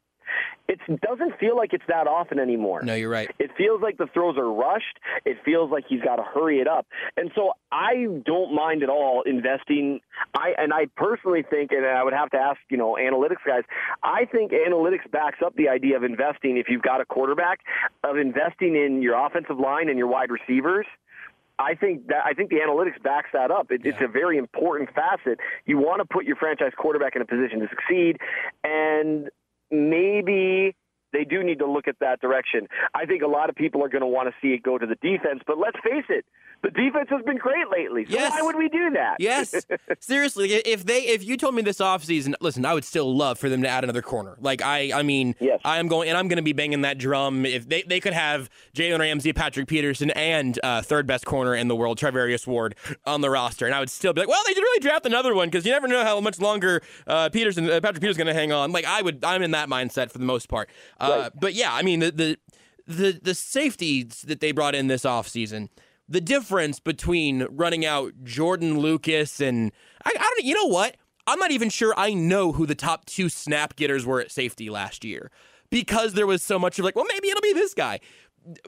It 0.69 0.79
doesn't 1.01 1.39
feel 1.41 1.57
like 1.57 1.73
it's 1.73 1.85
that 1.89 2.07
often 2.07 2.39
anymore. 2.39 2.83
No, 2.83 2.95
you're 2.95 3.11
right. 3.11 3.29
It 3.41 3.51
feels 3.59 3.83
like 3.83 3.99
the 3.99 4.07
throws 4.15 4.39
are 4.39 4.53
rushed. 4.53 5.01
It 5.25 5.39
feels 5.45 5.73
like 5.73 5.85
he's 5.89 6.01
got 6.01 6.17
to 6.17 6.23
hurry 6.23 6.61
it 6.61 6.69
up. 6.69 6.87
And 7.17 7.33
so 7.35 7.55
I 7.73 8.07
don't 8.25 8.55
mind 8.55 8.85
at 8.85 8.89
all 8.89 9.23
investing. 9.27 10.01
I 10.37 10.53
and 10.57 10.73
I 10.73 10.87
personally 10.97 11.43
think, 11.49 11.73
and 11.73 11.85
I 11.85 12.05
would 12.05 12.13
have 12.13 12.31
to 12.31 12.37
ask, 12.37 12.61
you 12.69 12.77
know, 12.77 12.97
analytics 13.01 13.45
guys. 13.45 13.63
I 14.05 14.27
think 14.27 14.53
analytics 14.53 15.11
backs 15.11 15.39
up 15.45 15.57
the 15.57 15.69
idea 15.69 15.97
of 15.97 16.05
investing 16.05 16.57
if 16.57 16.67
you've 16.69 16.83
got 16.83 17.01
a 17.01 17.05
quarterback, 17.05 17.61
of 18.05 18.17
investing 18.17 18.77
in 18.77 19.03
your 19.03 19.15
offensive 19.27 19.59
line 19.59 19.89
and 19.89 19.99
your 19.99 20.07
wide 20.07 20.31
receivers. 20.31 20.87
I 21.61 21.75
think 21.75 22.07
that 22.09 22.25
I 22.25 22.33
think 22.33 22.51
the 22.51 22.57
analytics 22.57 23.03
backs 23.03 23.29
that 23.33 23.51
up. 23.51 23.71
It, 23.71 23.83
It's 23.85 24.01
a 24.01 24.09
very 24.09 24.39
important 24.39 24.91
facet. 24.95 25.39
You 25.67 25.79
want 25.79 26.01
to 26.01 26.07
put 26.07 26.25
your 26.25 26.37
franchise 26.37 26.73
quarterback 26.77 27.17
in 27.17 27.23
a 27.23 27.27
position 27.27 27.61
to 27.61 27.69
succeed, 27.69 28.17
and 28.65 29.29
maybe 29.71 30.75
they 31.13 31.25
do 31.25 31.43
need 31.43 31.59
to 31.59 31.67
look 31.67 31.89
at 31.89 31.97
that 32.01 32.21
direction. 32.21 32.69
I 32.95 33.05
think 33.05 33.23
a 33.23 33.27
lot 33.27 33.51
of 33.51 33.57
people 33.57 33.85
are 33.85 33.89
going 33.89 34.03
to 34.03 34.07
want 34.07 34.29
to 34.29 34.35
see 34.41 34.55
it 34.55 34.63
go 34.63 34.79
to 34.79 34.87
the 34.87 34.97
defense, 34.97 35.43
but 35.47 35.59
let's 35.59 35.77
face 35.83 36.05
it, 36.09 36.25
the 36.63 36.71
defense 36.71 37.09
has 37.11 37.23
been 37.25 37.39
great 37.39 37.67
lately. 37.71 38.05
So 38.05 38.13
Yes. 38.13 38.33
why 38.33 38.43
would 38.43 38.57
we 38.57 38.69
do 38.69 38.91
that? 38.91 39.17
Yes. 39.19 39.55
Seriously, 40.01 40.53
if 40.53 40.85
they 40.85 41.01
if 41.07 41.25
you 41.25 41.37
told 41.37 41.55
me 41.55 41.63
this 41.63 41.79
offseason, 41.79 42.35
listen, 42.41 42.65
I 42.67 42.75
would 42.75 42.85
still 42.85 43.15
love 43.17 43.39
for 43.39 43.49
them 43.49 43.63
to 43.63 43.69
add 43.69 43.85
another 43.85 44.03
corner. 44.03 44.37
Like 44.41 44.61
I 44.63 44.93
I 44.95 45.03
mean, 45.03 45.35
Yes. 45.41 45.61
I 45.65 45.79
am 45.79 45.89
going 45.89 46.09
and 46.09 46.19
I'm 46.19 46.29
going 46.29 46.37
to 46.39 46.43
be 46.43 46.53
banging 46.53 46.83
that 46.83 46.99
drum 46.99 47.47
if 47.47 47.69
they, 47.69 47.83
they 47.83 48.01
could 48.01 48.13
have 48.13 48.51
Jalen 48.75 48.99
Ramsey, 49.01 49.33
Patrick 49.33 49.69
Peterson 49.69 50.11
and 50.11 50.59
uh, 50.63 50.83
third 50.83 51.07
best 51.07 51.25
corner 51.25 51.55
in 51.55 51.69
the 51.69 51.77
world, 51.77 51.99
Charvarius 51.99 52.47
Ward 52.47 52.75
on 53.07 53.21
the 53.21 53.31
roster 53.31 53.67
and 53.67 53.75
I 53.75 53.81
would 53.81 53.91
still 53.91 54.13
be 54.13 54.21
like, 54.21 54.29
well, 54.29 54.43
they 54.47 54.55
did 54.55 54.61
really 54.61 54.81
draft 54.81 55.07
another 55.07 55.35
one 55.35 55.49
because 55.49 55.65
you 55.65 55.73
never 55.73 55.89
know 55.89 56.05
how 56.05 56.21
much 56.21 56.41
longer 56.41 56.83
uh, 57.07 57.29
Peterson 57.31 57.67
uh, 57.71 57.81
Patrick 57.81 58.01
Peterson's 58.01 58.17
going 58.19 58.27
to 58.27 58.35
hang 58.35 58.53
on. 58.53 58.73
Like 58.73 58.85
I 58.85 59.03
would 59.03 59.25
I'm 59.25 59.43
in 59.43 59.53
that 59.53 59.69
mindset 59.69 60.11
for 60.11 60.19
the 60.19 60.25
most 60.27 60.49
part. 60.49 60.69
Uh, 60.99 61.31
but 61.35 61.55
yeah, 61.55 61.73
I 61.73 61.83
mean 61.83 62.01
the 62.01 62.11
the 62.11 62.39
the 62.87 63.21
the 63.23 63.35
safeties 63.35 64.23
that 64.23 64.41
they 64.41 64.53
brought 64.53 64.75
in 64.75 64.89
this 64.89 65.03
offseason 65.05 65.69
the 66.11 66.21
difference 66.21 66.81
between 66.81 67.47
running 67.51 67.87
out 67.87 68.13
Jordan 68.25 68.79
Lucas 68.81 69.41
and 69.41 69.73
I, 70.05 70.11
I 70.11 70.19
don't 70.19 70.45
you 70.45 70.55
know 70.55 70.67
what? 70.67 70.97
I'm 71.27 71.39
not 71.39 71.53
even 71.53 71.71
sure 71.71 71.95
I 71.97 72.13
know 72.13 72.53
who 72.53 72.67
the 72.67 72.75
top 72.75 73.07
two 73.07 73.29
snap 73.29 73.77
getters 73.77 74.05
were 74.05 74.21
at 74.21 74.33
safety 74.33 74.69
last 74.69 75.05
year 75.05 75.31
because 75.71 76.15
there 76.15 76.27
was 76.27 76.43
so 76.43 76.59
much 76.59 76.79
of 76.79 76.85
like 76.85 76.97
well 76.97 77.07
maybe 77.09 77.29
it'll 77.29 77.41
be 77.41 77.53
this 77.53 77.73
guy. 77.73 78.01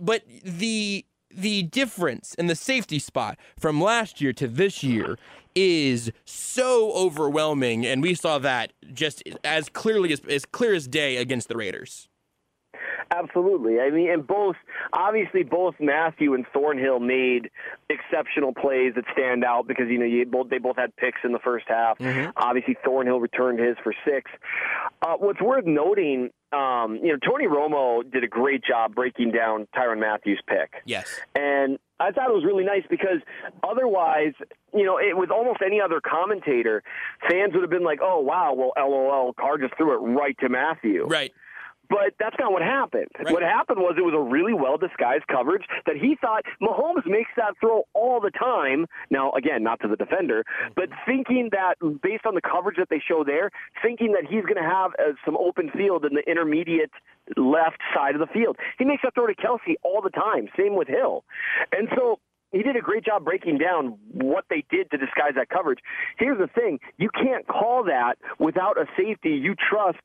But 0.00 0.22
the 0.44 1.04
the 1.34 1.64
difference 1.64 2.34
in 2.34 2.46
the 2.46 2.54
safety 2.54 2.98
spot 2.98 3.38
from 3.58 3.80
last 3.80 4.20
year 4.20 4.32
to 4.34 4.46
this 4.46 4.82
year 4.82 5.18
is 5.54 6.12
so 6.24 6.92
overwhelming. 6.92 7.84
And 7.86 8.02
we 8.02 8.14
saw 8.14 8.38
that 8.38 8.72
just 8.92 9.22
as 9.42 9.68
clearly 9.68 10.12
as 10.12 10.20
as 10.28 10.44
clear 10.44 10.74
as 10.74 10.86
day 10.86 11.16
against 11.16 11.48
the 11.48 11.56
Raiders. 11.56 12.08
Absolutely. 13.10 13.80
I 13.80 13.90
mean, 13.90 14.10
and 14.10 14.26
both 14.26 14.56
obviously 14.92 15.42
both 15.42 15.74
Mathieu 15.80 16.34
and 16.34 16.46
Thornhill 16.52 17.00
made 17.00 17.50
exceptional 17.88 18.54
plays 18.54 18.94
that 18.94 19.04
stand 19.12 19.44
out 19.44 19.66
because 19.66 19.86
you 19.88 19.98
know 19.98 20.04
you 20.04 20.24
both 20.26 20.48
they 20.48 20.58
both 20.58 20.76
had 20.76 20.94
picks 20.96 21.20
in 21.24 21.32
the 21.32 21.38
first 21.38 21.66
half. 21.68 21.98
Obviously, 22.36 22.76
Thornhill 22.84 23.20
returned 23.20 23.58
his 23.58 23.76
for 23.82 23.94
six. 24.04 24.30
Uh, 25.02 25.14
what's 25.18 25.40
worth 25.40 25.64
noting, 25.64 26.30
um, 26.52 26.98
you 27.02 27.12
know, 27.12 27.18
Tony 27.26 27.46
Romo 27.46 28.08
did 28.10 28.24
a 28.24 28.28
great 28.28 28.62
job 28.64 28.94
breaking 28.94 29.32
down 29.32 29.66
Tyrann 29.74 30.00
Mathieu's 30.00 30.40
pick. 30.46 30.74
Yes. 30.84 31.20
And 31.34 31.78
I 31.98 32.10
thought 32.10 32.28
it 32.28 32.34
was 32.34 32.44
really 32.44 32.64
nice 32.64 32.82
because 32.90 33.20
otherwise, 33.62 34.32
you 34.74 34.84
know, 34.84 34.98
it, 34.98 35.16
with 35.16 35.30
almost 35.30 35.60
any 35.64 35.80
other 35.80 36.00
commentator, 36.00 36.82
fans 37.28 37.52
would 37.54 37.62
have 37.62 37.70
been 37.70 37.84
like, 37.84 38.00
"Oh, 38.02 38.20
wow, 38.20 38.54
well, 38.54 38.72
LOL, 38.76 39.32
Carr 39.34 39.58
just 39.58 39.76
threw 39.76 39.92
it 39.94 40.14
right 40.18 40.36
to 40.40 40.48
Mathieu." 40.48 41.06
Right. 41.06 41.32
But 41.92 42.14
that's 42.18 42.36
not 42.38 42.52
what 42.52 42.62
happened. 42.62 43.12
Right. 43.18 43.32
What 43.32 43.42
happened 43.42 43.78
was 43.78 43.96
it 43.98 44.02
was 44.02 44.16
a 44.16 44.20
really 44.20 44.54
well 44.54 44.78
disguised 44.78 45.26
coverage 45.28 45.64
that 45.84 45.96
he 45.96 46.16
thought 46.18 46.42
Mahomes 46.60 47.04
makes 47.04 47.30
that 47.36 47.52
throw 47.60 47.82
all 47.92 48.18
the 48.18 48.30
time. 48.30 48.86
Now, 49.10 49.30
again, 49.32 49.62
not 49.62 49.80
to 49.80 49.88
the 49.88 49.96
defender, 49.96 50.42
but 50.74 50.88
thinking 51.04 51.50
that 51.52 51.74
based 52.02 52.24
on 52.24 52.34
the 52.34 52.40
coverage 52.40 52.76
that 52.78 52.88
they 52.88 53.02
show 53.06 53.24
there, 53.24 53.50
thinking 53.82 54.12
that 54.12 54.24
he's 54.24 54.44
going 54.48 54.56
to 54.56 54.68
have 54.68 54.92
uh, 54.98 55.12
some 55.24 55.36
open 55.36 55.70
field 55.76 56.06
in 56.06 56.14
the 56.14 56.22
intermediate 56.24 56.90
left 57.36 57.78
side 57.94 58.14
of 58.14 58.20
the 58.20 58.32
field. 58.32 58.56
He 58.78 58.84
makes 58.84 59.02
that 59.02 59.14
throw 59.14 59.26
to 59.26 59.34
Kelce 59.34 59.76
all 59.82 60.00
the 60.00 60.10
time. 60.10 60.48
Same 60.56 60.74
with 60.74 60.88
Hill. 60.88 61.24
And 61.72 61.88
so 61.94 62.18
he 62.52 62.62
did 62.62 62.76
a 62.76 62.80
great 62.80 63.04
job 63.04 63.24
breaking 63.24 63.58
down 63.58 63.98
what 64.12 64.44
they 64.48 64.64
did 64.70 64.90
to 64.90 64.98
disguise 64.98 65.32
that 65.36 65.48
coverage. 65.48 65.80
Here's 66.18 66.38
the 66.38 66.46
thing 66.46 66.78
you 66.98 67.10
can't 67.10 67.46
call 67.46 67.84
that 67.84 68.16
without 68.38 68.78
a 68.78 68.86
safety 68.96 69.30
you 69.30 69.54
trust 69.54 70.00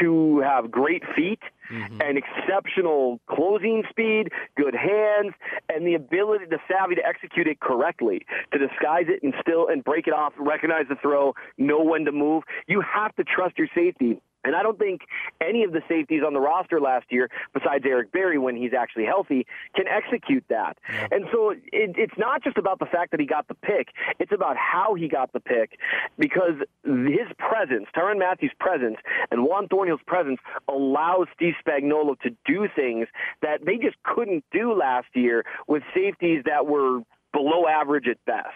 to 0.00 0.40
have 0.40 0.70
great 0.70 1.02
feet 1.16 1.40
mm-hmm. 1.70 2.00
and 2.00 2.18
exceptional 2.18 3.20
closing 3.28 3.82
speed, 3.90 4.28
good 4.56 4.74
hands, 4.74 5.34
and 5.68 5.86
the 5.86 5.94
ability, 5.94 6.44
the 6.48 6.58
savvy 6.68 6.94
to 6.94 7.06
execute 7.06 7.46
it 7.46 7.60
correctly, 7.60 8.24
to 8.52 8.58
disguise 8.58 9.06
it 9.08 9.22
and 9.22 9.34
still 9.40 9.68
and 9.68 9.84
break 9.84 10.06
it 10.06 10.12
off, 10.12 10.32
recognize 10.38 10.86
the 10.88 10.96
throw, 10.96 11.34
know 11.56 11.82
when 11.82 12.04
to 12.04 12.12
move. 12.12 12.44
You 12.66 12.80
have 12.82 13.14
to 13.16 13.24
trust 13.24 13.58
your 13.58 13.68
safety. 13.74 14.20
And 14.44 14.54
I 14.54 14.62
don't 14.62 14.78
think 14.78 15.02
any 15.40 15.64
of 15.64 15.72
the 15.72 15.82
safeties 15.88 16.22
on 16.26 16.32
the 16.32 16.40
roster 16.40 16.80
last 16.80 17.06
year, 17.10 17.28
besides 17.52 17.84
Eric 17.86 18.12
Berry 18.12 18.38
when 18.38 18.56
he's 18.56 18.72
actually 18.72 19.04
healthy, 19.04 19.46
can 19.74 19.86
execute 19.88 20.44
that. 20.48 20.78
And 21.10 21.24
so 21.32 21.50
it, 21.50 21.60
it's 21.72 22.16
not 22.16 22.42
just 22.42 22.56
about 22.56 22.78
the 22.78 22.86
fact 22.86 23.10
that 23.10 23.20
he 23.20 23.26
got 23.26 23.48
the 23.48 23.54
pick, 23.54 23.88
it's 24.18 24.32
about 24.32 24.56
how 24.56 24.94
he 24.94 25.08
got 25.08 25.32
the 25.32 25.40
pick 25.40 25.78
because 26.18 26.54
his 26.84 27.28
presence, 27.38 27.86
Tyrann 27.96 28.18
Mathieu's 28.18 28.52
presence, 28.58 28.96
and 29.30 29.44
Juan 29.44 29.68
Thornhill's 29.68 30.02
presence 30.06 30.38
allows 30.68 31.26
Steve 31.34 31.54
Spagnuolo 31.66 32.18
to 32.20 32.30
do 32.46 32.68
things 32.74 33.08
that 33.42 33.64
they 33.64 33.76
just 33.76 33.96
couldn't 34.02 34.44
do 34.52 34.72
last 34.72 35.08
year 35.14 35.44
with 35.66 35.82
safeties 35.94 36.42
that 36.46 36.66
were 36.66 37.00
below 37.32 37.66
average 37.68 38.06
at 38.08 38.24
best. 38.24 38.48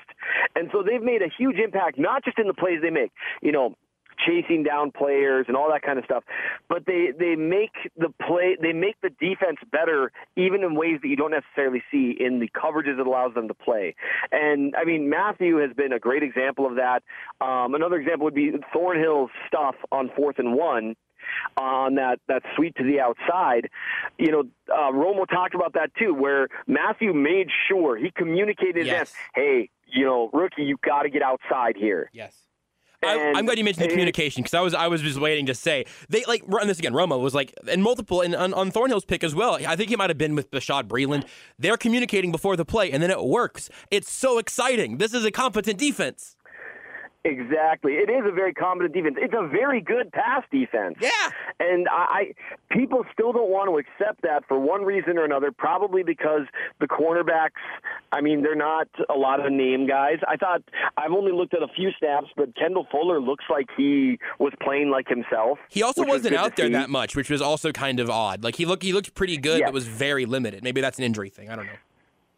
And 0.56 0.68
so 0.72 0.82
they've 0.82 1.02
made 1.02 1.22
a 1.22 1.28
huge 1.36 1.56
impact, 1.56 1.98
not 1.98 2.24
just 2.24 2.38
in 2.38 2.46
the 2.46 2.54
plays 2.54 2.80
they 2.82 2.90
make. 2.90 3.12
You 3.42 3.52
know, 3.52 3.76
chasing 4.26 4.62
down 4.62 4.90
players 4.92 5.46
and 5.48 5.56
all 5.56 5.70
that 5.70 5.82
kind 5.82 5.98
of 5.98 6.04
stuff. 6.04 6.24
But 6.68 6.86
they 6.86 7.12
they 7.18 7.34
make 7.36 7.72
the 7.96 8.08
play 8.26 8.56
they 8.60 8.72
make 8.72 8.96
the 9.02 9.10
defense 9.10 9.58
better 9.70 10.12
even 10.36 10.62
in 10.62 10.74
ways 10.74 10.98
that 11.02 11.08
you 11.08 11.16
don't 11.16 11.32
necessarily 11.32 11.82
see 11.90 12.16
in 12.18 12.40
the 12.40 12.48
coverages 12.48 12.98
it 12.98 13.06
allows 13.06 13.34
them 13.34 13.48
to 13.48 13.54
play. 13.54 13.94
And 14.30 14.74
I 14.76 14.84
mean 14.84 15.08
Mathieu 15.10 15.56
has 15.58 15.72
been 15.76 15.92
a 15.92 15.98
great 15.98 16.22
example 16.22 16.66
of 16.66 16.76
that. 16.76 17.02
Um, 17.40 17.74
another 17.74 17.96
example 17.96 18.24
would 18.24 18.34
be 18.34 18.52
Thornhill's 18.74 19.30
stuff 19.46 19.74
on 19.90 20.10
fourth 20.16 20.38
and 20.38 20.54
one 20.54 20.96
on 21.56 21.94
that 21.94 22.18
that 22.28 22.42
sweep 22.56 22.74
to 22.76 22.84
the 22.84 23.00
outside. 23.00 23.68
You 24.18 24.32
know, 24.32 24.42
uh, 24.72 24.90
Romo 24.92 25.28
talked 25.28 25.54
about 25.54 25.74
that 25.74 25.90
too, 25.98 26.14
where 26.14 26.48
Mathieu 26.66 27.12
made 27.14 27.48
sure 27.68 27.96
he 27.96 28.10
communicated 28.10 28.86
Yes. 28.86 29.12
that, 29.12 29.40
hey, 29.40 29.70
you 29.86 30.04
know, 30.04 30.30
rookie, 30.32 30.64
you 30.64 30.76
got 30.84 31.02
to 31.02 31.10
get 31.10 31.22
outside 31.22 31.76
here. 31.76 32.10
Yes. 32.12 32.36
I, 33.04 33.32
I'm 33.34 33.44
glad 33.44 33.58
you 33.58 33.64
mentioned 33.64 33.84
the 33.84 33.90
communication 33.90 34.42
because 34.42 34.54
I 34.54 34.60
was 34.60 34.74
I 34.74 34.86
was 34.88 35.00
just 35.00 35.20
waiting 35.20 35.46
to 35.46 35.54
say 35.54 35.86
they 36.08 36.24
like 36.24 36.42
run 36.46 36.68
this 36.68 36.78
again. 36.78 36.92
Romo 36.92 37.20
was 37.20 37.34
like 37.34 37.54
and 37.68 37.82
multiple 37.82 38.20
and 38.20 38.34
on, 38.34 38.54
on 38.54 38.70
Thornhill's 38.70 39.04
pick 39.04 39.24
as 39.24 39.34
well. 39.34 39.58
I 39.66 39.76
think 39.76 39.90
he 39.90 39.96
might 39.96 40.10
have 40.10 40.18
been 40.18 40.34
with 40.34 40.50
Bashaud 40.50 40.84
Breeland. 40.84 41.26
They're 41.58 41.76
communicating 41.76 42.32
before 42.32 42.56
the 42.56 42.64
play 42.64 42.90
and 42.92 43.02
then 43.02 43.10
it 43.10 43.22
works. 43.22 43.68
It's 43.90 44.10
so 44.10 44.38
exciting. 44.38 44.98
This 44.98 45.14
is 45.14 45.24
a 45.24 45.30
competent 45.30 45.78
defense. 45.78 46.36
Exactly. 47.24 47.92
It 47.94 48.10
is 48.10 48.24
a 48.26 48.32
very 48.32 48.52
competent 48.52 48.94
defense. 48.94 49.16
It's 49.20 49.32
a 49.36 49.46
very 49.46 49.80
good 49.80 50.10
pass 50.12 50.42
defense. 50.50 50.96
Yeah. 51.00 51.10
And 51.60 51.86
I, 51.88 51.94
I 51.94 52.34
people 52.74 53.04
still 53.12 53.32
don't 53.32 53.48
want 53.50 53.70
to 53.70 53.78
accept 53.78 54.22
that 54.22 54.42
for 54.48 54.58
one 54.58 54.82
reason 54.84 55.18
or 55.18 55.24
another, 55.24 55.52
probably 55.52 56.02
because 56.02 56.42
the 56.80 56.88
cornerbacks, 56.88 57.50
I 58.10 58.20
mean, 58.22 58.42
they're 58.42 58.56
not 58.56 58.88
a 59.08 59.14
lot 59.14 59.44
of 59.44 59.52
name 59.52 59.86
guys. 59.86 60.18
I 60.26 60.36
thought 60.36 60.62
I've 60.96 61.12
only 61.12 61.30
looked 61.30 61.54
at 61.54 61.62
a 61.62 61.68
few 61.68 61.90
snaps, 61.98 62.26
but 62.36 62.56
Kendall 62.56 62.88
Fuller 62.90 63.20
looks 63.20 63.44
like 63.48 63.66
he 63.76 64.18
was 64.40 64.52
playing 64.60 64.90
like 64.90 65.06
himself. 65.08 65.58
He 65.68 65.82
also 65.84 66.02
was 66.02 66.08
wasn't 66.22 66.34
out 66.34 66.56
there 66.56 66.66
see. 66.66 66.72
that 66.72 66.90
much, 66.90 67.14
which 67.14 67.30
was 67.30 67.40
also 67.40 67.70
kind 67.70 68.00
of 68.00 68.10
odd. 68.10 68.42
Like 68.42 68.56
he 68.56 68.64
looked 68.66 68.82
he 68.82 68.92
looked 68.92 69.14
pretty 69.14 69.36
good, 69.36 69.60
Yes. 69.60 69.68
but 69.68 69.74
was 69.74 69.86
very 69.86 70.26
limited. 70.26 70.64
Maybe 70.64 70.80
that's 70.80 70.98
an 70.98 71.04
injury 71.04 71.30
thing. 71.30 71.50
I 71.50 71.54
don't 71.56 71.66
know. 71.66 71.72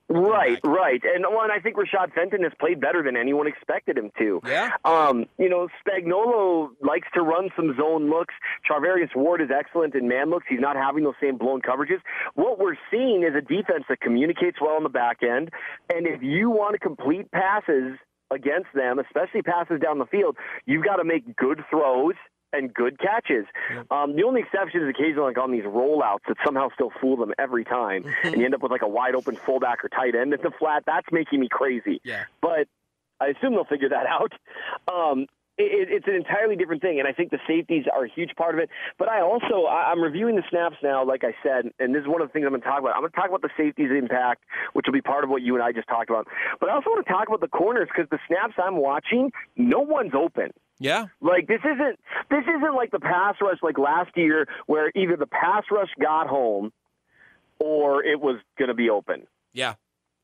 Right, 0.09 0.61
right. 0.64 1.02
And 1.02 1.24
one, 1.28 1.50
I 1.50 1.61
think 1.61 1.76
Rashad 1.76 2.12
Fenton 2.14 2.42
has 2.42 2.52
played 2.61 2.80
better 2.80 3.02
than 3.02 3.16
anyone 3.16 3.46
expected 3.46 3.96
him 3.96 4.11
to. 4.18 4.40
Yeah. 4.46 4.70
Um, 4.84 5.24
you 5.38 5.48
know, 5.48 5.68
Spagnuolo 5.80 6.68
likes 6.82 7.09
to 7.14 7.22
run 7.22 7.48
some 7.57 7.74
zone 7.76 8.11
looks. 8.11 8.34
Charvarius 8.68 9.16
Ward 9.16 9.40
is 9.40 9.48
excellent 9.50 9.94
in 9.94 10.07
man 10.07 10.28
looks. 10.28 10.44
He's 10.48 10.61
not 10.61 10.76
having 10.76 11.05
those 11.05 11.14
same 11.22 11.38
blown 11.38 11.62
coverages. 11.62 12.00
What 12.34 12.59
we're 12.59 12.76
seeing 12.90 13.22
is 13.22 13.34
a 13.34 13.40
defense 13.40 13.84
that 13.88 14.00
communicates 14.00 14.59
well 14.61 14.76
on 14.76 14.82
the 14.82 14.90
back 14.90 15.22
end. 15.22 15.50
And 15.92 16.07
if 16.07 16.22
you 16.22 16.50
want 16.50 16.74
to 16.74 16.78
complete 16.78 17.30
passes 17.30 17.98
against 18.30 18.68
them, 18.74 18.98
especially 18.98 19.42
passes 19.42 19.80
down 19.80 19.98
the 19.98 20.07
field, 20.07 20.36
you've 20.66 20.84
got 20.84 20.96
to 20.96 21.05
make 21.05 21.34
good 21.36 21.62
throws 21.70 22.14
and 22.55 22.72
good 22.72 22.98
catches. 22.98 23.46
Um, 23.90 24.16
the 24.16 24.24
only 24.24 24.40
exception 24.40 24.82
is 24.82 24.88
occasionally 24.88 25.28
like 25.28 25.38
on 25.38 25.50
these 25.52 25.64
rollouts 25.64 26.24
that 26.28 26.36
somehow 26.44 26.68
still 26.74 26.90
fool 27.00 27.16
them 27.16 27.32
every 27.38 27.64
time, 27.64 28.05
and 28.22 28.36
you 28.36 28.44
end 28.44 28.55
up 28.55 28.62
with 28.62 28.72
like 28.72 28.82
a 28.82 28.88
wide 28.88 29.14
open 29.14 29.36
fullback 29.36 29.84
or 29.84 29.88
tight 29.88 30.14
end 30.14 30.32
at 30.32 30.42
the 30.42 30.50
flat. 30.59 30.84
That's 30.86 31.07
making 31.12 31.40
me 31.40 31.48
crazy. 31.50 32.00
Yeah. 32.05 32.24
But 32.40 32.68
I 33.20 33.28
assume 33.28 33.55
they'll 33.55 33.64
figure 33.64 33.90
that 33.90 34.07
out. 34.07 34.32
Um, 34.92 35.26
it, 35.57 35.88
it's 35.90 36.07
an 36.09 36.14
entirely 36.14 36.57
different 36.57 36.82
thing, 36.82 36.98
and 36.98 37.07
I 37.07 37.12
think 37.12 37.30
the 37.30 37.38
safeties 37.46 37.84
are 37.92 38.05
a 38.05 38.09
huge 38.09 38.34
part 38.36 38.55
of 38.55 38.61
it. 38.61 38.70
But 38.98 39.09
I 39.09 39.20
also 39.20 39.66
I'm 39.66 40.00
reviewing 40.00 40.36
the 40.36 40.42
snaps 40.50 40.76
now, 40.82 41.05
like 41.05 41.22
I 41.22 41.34
said, 41.42 41.70
and 41.78 41.94
this 41.94 42.02
is 42.02 42.09
one 42.09 42.20
of 42.22 42.28
the 42.28 42.32
things 42.32 42.44
I'm 42.44 42.50
going 42.50 42.62
to 42.62 42.66
talk 42.66 42.80
about. 42.80 42.94
I'm 42.94 43.02
going 43.02 43.12
to 43.12 43.16
talk 43.16 43.28
about 43.28 43.42
the 43.42 43.55
safeties 43.57 43.90
impact, 43.96 44.42
which 44.72 44.86
will 44.86 44.92
be 44.92 45.00
part 45.00 45.24
of 45.24 45.30
what 45.30 45.42
you 45.42 45.55
and 45.55 45.62
I 45.62 45.72
just 45.72 45.88
talked 45.88 46.11
about. 46.11 46.26
But 46.61 46.70
I 46.70 46.74
also 46.74 46.90
want 46.90 47.07
to 47.07 47.12
talk 47.12 47.28
about 47.28 47.40
the 47.40 47.48
corners 47.48 47.88
because 47.88 48.11
the 48.11 48.18
snaps 48.26 48.55
I'm 48.59 48.76
watching, 48.76 49.30
no 49.57 49.80
one's 49.80 50.12
open. 50.14 50.50
Yeah. 50.78 51.06
Like 51.20 51.46
this 51.46 51.60
isn't 51.64 51.98
this 52.30 52.42
isn't 52.42 52.74
like 52.74 52.90
the 52.90 53.00
pass 53.00 53.36
rush 53.40 53.58
like 53.62 53.78
last 53.78 54.10
year 54.16 54.46
where 54.66 54.90
either 54.94 55.16
the 55.16 55.26
pass 55.26 55.64
rush 55.70 55.90
got 56.00 56.26
home 56.26 56.72
or 57.58 58.04
it 58.04 58.20
was 58.20 58.40
going 58.58 58.68
to 58.68 58.74
be 58.74 58.90
open. 58.90 59.26
Yeah. 59.52 59.74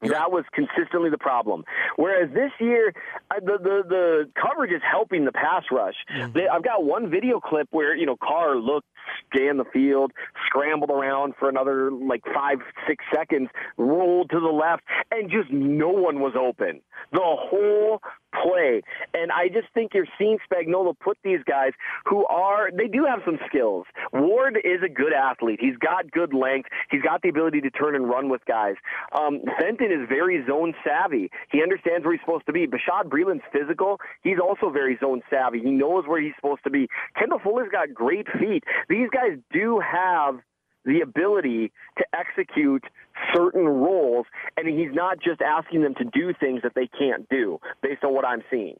That 0.02 0.32
was 0.32 0.44
consistently 0.54 1.10
the 1.10 1.18
problem. 1.18 1.64
Whereas 1.96 2.30
this 2.32 2.50
year, 2.58 2.94
the 3.30 3.58
the, 3.58 3.82
the 3.86 4.30
coverage 4.40 4.72
is 4.72 4.80
helping 4.88 5.26
the 5.26 5.32
pass 5.32 5.64
rush. 5.70 5.94
Mm-hmm. 6.10 6.32
They, 6.32 6.48
I've 6.48 6.64
got 6.64 6.84
one 6.84 7.10
video 7.10 7.38
clip 7.38 7.68
where 7.70 7.94
you 7.94 8.06
know 8.06 8.16
Carr 8.16 8.56
looked, 8.56 8.88
scanned 9.26 9.58
the 9.58 9.64
field, 9.72 10.12
scrambled 10.46 10.90
around 10.90 11.34
for 11.38 11.48
another 11.48 11.90
like 11.90 12.22
five 12.34 12.58
six 12.86 13.04
seconds, 13.14 13.48
rolled 13.76 14.30
to 14.30 14.40
the 14.40 14.46
left, 14.46 14.82
and 15.10 15.30
just 15.30 15.50
no 15.50 15.88
one 15.88 16.20
was 16.20 16.34
open 16.38 16.80
the 17.12 17.20
whole 17.20 18.00
play. 18.32 18.82
And 19.12 19.32
I 19.32 19.48
just 19.48 19.66
think 19.74 19.92
you're 19.92 20.06
seeing 20.18 20.38
Spagnuolo 20.50 20.94
put 20.98 21.18
these 21.24 21.40
guys 21.46 21.72
who 22.04 22.24
are 22.26 22.70
they 22.70 22.86
do 22.86 23.04
have 23.04 23.20
some 23.24 23.38
skills. 23.48 23.86
Ward 24.12 24.56
is 24.62 24.82
a 24.84 24.88
good 24.88 25.12
athlete. 25.12 25.58
He's 25.60 25.76
got 25.76 26.10
good 26.10 26.32
length. 26.32 26.68
He's 26.90 27.02
got 27.02 27.22
the 27.22 27.28
ability 27.28 27.60
to 27.62 27.70
turn 27.70 27.96
and 27.96 28.08
run 28.08 28.28
with 28.28 28.44
guys. 28.44 28.74
Um, 29.18 29.40
Fenton 29.58 29.90
is 29.90 30.08
very 30.08 30.44
zone 30.46 30.74
savvy. 30.84 31.30
He 31.50 31.62
understands 31.62 32.04
where 32.04 32.14
he's 32.14 32.20
supposed 32.20 32.46
to 32.46 32.52
be. 32.52 32.66
Bashaud 32.66 33.06
Breeland's 33.06 33.42
physical. 33.52 33.98
He's 34.22 34.38
also 34.38 34.70
very 34.70 34.96
zone 35.00 35.22
savvy. 35.28 35.60
He 35.60 35.70
knows 35.70 36.04
where 36.06 36.20
he's 36.20 36.34
supposed 36.36 36.62
to 36.64 36.70
be. 36.70 36.88
Kendall 37.18 37.40
Fuller's 37.42 37.70
got 37.72 37.92
great 37.92 38.26
feet. 38.38 38.62
These 38.90 39.08
guys 39.10 39.38
do 39.52 39.80
have 39.80 40.40
the 40.84 41.00
ability 41.00 41.72
to 41.98 42.04
execute 42.12 42.82
certain 43.34 43.66
roles, 43.66 44.26
and 44.56 44.68
he's 44.68 44.92
not 44.92 45.20
just 45.20 45.40
asking 45.40 45.82
them 45.82 45.94
to 45.94 46.04
do 46.04 46.34
things 46.38 46.62
that 46.62 46.72
they 46.74 46.88
can't 46.88 47.28
do 47.28 47.60
based 47.82 48.02
on 48.02 48.12
what 48.12 48.26
I'm 48.26 48.42
seeing. 48.50 48.76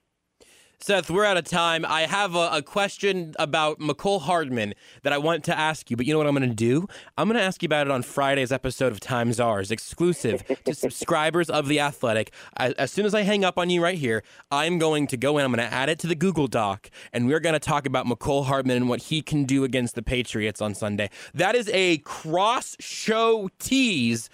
Seth, 0.82 1.10
we're 1.10 1.26
out 1.26 1.36
of 1.36 1.44
time. 1.44 1.84
I 1.84 2.02
have 2.02 2.34
a, 2.34 2.48
a 2.52 2.62
question 2.62 3.34
about 3.38 3.80
Mecole 3.80 4.22
Hardman 4.22 4.72
that 5.02 5.12
I 5.12 5.18
want 5.18 5.44
to 5.44 5.56
ask 5.56 5.90
you, 5.90 5.96
but 5.96 6.06
you 6.06 6.14
know 6.14 6.18
what 6.18 6.26
I'm 6.26 6.34
going 6.34 6.48
to 6.48 6.54
do? 6.56 6.86
I'm 7.18 7.28
going 7.28 7.38
to 7.38 7.44
ask 7.44 7.62
you 7.62 7.66
about 7.66 7.86
it 7.86 7.90
on 7.90 8.02
Friday's 8.02 8.50
episode 8.50 8.90
of 8.90 8.98
Times 8.98 9.38
Ours, 9.38 9.70
exclusive 9.70 10.42
to 10.64 10.74
subscribers 10.74 11.50
of 11.50 11.68
The 11.68 11.80
Athletic. 11.80 12.32
As, 12.56 12.90
soon 12.90 13.04
as 13.04 13.14
I 13.14 13.22
hang 13.22 13.44
up 13.44 13.58
on 13.58 13.68
you 13.68 13.82
right 13.82 13.98
here, 13.98 14.22
I'm 14.50 14.78
going 14.78 15.06
to 15.08 15.18
go 15.18 15.36
in, 15.36 15.44
I'm 15.44 15.52
going 15.52 15.68
to 15.68 15.72
add 15.72 15.90
it 15.90 15.98
to 15.98 16.06
the 16.06 16.14
Google 16.14 16.46
Doc, 16.46 16.90
and 17.12 17.26
we're 17.26 17.40
going 17.40 17.52
to 17.52 17.60
talk 17.60 17.84
about 17.84 18.06
Mecole 18.06 18.46
Hardman 18.46 18.78
and 18.78 18.88
what 18.88 19.02
he 19.02 19.20
can 19.20 19.44
do 19.44 19.64
against 19.64 19.96
the 19.96 20.02
Patriots 20.02 20.62
on 20.62 20.74
Sunday. 20.74 21.10
That 21.34 21.54
is 21.54 21.68
a 21.74 21.98
cross 21.98 22.74
show 22.80 23.50
tease 23.58 24.30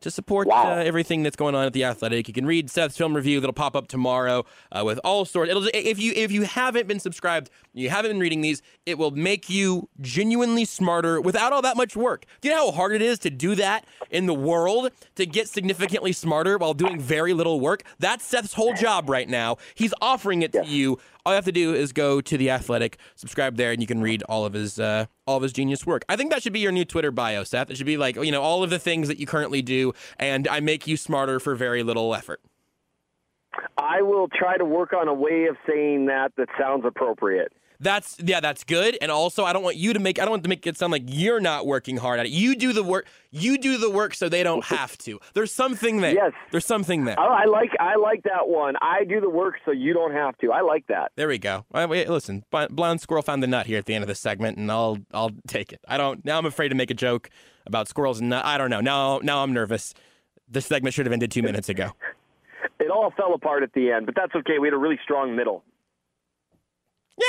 to 0.00 0.10
support 0.10 0.48
Wow. 0.48 0.72
uh, 0.72 0.76
everything 0.76 1.22
that's 1.22 1.36
going 1.36 1.54
on 1.54 1.66
at 1.66 1.72
the 1.72 1.84
Athletic. 1.84 2.26
You 2.28 2.34
can 2.34 2.46
read 2.46 2.70
Seth's 2.70 2.96
film 2.96 3.14
review 3.14 3.40
that'll 3.40 3.52
pop 3.52 3.76
up 3.76 3.88
tomorrow 3.88 4.44
uh, 4.72 4.82
with 4.84 4.98
all 5.04 5.24
sorts. 5.24 5.50
It'll 5.50 5.68
if 5.74 5.98
you 6.00 6.12
if 6.16 6.32
you 6.32 6.42
haven't 6.42 6.86
been 6.88 7.00
subscribed, 7.00 7.50
you 7.74 7.90
haven't 7.90 8.10
been 8.12 8.20
reading 8.20 8.40
these, 8.40 8.62
it 8.86 8.98
will 8.98 9.10
make 9.10 9.48
you 9.50 9.88
genuinely 10.00 10.64
smarter 10.64 11.20
without 11.20 11.52
all 11.52 11.62
that 11.62 11.76
much 11.76 11.96
work. 11.96 12.24
Do 12.40 12.48
you 12.48 12.54
know 12.54 12.70
how 12.70 12.76
hard 12.76 12.92
it 12.92 13.02
is 13.02 13.18
to 13.20 13.30
do 13.30 13.54
that 13.56 13.84
in 14.10 14.26
the 14.26 14.34
world 14.34 14.90
to 15.16 15.26
get 15.26 15.48
significantly 15.48 16.12
smarter 16.12 16.56
while 16.58 16.74
doing 16.74 16.98
very 16.98 17.32
little 17.32 17.60
work? 17.60 17.82
That's 17.98 18.24
Seth's 18.24 18.54
whole 18.54 18.74
job 18.74 19.08
right 19.08 19.28
now. 19.28 19.58
He's 19.74 19.94
offering 20.00 20.42
it 20.42 20.52
to 20.52 20.64
you. 20.64 20.98
All 21.24 21.32
you 21.32 21.36
have 21.36 21.44
to 21.44 21.52
do 21.52 21.74
is 21.74 21.92
go 21.92 22.20
to 22.20 22.36
the 22.36 22.50
Athletic, 22.50 22.98
subscribe 23.14 23.56
there, 23.56 23.72
and 23.72 23.80
you 23.80 23.86
can 23.86 24.00
read 24.00 24.22
all 24.24 24.44
of 24.44 24.52
his 24.52 24.78
uh, 24.78 25.06
all 25.26 25.36
of 25.36 25.42
his 25.42 25.52
genius 25.52 25.86
work. 25.86 26.04
I 26.08 26.16
think 26.16 26.30
that 26.30 26.42
should 26.42 26.52
be 26.52 26.60
your 26.60 26.72
new 26.72 26.84
Twitter 26.84 27.10
bio, 27.10 27.44
Seth. 27.44 27.70
It 27.70 27.76
should 27.76 27.86
be 27.86 27.96
like 27.96 28.16
you 28.16 28.32
know 28.32 28.42
all 28.42 28.62
of 28.62 28.70
the 28.70 28.78
things 28.78 29.08
that 29.08 29.18
you 29.18 29.26
currently 29.26 29.62
do, 29.62 29.92
and 30.18 30.48
I 30.48 30.60
make 30.60 30.86
you 30.86 30.96
smarter 30.96 31.40
for 31.40 31.54
very 31.54 31.82
little 31.82 32.14
effort. 32.14 32.40
I 33.76 34.02
will 34.02 34.28
try 34.28 34.56
to 34.56 34.64
work 34.64 34.92
on 34.92 35.08
a 35.08 35.14
way 35.14 35.46
of 35.46 35.56
saying 35.68 36.06
that 36.06 36.32
that 36.36 36.48
sounds 36.58 36.84
appropriate. 36.84 37.52
That's 37.82 38.16
yeah, 38.22 38.40
that's 38.40 38.62
good. 38.64 38.98
And 39.00 39.10
also, 39.10 39.44
I 39.44 39.54
don't 39.54 39.62
want 39.62 39.76
you 39.76 39.94
to 39.94 39.98
make 39.98 40.18
I 40.18 40.22
don't 40.22 40.32
want 40.32 40.42
to 40.42 40.50
make 40.50 40.66
it 40.66 40.76
sound 40.76 40.92
like 40.92 41.04
you're 41.06 41.40
not 41.40 41.66
working 41.66 41.96
hard 41.96 42.20
at 42.20 42.26
it. 42.26 42.32
You 42.32 42.54
do 42.54 42.74
the 42.74 42.82
work. 42.82 43.06
You 43.30 43.56
do 43.56 43.78
the 43.78 43.90
work 43.90 44.14
so 44.14 44.28
they 44.28 44.42
don't 44.42 44.64
have 44.66 44.98
to. 44.98 45.18
There's 45.32 45.50
something 45.50 46.02
there. 46.02 46.12
Yes. 46.12 46.32
There's 46.50 46.66
something 46.66 47.04
there. 47.04 47.16
Oh, 47.18 47.22
I 47.22 47.46
like 47.46 47.70
I 47.80 47.96
like 47.96 48.22
that 48.24 48.48
one. 48.48 48.74
I 48.82 49.04
do 49.04 49.20
the 49.20 49.30
work 49.30 49.54
so 49.64 49.70
you 49.70 49.94
don't 49.94 50.12
have 50.12 50.36
to. 50.38 50.52
I 50.52 50.60
like 50.60 50.86
that. 50.88 51.12
There 51.16 51.28
we 51.28 51.38
go. 51.38 51.64
I, 51.72 51.86
wait, 51.86 52.10
listen, 52.10 52.44
Bl- 52.50 52.66
blind 52.70 53.00
squirrel 53.00 53.22
found 53.22 53.42
the 53.42 53.46
nut 53.46 53.66
here 53.66 53.78
at 53.78 53.86
the 53.86 53.94
end 53.94 54.04
of 54.04 54.08
the 54.08 54.14
segment, 54.14 54.58
and 54.58 54.70
I'll 54.70 54.98
I'll 55.14 55.32
take 55.46 55.72
it. 55.72 55.80
I 55.88 55.96
don't 55.96 56.22
now. 56.22 56.36
I'm 56.36 56.46
afraid 56.46 56.68
to 56.68 56.74
make 56.74 56.90
a 56.90 56.94
joke 56.94 57.30
about 57.66 57.88
squirrels 57.88 58.20
and 58.20 58.28
nut. 58.28 58.44
I 58.44 58.58
don't 58.58 58.70
know. 58.70 58.80
Now 58.80 59.20
now 59.22 59.42
I'm 59.42 59.54
nervous. 59.54 59.94
This 60.48 60.66
segment 60.66 60.94
should 60.94 61.06
have 61.06 61.12
ended 61.14 61.30
two 61.30 61.42
minutes 61.42 61.68
ago. 61.68 61.92
It 62.78 62.90
all 62.90 63.10
fell 63.16 63.34
apart 63.34 63.62
at 63.62 63.74
the 63.74 63.90
end, 63.90 64.06
but 64.06 64.14
that's 64.14 64.34
okay. 64.34 64.58
We 64.58 64.66
had 64.66 64.74
a 64.74 64.78
really 64.78 64.98
strong 65.02 65.36
middle. 65.36 65.62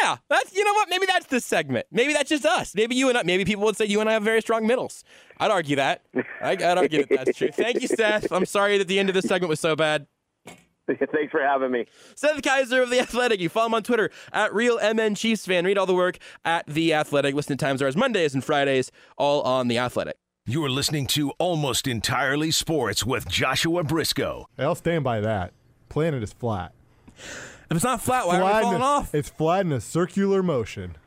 Yeah, 0.02 0.18
that's 0.30 0.54
you 0.56 0.64
know 0.64 0.74
what? 0.74 0.90
Maybe 0.90 1.06
that's 1.06 1.26
this 1.28 1.46
segment. 1.46 1.86
Maybe 1.92 2.14
that's 2.14 2.30
just 2.30 2.46
us. 2.46 2.74
Maybe 2.76 2.96
you 2.96 3.10
and 3.10 3.18
I, 3.18 3.24
maybe 3.24 3.46
people 3.46 3.64
would 3.66 3.76
say 3.76 3.86
you 3.86 4.00
and 4.00 4.10
I 4.10 4.14
have 4.14 4.24
very 4.24 4.42
strong 4.42 4.66
middles. 4.66 5.04
I'd 5.38 5.52
argue 5.52 5.76
that. 5.76 6.04
I, 6.42 6.52
I'd 6.52 6.64
argue 6.64 7.06
that 7.06 7.10
that's 7.26 7.38
true. 7.38 7.50
Thank 7.52 7.82
you, 7.82 7.88
Seth. 7.88 8.32
I'm 8.32 8.46
sorry 8.46 8.78
that 8.78 8.88
the 8.88 9.00
end 9.00 9.10
of 9.10 9.16
this 9.16 9.26
segment 9.26 9.50
was 9.50 9.60
so 9.60 9.76
bad. 9.76 10.08
Thanks 10.88 11.32
for 11.32 11.42
having 11.42 11.72
me. 11.72 11.86
Seth 12.16 12.42
Keysor 12.42 12.84
of 12.84 12.90
The 12.90 13.00
Athletic. 13.00 13.40
You 13.40 13.50
follow 13.50 13.68
him 13.68 13.74
on 13.76 13.84
Twitter 13.84 14.12
at 14.34 14.52
RealMN 14.52 15.16
Chiefs 15.18 15.46
fan. 15.46 15.66
Read 15.66 15.78
all 15.78 15.86
the 15.86 15.94
work 15.94 16.18
at 16.44 16.66
The 16.68 16.94
Athletic. 16.94 17.36
Listen 17.36 17.58
to 17.58 17.66
Times 17.66 17.82
Ours 17.82 17.96
Mondays 17.96 18.34
and 18.34 18.44
Fridays, 18.44 18.92
all 19.18 19.42
on 19.42 19.68
The 19.68 19.78
Athletic. 19.78 20.18
You're 20.46 20.70
listening 20.70 21.06
to 21.08 21.32
Almost 21.38 21.88
Entirely 21.88 22.52
Sports 22.52 23.06
with 23.06 23.28
Joshua 23.28 23.84
Briscoe. 23.84 24.48
I'll 24.58 24.76
stand 24.76 25.04
by 25.04 25.22
that. 25.22 25.54
Planet 25.88 26.24
is 26.24 26.34
flat. 26.34 26.74
If 27.72 27.78
it's 27.78 27.86
not 27.86 28.02
flat, 28.02 28.28
why 28.28 28.38
are 28.38 28.44
we 28.44 28.58
in 28.58 28.64
falling 28.64 28.82
a, 28.82 28.84
off? 28.84 29.16
It's 29.16 29.30
flat 29.30 29.66
in 29.66 29.72
a 29.72 29.80
circular 29.80 30.44
motion. 30.44 30.98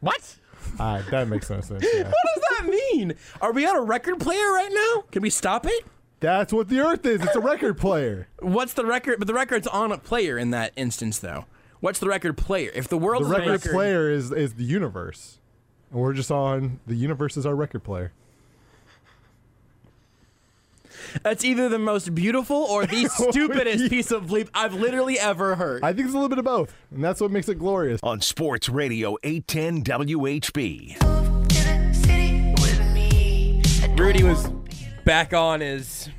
What? 0.00 0.36
Ah, 0.80 1.04
that 1.10 1.28
makes 1.28 1.50
no 1.50 1.60
sense. 1.60 1.84
Yeah. 1.84 2.04
What 2.10 2.14
does 2.34 2.58
that 2.58 2.70
mean? 2.70 3.12
Are 3.42 3.52
we 3.52 3.66
on 3.66 3.76
a 3.76 3.82
record 3.82 4.20
player 4.20 4.50
right 4.52 4.70
now? 4.72 5.04
Can 5.12 5.20
we 5.20 5.28
stop 5.28 5.66
it? 5.66 5.84
That's 6.20 6.50
what 6.50 6.70
the 6.70 6.80
Earth 6.80 7.04
is. 7.04 7.22
It's 7.22 7.36
a 7.36 7.40
record 7.40 7.76
player. 7.76 8.28
What's 8.40 8.72
the 8.72 8.86
record? 8.86 9.18
But 9.18 9.26
the 9.26 9.34
record's 9.34 9.66
on 9.66 9.92
a 9.92 9.98
player 9.98 10.38
in 10.38 10.50
that 10.52 10.72
instance, 10.76 11.18
though. 11.18 11.44
What's 11.80 11.98
the 11.98 12.08
record 12.08 12.38
player? 12.38 12.70
If 12.74 12.88
the 12.88 12.96
world 12.96 13.22
The 13.24 13.26
is 13.26 13.32
a 13.32 13.50
record 13.50 13.70
player 13.70 14.10
is 14.10 14.32
is 14.32 14.54
the 14.54 14.64
universe, 14.64 15.40
and 15.90 16.00
we're 16.00 16.14
just 16.14 16.30
on 16.30 16.80
the 16.86 16.94
universe 16.94 17.36
is 17.36 17.44
our 17.44 17.54
record 17.54 17.84
player. 17.84 18.12
That's 21.22 21.44
either 21.44 21.68
the 21.68 21.78
most 21.78 22.14
beautiful 22.14 22.56
or 22.56 22.86
the 22.86 23.06
stupidest 23.08 23.90
piece 23.90 24.10
of 24.10 24.26
bleep 24.26 24.48
I've 24.54 24.74
literally 24.74 25.18
ever 25.18 25.54
heard. 25.56 25.82
I 25.84 25.92
think 25.92 26.06
it's 26.06 26.14
a 26.14 26.18
little 26.18 26.28
bit 26.28 26.38
of 26.38 26.44
both, 26.44 26.74
and 26.90 27.02
that's 27.02 27.20
what 27.20 27.30
makes 27.30 27.48
it 27.48 27.58
glorious. 27.58 28.00
On 28.02 28.20
Sports 28.20 28.68
Radio 28.68 29.16
810 29.22 29.82
WHB. 29.84 30.96
Rudy 33.98 34.22
was 34.24 34.46
back 35.04 35.32
on 35.32 35.60
his 35.60 36.10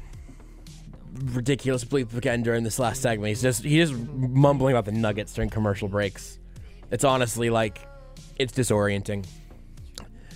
ridiculous 1.26 1.84
bleep 1.84 2.16
again 2.16 2.42
during 2.44 2.64
this 2.64 2.80
last 2.80 3.02
segment. 3.02 3.30
He's 3.30 3.42
just 3.42 3.64
he's 3.64 3.90
just 3.90 4.02
mumbling 4.02 4.74
about 4.76 4.86
the 4.86 4.92
Nuggets 4.92 5.34
during 5.34 5.50
commercial 5.50 5.88
breaks. 5.88 6.40
It's 6.92 7.04
honestly 7.04 7.50
like 7.50 7.88
it's 8.38 8.54
disorienting. 8.54 9.26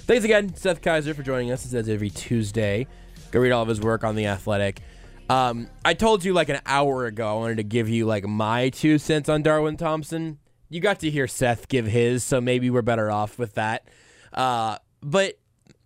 Thanks 0.06 0.26
again, 0.26 0.56
Seth 0.56 0.82
Keysor, 0.82 1.16
for 1.16 1.24
joining 1.24 1.52
us. 1.52 1.64
It 1.66 1.70
says 1.70 1.88
every 1.88 2.10
Tuesday. 2.10 2.88
Go 3.32 3.40
read 3.40 3.52
all 3.52 3.64
of 3.64 3.70
his 3.70 3.82
work 3.82 4.04
on 4.04 4.16
the 4.16 4.28
Athletic. 4.28 4.82
Um, 5.30 5.70
I 5.86 5.94
told 5.94 6.26
you 6.26 6.34
like 6.34 6.50
an 6.50 6.60
hour 6.66 7.06
ago 7.06 7.26
I 7.26 7.34
wanted 7.40 7.58
to 7.58 7.64
give 7.64 7.88
you 7.88 8.06
like 8.06 8.26
my 8.26 8.70
two 8.70 8.98
cents 8.98 9.30
on 9.30 9.42
Darwin 9.42 9.78
Thompson. 9.78 10.40
You 10.70 10.82
got 10.82 11.00
to 11.00 11.10
hear 11.10 11.28
Seth 11.28 11.70
give 11.70 11.86
his, 11.86 12.24
so 12.24 12.42
maybe 12.42 12.70
we're 12.70 12.82
better 12.82 13.10
off 13.10 13.40
with 13.40 13.54
that. 13.54 13.88
Uh, 14.34 14.78
but 15.02 15.40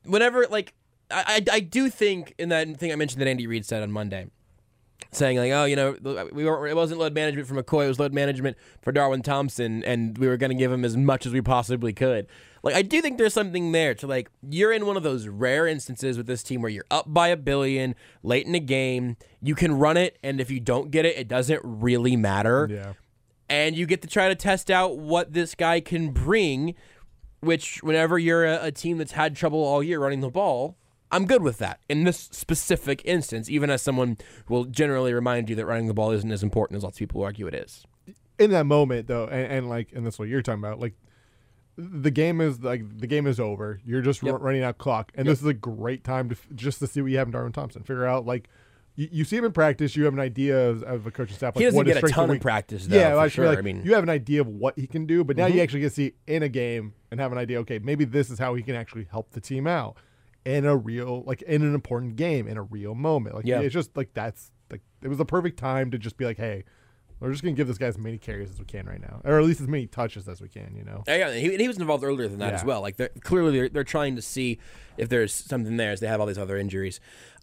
whenever 0.03 0.47
like 0.49 0.73
I, 1.11 1.43
I 1.51 1.55
I 1.55 1.59
do 1.59 1.89
think 1.89 2.33
in 2.39 2.49
that 2.49 2.77
thing 2.77 2.91
I 2.91 2.95
mentioned 2.95 3.21
that 3.21 3.27
Andy 3.27 3.45
Reid 3.45 3.65
said 3.65 3.83
on 3.83 3.91
Monday, 3.91 4.27
saying 5.11 5.37
like, 5.37 5.51
oh, 5.51 5.65
you 5.65 5.75
know, 5.75 5.95
we 6.31 6.45
weren't 6.45 6.71
it 6.71 6.75
wasn't 6.75 6.99
load 6.99 7.13
management 7.13 7.47
for 7.47 7.55
McCoy, 7.55 7.85
it 7.85 7.89
was 7.89 7.99
load 7.99 8.13
management 8.13 8.57
for 8.81 8.91
Darwin 8.91 9.21
Thompson, 9.21 9.83
and 9.83 10.17
we 10.17 10.27
were 10.27 10.37
going 10.37 10.51
to 10.51 10.55
give 10.55 10.71
him 10.71 10.83
as 10.83 10.97
much 10.97 11.25
as 11.25 11.33
we 11.33 11.41
possibly 11.41 11.93
could. 11.93 12.27
Like 12.66 12.76
I 12.76 12.82
do 12.82 12.99
think 13.01 13.18
there's 13.18 13.34
something 13.34 13.72
there 13.72 13.93
to 13.95 14.07
like 14.07 14.30
you're 14.49 14.74
in 14.74 14.86
one 14.88 14.97
of 14.97 15.03
those 15.03 15.28
rare 15.28 15.68
instances 15.68 16.18
with 16.18 16.26
this 16.26 16.41
team 16.43 16.61
where 16.61 16.72
you're 16.72 16.84
up 16.91 17.05
by 17.07 17.28
a 17.30 17.38
billion 17.38 17.93
late 18.24 18.45
in 18.45 18.51
the 18.53 18.59
game, 18.59 19.16
you 19.41 19.53
can 19.55 19.78
run 19.78 19.95
it, 19.97 20.18
and 20.24 20.41
if 20.41 20.49
you 20.51 20.59
don't 20.59 20.89
get 20.91 21.05
it, 21.05 21.16
it 21.16 21.28
doesn't 21.28 21.61
really 21.63 22.16
matter 22.16 22.68
Yeah. 22.70 22.93
and 23.47 23.78
you 23.78 23.86
get 23.86 24.01
to 24.01 24.07
try 24.07 24.28
to 24.30 24.36
test 24.36 24.72
out 24.72 24.97
what 24.97 25.32
this 25.34 25.53
guy 25.55 25.80
can 25.80 26.09
bring. 26.11 26.74
Which, 27.41 27.84
whenever 27.84 28.18
you're 28.18 28.43
a, 28.45 28.66
a 28.66 28.72
team 28.72 28.97
that's 28.97 29.11
had 29.11 29.36
trouble 29.36 29.59
all 29.63 29.84
year 29.84 29.99
running 29.99 30.22
the 30.22 30.32
ball, 30.32 30.76
I'm 31.11 31.26
good 31.28 31.43
with 31.43 31.59
that. 31.59 31.80
In 31.88 32.03
this 32.03 32.18
specific 32.32 33.03
instance, 33.05 33.47
even 33.51 33.70
as 33.70 33.84
someone 33.84 34.18
will 34.49 34.63
generally 34.66 35.13
remind 35.13 35.47
you 35.51 35.55
that 35.57 35.68
running 35.68 35.86
the 35.86 35.93
ball 35.93 36.09
isn't 36.09 36.32
as 36.32 36.41
important 36.41 36.78
as 36.78 36.84
lots 36.84 36.95
of 36.95 36.99
people 36.99 37.22
argue 37.22 37.45
it 37.45 37.53
is. 37.53 37.86
in 38.39 38.49
that 38.49 38.66
moment 38.66 39.05
though, 39.05 39.26
and, 39.28 39.51
and 39.53 39.70
like, 39.70 39.91
and 39.93 40.03
that's 40.03 40.18
what 40.18 40.28
you're 40.28 40.41
talking 40.41 40.63
about. 40.63 40.80
Like, 40.80 40.95
the 41.78 42.11
game 42.11 42.39
is 42.41 42.61
like 42.61 42.99
the 42.99 43.07
game 43.07 43.28
is 43.28 43.39
over. 43.39 43.80
You're 43.86 44.01
just 44.01 44.23
Yep. 44.23 44.36
ru- 44.36 44.39
running 44.39 44.63
out 44.63 44.78
clock, 44.78 45.11
and 45.15 45.28
this 45.28 45.41
is 45.41 45.45
a 45.47 45.53
great 45.53 46.03
time 46.03 46.30
to 46.30 46.36
f- 46.36 46.47
just 46.55 46.80
to 46.80 46.88
see 46.88 47.01
what 47.01 47.11
you 47.11 47.17
have 47.17 47.28
in 47.28 47.32
Darwin 47.34 47.51
Thompson. 47.51 47.82
Figure 47.84 48.05
out 48.05 48.26
like. 48.26 48.47
You, 48.97 49.09
you 49.11 49.23
see 49.26 49.36
him 49.36 49.43
in 49.43 49.51
practice. 49.51 49.97
You 49.97 50.05
have 50.05 50.13
an 50.13 50.21
idea 50.21 50.69
of, 50.69 50.82
of 50.84 51.05
a 51.05 51.11
coaching 51.11 51.36
staff. 51.36 51.53
Like, 51.53 51.59
He 51.59 51.65
doesn't 51.65 51.76
what 51.76 51.86
get 51.86 52.01
a 52.01 52.07
ton 52.07 52.32
of 52.32 52.39
practice, 52.39 52.88
though, 52.88 52.95
Yeah, 52.95 53.28
sure. 53.28 53.45
like 53.47 53.57
I 53.57 53.61
mean- 53.61 53.82
you 53.84 53.93
have 53.93 54.03
an 54.03 54.09
idea 54.09 54.39
of 54.39 54.47
what 54.47 54.80
he 54.80 54.88
can 54.88 55.05
do, 55.05 55.21
but 55.26 55.36
now 55.36 55.49
Mhm. 55.49 55.55
you 55.55 55.61
actually 55.63 55.82
get 55.82 55.89
to 55.89 55.95
see 55.95 56.13
in 56.28 56.43
a 56.43 56.47
game 56.47 56.93
and 57.11 57.19
have 57.19 57.34
an 57.34 57.38
idea. 57.38 57.59
Okay, 57.59 57.78
maybe 57.78 58.05
this 58.05 58.30
is 58.30 58.39
how 58.39 58.53
he 58.53 58.63
can 58.63 58.73
actually 58.73 59.05
help 59.11 59.32
the 59.32 59.41
team 59.41 59.67
out 59.67 59.97
in 60.45 60.63
a 60.65 60.78
real, 60.78 61.23
like 61.26 61.41
in 61.41 61.61
an 61.61 61.76
important 61.76 62.15
game, 62.15 62.47
in 62.47 62.55
a 62.55 62.61
real 62.63 62.95
moment. 62.95 63.36
Like 63.36 63.45
Yeah. 63.45 63.59
it's 63.59 63.73
just 63.73 63.97
like 63.97 64.13
that's 64.13 64.49
like 64.71 64.80
it 65.01 65.09
was 65.09 65.17
the 65.17 65.26
perfect 65.26 65.59
time 65.59 65.91
to 65.91 65.97
just 65.97 66.15
be 66.15 66.23
like, 66.23 66.38
hey, 66.38 66.63
we're 67.20 67.32
just 67.32 67.43
gonna 67.43 67.55
give 67.55 67.68
this 67.68 67.78
guy 67.78 67.88
as 67.88 67.97
many 67.97 68.18
carries 68.18 68.51
as 68.51 68.59
we 68.59 68.66
can 68.66 68.86
right 68.86 69.01
now, 69.01 69.22
or 69.24 69.39
at 69.39 69.45
least 69.45 69.61
as 69.61 69.68
many 69.68 69.88
touches 69.88 70.28
as 70.28 70.41
we 70.41 70.49
can. 70.49 70.76
You 70.76 70.84
know. 70.84 71.03
Yeah, 71.07 71.34
he, 71.34 71.51
and 71.51 71.61
he 71.61 71.68
was 71.68 71.78
involved 71.78 72.03
earlier 72.03 72.28
than 72.28 72.39
that 72.39 72.53
as 72.53 72.63
well. 72.63 72.82
Like 72.82 72.97
they're, 72.97 73.09
clearly, 73.22 73.57
they're, 73.57 73.70
they're 73.70 73.84
trying 73.84 74.16
to 74.16 74.22
see 74.22 74.59
if 74.97 75.09
there's 75.09 75.34
something 75.34 75.78
there 75.78 75.91
as 75.91 75.99
they 75.99 76.07
have 76.07 76.20
all 76.20 76.28
these 76.28 76.38
other 76.38 76.57
injuries. 76.57 76.99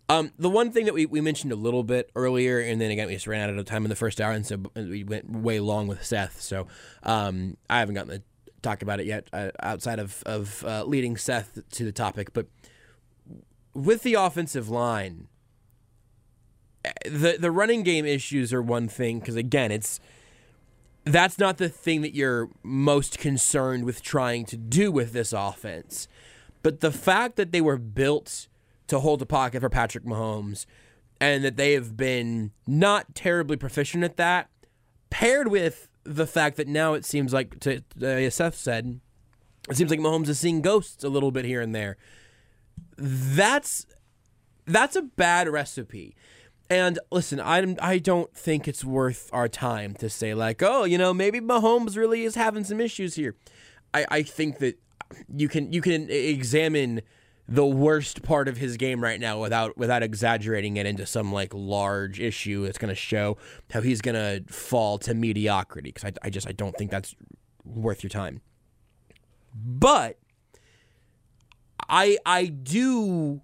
Um, 0.08 0.32
the 0.38 0.50
one 0.50 0.72
thing 0.72 0.84
that 0.86 0.94
we, 0.94 1.06
we 1.06 1.20
mentioned 1.20 1.52
a 1.52 1.56
little 1.56 1.84
bit 1.84 2.10
earlier, 2.14 2.58
and 2.58 2.80
then 2.80 2.90
again 2.90 3.06
we 3.06 3.14
just 3.14 3.26
ran 3.26 3.48
out 3.48 3.58
of 3.58 3.64
time 3.64 3.84
in 3.84 3.88
the 3.88 3.96
first 3.96 4.20
hour, 4.20 4.32
and 4.32 4.46
so 4.46 4.58
we 4.74 5.04
went 5.04 5.30
way 5.30 5.60
long 5.60 5.86
with 5.86 6.04
Seth. 6.04 6.40
So 6.40 6.66
um, 7.02 7.56
I 7.70 7.78
haven't 7.78 7.94
gotten 7.94 8.18
to 8.18 8.22
talk 8.60 8.82
about 8.82 9.00
it 9.00 9.06
yet 9.06 9.28
uh, 9.32 9.50
outside 9.62 9.98
of 9.98 10.22
of 10.26 10.64
uh, 10.64 10.84
leading 10.84 11.16
Seth 11.16 11.58
to 11.70 11.84
the 11.84 11.92
topic. 11.92 12.32
But 12.32 12.46
with 13.74 14.02
the 14.02 14.14
offensive 14.14 14.68
line, 14.68 15.28
the 17.04 17.36
the 17.38 17.50
running 17.50 17.82
game 17.82 18.04
issues 18.04 18.52
are 18.52 18.62
one 18.62 18.88
thing 18.88 19.20
because 19.20 19.36
again 19.36 19.70
it's 19.70 20.00
that's 21.04 21.38
not 21.38 21.58
the 21.58 21.68
thing 21.68 22.02
that 22.02 22.14
you're 22.14 22.48
most 22.62 23.18
concerned 23.18 23.84
with 23.84 24.02
trying 24.02 24.44
to 24.46 24.56
do 24.56 24.92
with 24.92 25.12
this 25.12 25.32
offense. 25.32 26.06
But 26.62 26.80
the 26.80 26.92
fact 26.92 27.36
that 27.36 27.50
they 27.50 27.60
were 27.60 27.76
built 27.76 28.46
to 28.86 29.00
hold 29.00 29.18
the 29.18 29.26
pocket 29.26 29.60
for 29.60 29.68
Patrick 29.68 30.04
Mahomes 30.04 30.64
and 31.20 31.42
that 31.44 31.56
they 31.56 31.72
have 31.72 31.96
been 31.96 32.52
not 32.66 33.14
terribly 33.14 33.56
proficient 33.56 34.04
at 34.04 34.16
that, 34.16 34.48
paired 35.10 35.48
with 35.48 35.88
the 36.04 36.26
fact 36.26 36.56
that 36.56 36.68
now 36.68 36.94
it 36.94 37.04
seems 37.04 37.32
like, 37.32 37.58
to, 37.60 37.82
uh, 38.02 38.30
Seth 38.30 38.56
said, 38.56 39.00
it 39.68 39.76
seems 39.76 39.90
like 39.90 40.00
Mahomes 40.00 40.28
is 40.28 40.38
seeing 40.38 40.62
ghosts 40.62 41.04
a 41.04 41.08
little 41.08 41.30
bit 41.30 41.44
here 41.44 41.60
and 41.60 41.74
there. 41.74 41.96
That's 42.96 43.86
that's 44.66 44.96
a 44.96 45.02
bad 45.02 45.48
recipe. 45.48 46.14
And 46.72 46.98
listen, 47.10 47.38
I 47.38 47.76
I 47.82 47.98
don't 47.98 48.34
think 48.34 48.66
it's 48.66 48.82
worth 48.82 49.28
our 49.30 49.46
time 49.46 49.92
to 49.96 50.08
say 50.08 50.32
like, 50.32 50.62
oh, 50.62 50.84
you 50.84 50.96
know, 50.96 51.12
maybe 51.12 51.38
Mahomes 51.38 51.98
really 51.98 52.22
is 52.22 52.34
having 52.34 52.64
some 52.64 52.80
issues 52.80 53.14
here. 53.14 53.36
I, 53.92 54.06
I 54.10 54.22
think 54.22 54.56
that 54.60 54.78
you 55.36 55.48
can 55.48 55.70
you 55.70 55.82
can 55.82 56.08
examine 56.08 57.02
the 57.46 57.66
worst 57.66 58.22
part 58.22 58.48
of 58.48 58.56
his 58.56 58.78
game 58.78 59.02
right 59.02 59.20
now 59.20 59.38
without 59.38 59.76
without 59.76 60.02
exaggerating 60.02 60.78
it 60.78 60.86
into 60.86 61.04
some 61.04 61.30
like 61.30 61.52
large 61.52 62.18
issue 62.20 62.64
that's 62.64 62.78
going 62.78 62.88
to 62.88 62.94
show 62.94 63.36
how 63.70 63.82
he's 63.82 64.00
going 64.00 64.14
to 64.14 64.50
fall 64.50 64.96
to 64.96 65.12
mediocrity 65.12 65.90
because 65.92 66.06
I, 66.06 66.26
I 66.26 66.30
just 66.30 66.48
I 66.48 66.52
don't 66.52 66.74
think 66.78 66.90
that's 66.90 67.14
worth 67.66 68.02
your 68.02 68.08
time. 68.08 68.40
But 69.54 70.18
I 71.86 72.16
I 72.24 72.46
do 72.46 73.42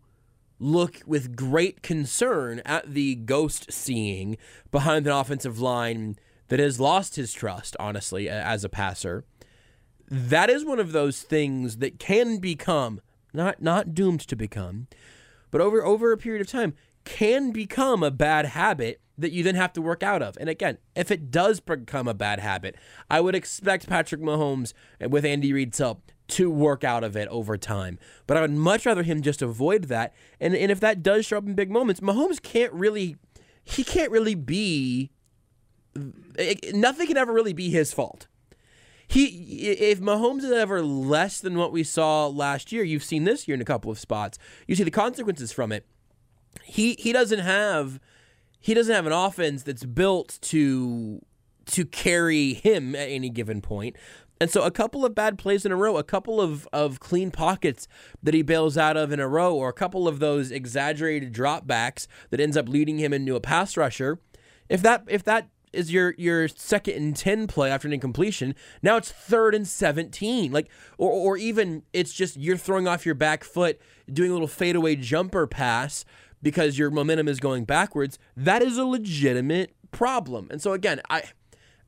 look 0.58 1.00
with 1.06 1.36
great 1.36 1.82
concern 1.82 2.60
at 2.64 2.92
the 2.92 3.14
ghost 3.14 3.72
seeing 3.72 4.36
behind 4.70 5.06
an 5.06 5.12
offensive 5.12 5.60
line 5.60 6.18
that 6.48 6.58
has 6.58 6.80
lost 6.80 7.16
his 7.16 7.32
trust, 7.32 7.76
honestly, 7.78 8.28
as 8.28 8.64
a 8.64 8.68
passer. 8.68 9.24
That 10.10 10.50
is 10.50 10.64
one 10.64 10.80
of 10.80 10.92
those 10.92 11.22
things 11.22 11.78
that 11.78 11.98
can 11.98 12.38
become 12.38 13.00
not 13.34 13.60
not 13.62 13.94
doomed 13.94 14.20
to 14.20 14.36
become, 14.36 14.88
but 15.50 15.60
over 15.60 15.84
over 15.84 16.12
a 16.12 16.16
period 16.16 16.40
of 16.40 16.50
time 16.50 16.74
can 17.04 17.52
become 17.52 18.02
a 18.02 18.10
bad 18.10 18.46
habit 18.46 19.00
that 19.16 19.32
you 19.32 19.42
then 19.42 19.54
have 19.54 19.72
to 19.72 19.82
work 19.82 20.02
out 20.02 20.22
of. 20.22 20.36
And 20.38 20.48
again, 20.48 20.78
if 20.94 21.10
it 21.10 21.30
does 21.30 21.60
become 21.60 22.06
a 22.06 22.14
bad 22.14 22.40
habit, 22.40 22.76
I 23.10 23.20
would 23.20 23.34
expect 23.34 23.88
Patrick 23.88 24.20
Mahomes 24.20 24.72
with 25.00 25.24
Andy 25.24 25.52
Reid's 25.52 25.78
help 25.78 26.12
to 26.28 26.50
work 26.50 26.84
out 26.84 27.04
of 27.04 27.16
it 27.16 27.28
over 27.28 27.56
time. 27.56 27.98
But 28.26 28.36
I 28.36 28.42
would 28.42 28.50
much 28.50 28.86
rather 28.86 29.02
him 29.02 29.22
just 29.22 29.42
avoid 29.42 29.84
that. 29.84 30.14
And 30.40 30.54
and 30.54 30.70
if 30.70 30.80
that 30.80 31.02
does 31.02 31.26
show 31.26 31.38
up 31.38 31.46
in 31.46 31.54
big 31.54 31.70
moments, 31.70 32.00
Mahomes 32.00 32.40
can't 32.40 32.72
really 32.72 33.16
he 33.64 33.84
can't 33.84 34.10
really 34.10 34.34
be 34.34 35.10
it- 36.36 36.74
nothing 36.74 37.06
can 37.06 37.16
ever 37.16 37.32
really 37.32 37.52
be 37.52 37.70
his 37.70 37.92
fault. 37.92 38.26
He 39.06 39.70
if 39.70 40.00
Mahomes 40.00 40.44
is 40.44 40.52
ever 40.52 40.82
less 40.82 41.40
than 41.40 41.56
what 41.56 41.72
we 41.72 41.82
saw 41.82 42.26
last 42.26 42.72
year, 42.72 42.84
you've 42.84 43.04
seen 43.04 43.24
this 43.24 43.48
year 43.48 43.54
in 43.54 43.60
a 43.62 43.66
couple 43.66 43.90
of 43.90 43.98
spots. 43.98 44.38
You 44.66 44.74
see 44.74 44.84
the 44.84 44.90
consequences 44.90 45.50
from 45.50 45.72
it. 45.72 45.86
He 46.62 46.94
he 46.98 47.12
doesn't 47.12 47.40
have 47.40 48.00
he 48.60 48.74
doesn't 48.74 48.94
have 48.94 49.06
an 49.06 49.12
offense 49.12 49.62
that's 49.62 49.84
built 49.84 50.38
to 50.42 51.24
to 51.66 51.84
carry 51.84 52.54
him 52.54 52.94
at 52.94 53.08
any 53.08 53.30
given 53.30 53.60
point. 53.60 53.96
And 54.40 54.50
so 54.50 54.62
a 54.62 54.70
couple 54.70 55.04
of 55.04 55.14
bad 55.14 55.38
plays 55.38 55.66
in 55.66 55.72
a 55.72 55.76
row, 55.76 55.96
a 55.96 56.04
couple 56.04 56.40
of, 56.40 56.68
of 56.72 57.00
clean 57.00 57.30
pockets 57.30 57.88
that 58.22 58.34
he 58.34 58.42
bails 58.42 58.78
out 58.78 58.96
of 58.96 59.12
in 59.12 59.20
a 59.20 59.28
row, 59.28 59.54
or 59.54 59.68
a 59.68 59.72
couple 59.72 60.06
of 60.06 60.20
those 60.20 60.50
exaggerated 60.50 61.32
dropbacks 61.32 62.06
that 62.30 62.40
ends 62.40 62.56
up 62.56 62.68
leading 62.68 62.98
him 62.98 63.12
into 63.12 63.34
a 63.34 63.40
pass 63.40 63.76
rusher. 63.76 64.20
If 64.68 64.82
that 64.82 65.04
if 65.08 65.24
that 65.24 65.48
is 65.72 65.92
your 65.92 66.14
your 66.18 66.48
second 66.48 66.94
and 66.94 67.16
ten 67.16 67.46
play 67.46 67.70
after 67.70 67.88
an 67.88 67.94
incompletion, 67.94 68.54
now 68.82 68.96
it's 68.96 69.10
third 69.10 69.54
and 69.54 69.66
seventeen. 69.66 70.52
Like 70.52 70.70
or 70.98 71.10
or 71.10 71.36
even 71.36 71.82
it's 71.92 72.12
just 72.12 72.36
you're 72.36 72.56
throwing 72.56 72.86
off 72.86 73.06
your 73.06 73.14
back 73.14 73.44
foot, 73.44 73.80
doing 74.12 74.30
a 74.30 74.34
little 74.34 74.48
fadeaway 74.48 74.96
jumper 74.96 75.46
pass 75.46 76.04
because 76.42 76.78
your 76.78 76.90
momentum 76.90 77.28
is 77.28 77.40
going 77.40 77.64
backwards. 77.64 78.18
That 78.36 78.62
is 78.62 78.76
a 78.76 78.84
legitimate 78.84 79.74
problem. 79.90 80.48
And 80.50 80.62
so 80.62 80.72
again, 80.72 81.00
I 81.10 81.22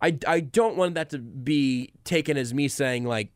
I, 0.03 0.18
I 0.26 0.40
don't 0.40 0.76
want 0.76 0.94
that 0.94 1.11
to 1.11 1.18
be 1.18 1.92
taken 2.05 2.36
as 2.36 2.55
me 2.55 2.68
saying 2.68 3.05
like 3.05 3.30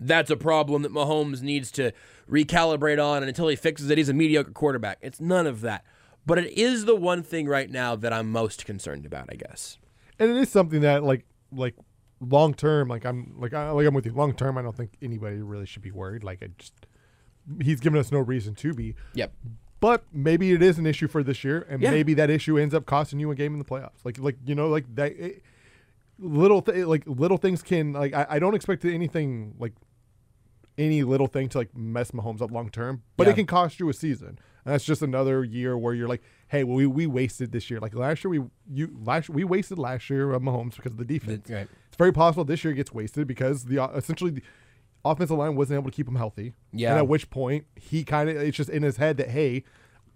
that's 0.00 0.30
a 0.30 0.36
problem 0.36 0.82
that 0.82 0.92
Mahomes 0.92 1.42
needs 1.42 1.70
to 1.72 1.92
recalibrate 2.30 3.04
on 3.04 3.18
and 3.22 3.28
until 3.28 3.48
he 3.48 3.56
fixes 3.56 3.90
it 3.90 3.98
he's 3.98 4.08
a 4.08 4.12
mediocre 4.14 4.52
quarterback. 4.52 4.98
It's 5.00 5.20
none 5.20 5.46
of 5.46 5.60
that. 5.62 5.84
But 6.24 6.38
it 6.38 6.56
is 6.56 6.84
the 6.84 6.94
one 6.94 7.22
thing 7.24 7.46
right 7.48 7.68
now 7.70 7.96
that 7.96 8.12
I'm 8.12 8.30
most 8.30 8.64
concerned 8.64 9.04
about, 9.06 9.28
I 9.30 9.34
guess. 9.34 9.78
and 10.18 10.30
it 10.30 10.36
is 10.36 10.48
something 10.50 10.80
that 10.82 11.02
like 11.02 11.24
like 11.52 11.74
long 12.20 12.54
term 12.54 12.86
like 12.86 13.04
i'm 13.04 13.34
like 13.36 13.52
I, 13.52 13.70
like 13.70 13.84
i'm 13.84 13.94
with 13.94 14.06
you 14.06 14.12
long 14.12 14.32
term 14.32 14.56
i 14.56 14.62
don't 14.62 14.76
think 14.76 14.92
anybody 15.02 15.38
really 15.38 15.66
should 15.66 15.82
be 15.82 15.90
worried 15.90 16.22
like 16.22 16.40
i 16.40 16.46
just 16.56 16.72
he's 17.60 17.80
given 17.80 17.98
us 17.98 18.12
no 18.12 18.20
reason 18.20 18.54
to 18.54 18.72
be 18.72 18.94
Yep. 19.14 19.32
but 19.80 20.04
maybe 20.12 20.52
it 20.52 20.62
is 20.62 20.78
an 20.78 20.86
issue 20.86 21.08
for 21.08 21.24
this 21.24 21.42
year 21.42 21.66
and 21.68 21.82
Yeah. 21.82 21.90
maybe 21.90 22.14
that 22.14 22.30
issue 22.30 22.56
ends 22.56 22.74
up 22.74 22.86
costing 22.86 23.18
you 23.18 23.28
a 23.32 23.34
game 23.34 23.52
in 23.54 23.58
the 23.58 23.64
playoffs 23.64 24.04
like 24.04 24.18
like 24.20 24.36
you 24.46 24.54
know 24.54 24.68
like 24.68 24.84
that 24.94 25.10
it, 25.18 25.42
little 26.18 26.62
th- 26.62 26.86
like 26.86 27.02
little 27.06 27.36
things 27.38 27.62
can 27.62 27.92
like 27.92 28.14
I, 28.14 28.26
I 28.30 28.38
don't 28.38 28.54
expect 28.54 28.84
anything 28.84 29.54
like 29.58 29.72
any 30.78 31.02
little 31.02 31.26
thing 31.26 31.48
to 31.50 31.58
like 31.58 31.76
mess 31.76 32.12
Mahomes 32.12 32.40
up 32.40 32.50
long 32.50 32.70
term, 32.70 33.02
but 33.16 33.26
Yeah. 33.26 33.32
it 33.32 33.36
can 33.36 33.46
cost 33.46 33.78
you 33.80 33.88
a 33.88 33.92
season. 33.92 34.38
And 34.64 34.72
that's 34.72 34.84
just 34.84 35.02
another 35.02 35.42
year 35.44 35.76
where 35.76 35.92
you're 35.92 36.06
like, 36.08 36.22
hey, 36.46 36.62
well, 36.62 36.76
we, 36.76 36.86
we 36.86 37.04
wasted 37.06 37.50
this 37.50 37.68
year. 37.68 37.80
Like 37.80 37.94
last 37.94 38.22
year, 38.24 38.30
we 38.30 38.40
you 38.72 38.96
last 39.04 39.28
we 39.28 39.42
wasted 39.44 39.78
last 39.78 40.08
year 40.08 40.32
of 40.32 40.40
Mahomes 40.42 40.76
because 40.76 40.92
of 40.92 40.98
the 40.98 41.04
defense. 41.04 41.50
Right. 41.50 41.68
It's 41.88 41.96
very 41.96 42.12
possible 42.12 42.44
this 42.44 42.62
year 42.64 42.72
gets 42.72 42.92
wasted 42.92 43.26
because 43.26 43.64
the 43.64 43.82
essentially 43.94 44.30
the 44.30 44.42
offensive 45.04 45.36
line 45.36 45.56
wasn't 45.56 45.80
able 45.80 45.90
to 45.90 45.94
keep 45.96 46.06
him 46.08 46.14
healthy. 46.14 46.54
Yeah. 46.72 46.90
And 46.90 46.98
at 46.98 47.08
which 47.08 47.28
point 47.28 47.66
he 47.74 48.04
kind 48.04 48.30
of 48.30 48.36
it's 48.36 48.56
just 48.56 48.70
in 48.70 48.82
his 48.82 48.96
head 48.98 49.16
that 49.18 49.30
hey, 49.30 49.64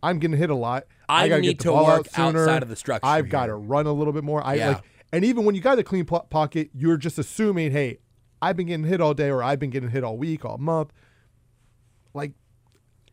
I'm 0.03 0.21
getting 0.21 0.37
hit 0.39 0.49
a 0.51 0.55
lot. 0.55 0.85
I 1.09 1.29
gotta 1.29 1.41
need 1.43 1.49
get 1.49 1.59
the 1.59 1.65
to 1.65 1.71
ball 1.71 1.87
work 1.87 1.99
out 1.99 2.13
sooner. 2.33 2.43
outside 2.43 2.63
of 2.63 2.69
the 2.69 2.77
structure 2.77 3.05
I've 3.07 3.29
got 3.29 3.47
to 3.47 3.55
run 3.57 3.87
a 3.87 3.93
little 3.93 4.13
bit 4.13 4.25
more. 4.25 4.43
I 4.47 4.55
Yeah. 4.55 4.69
like, 4.69 4.85
and 5.13 5.25
even 5.25 5.45
when 5.45 5.55
you 5.55 5.61
got 5.61 5.79
a 5.79 5.83
clean 5.83 6.05
po- 6.05 6.27
pocket, 6.31 6.71
you're 6.75 6.97
just 6.97 7.19
assuming, 7.19 7.73
hey, 7.73 7.99
I've 8.43 8.57
been 8.57 8.67
getting 8.67 8.85
hit 8.87 9.01
all 9.01 9.15
day, 9.15 9.31
or 9.31 9.43
I've 9.43 9.59
been 9.59 9.71
getting 9.71 9.91
hit 9.91 10.05
all 10.05 10.17
week, 10.17 10.45
all 10.45 10.59
month. 10.59 10.93
Like, 12.15 12.33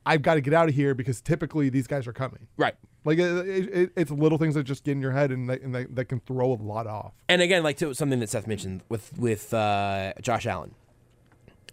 I've 0.06 0.22
got 0.22 0.36
to 0.36 0.41
get 0.41 0.54
out 0.54 0.70
of 0.70 0.76
here 0.76 0.94
because 0.94 1.22
typically 1.22 1.70
these 1.70 1.88
guys 1.88 2.08
are 2.08 2.14
coming. 2.14 2.48
Right. 2.58 2.76
Like 3.06 3.18
it, 3.20 3.48
it, 3.48 3.70
it- 3.74 3.91
it's 3.96 4.12
little 4.12 4.38
things 4.38 4.56
that 4.56 4.64
just 4.64 4.84
get 4.84 4.94
in 4.94 5.02
your 5.02 5.12
head 5.12 5.32
and 5.32 5.50
that, 5.50 5.62
and 5.62 5.74
that, 5.76 5.96
that 5.96 6.06
can 6.06 6.20
throw 6.22 6.54
a 6.54 6.56
lot 6.56 6.88
off. 6.88 7.14
And 7.30 7.41
again, 7.41 7.64
like 7.64 7.78
to 7.78 7.94
something 7.94 8.20
that 8.20 8.30
Seth 8.30 8.48
mentioned 8.48 8.82
with 8.89 9.18
with 9.18 9.54
uh, 9.54 10.14
Josh 10.22 10.46
Allen. 10.46 10.76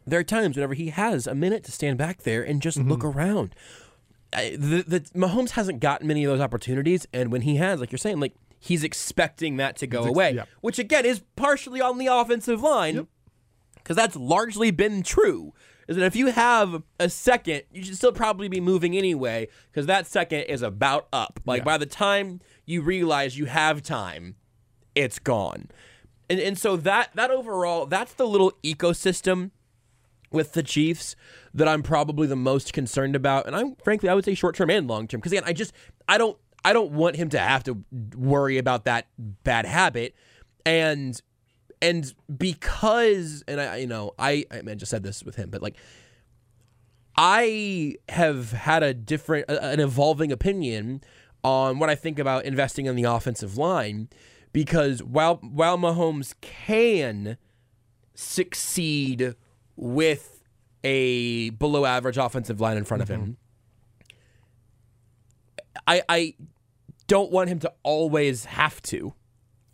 There 0.06 0.18
are 0.18 0.24
times 0.24 0.56
whenever 0.56 0.74
he 0.74 0.88
has 0.90 1.26
a 1.26 1.34
minute 1.34 1.62
to 1.64 1.72
stand 1.72 1.98
back 1.98 2.22
there 2.22 2.42
and 2.42 2.60
just 2.62 2.78
look 2.78 3.04
around. 3.04 3.54
I, 4.32 4.56
the, 4.58 4.82
the 4.86 5.00
Mahomes 5.16 5.50
hasn't 5.50 5.78
gotten 5.80 6.06
many 6.06 6.24
of 6.24 6.30
those 6.32 6.40
opportunities, 6.40 7.06
and 7.12 7.30
when 7.30 7.42
he 7.42 7.56
has, 7.56 7.80
like 7.80 7.92
you're 7.92 7.98
saying, 7.98 8.18
like 8.18 8.32
he's 8.60 8.84
expecting 8.84 9.56
that 9.56 9.76
to 9.78 9.86
go 9.86 10.02
ex- 10.02 10.08
away, 10.10 10.32
yeah. 10.32 10.44
which 10.60 10.78
again 10.78 11.04
is 11.04 11.22
partially 11.34 11.80
on 11.80 11.98
the 11.98 12.06
offensive 12.06 12.60
line, 12.62 13.08
because 13.74 13.96
that's 13.96 14.14
largely 14.14 14.70
been 14.70 15.02
true. 15.02 15.52
Is 15.88 15.96
that 15.96 16.04
if 16.04 16.14
you 16.14 16.26
have 16.28 16.84
a 17.00 17.08
second, 17.08 17.62
you 17.72 17.82
should 17.82 17.96
still 17.96 18.12
probably 18.12 18.46
be 18.46 18.60
moving 18.60 18.96
anyway, 18.96 19.48
because 19.72 19.86
that 19.86 20.06
second 20.06 20.42
is 20.42 20.62
about 20.62 21.08
up. 21.12 21.40
Like 21.44 21.60
Yeah. 21.60 21.64
by 21.64 21.78
the 21.78 21.86
time 21.86 22.40
you 22.64 22.80
realize 22.82 23.36
you 23.36 23.46
have 23.46 23.82
time, 23.82 24.36
it's 24.94 25.18
gone. 25.18 25.68
And 26.28 26.38
and 26.38 26.56
so 26.56 26.76
that 26.76 27.10
that 27.16 27.32
overall, 27.32 27.86
that's 27.86 28.12
the 28.12 28.28
little 28.28 28.52
ecosystem 28.62 29.50
with 30.30 30.52
the 30.52 30.62
Chiefs 30.62 31.16
that 31.52 31.66
I'm 31.66 31.82
probably 31.82 32.28
the 32.28 32.36
most 32.36 32.72
concerned 32.72 33.16
about. 33.16 33.48
And 33.48 33.56
I'm 33.56 33.74
frankly, 33.82 34.08
I 34.08 34.14
would 34.14 34.24
say 34.24 34.34
short 34.34 34.54
term 34.54 34.70
and 34.70 34.86
long 34.86 35.08
term. 35.08 35.18
Because 35.18 35.32
again, 35.32 35.42
I 35.44 35.52
just 35.52 35.72
I 36.06 36.18
don't 36.18 36.38
I 36.64 36.72
don't 36.72 36.92
want 36.92 37.16
him 37.16 37.28
to 37.30 37.38
have 37.38 37.64
to 37.64 37.82
worry 38.16 38.58
about 38.58 38.84
that 38.84 39.06
bad 39.18 39.66
habit. 39.66 40.14
And 40.66 41.20
and 41.82 42.12
because 42.36 43.42
and 43.48 43.60
I 43.60 43.76
you 43.76 43.86
know, 43.86 44.12
I 44.18 44.44
I, 44.50 44.56
mean, 44.62 44.70
I 44.70 44.74
just 44.74 44.90
said 44.90 45.02
this 45.02 45.22
with 45.22 45.36
him, 45.36 45.50
but 45.50 45.62
like 45.62 45.76
I 47.16 47.96
have 48.08 48.52
had 48.52 48.82
a 48.82 48.94
different, 48.94 49.46
an 49.50 49.80
evolving 49.80 50.32
opinion 50.32 51.02
on 51.42 51.78
what 51.78 51.90
I 51.90 51.94
think 51.94 52.18
about 52.18 52.44
investing 52.44 52.86
in 52.86 52.96
the 52.96 53.04
offensive 53.04 53.56
line, 53.56 54.08
because 54.52 55.02
while 55.02 55.36
while 55.36 55.78
Mahomes 55.78 56.34
can 56.40 57.36
succeed 58.14 59.34
with 59.76 60.42
a 60.84 61.50
below 61.50 61.84
average 61.84 62.16
offensive 62.16 62.60
line 62.60 62.76
in 62.76 62.84
front 62.84 63.02
of 63.02 63.08
him, 63.08 63.20
mm-hmm. 63.20 63.32
I 65.90 66.02
I 66.08 66.34
don't 67.08 67.32
want 67.32 67.48
him 67.48 67.58
to 67.60 67.72
always 67.82 68.44
have 68.44 68.80
to. 68.82 69.14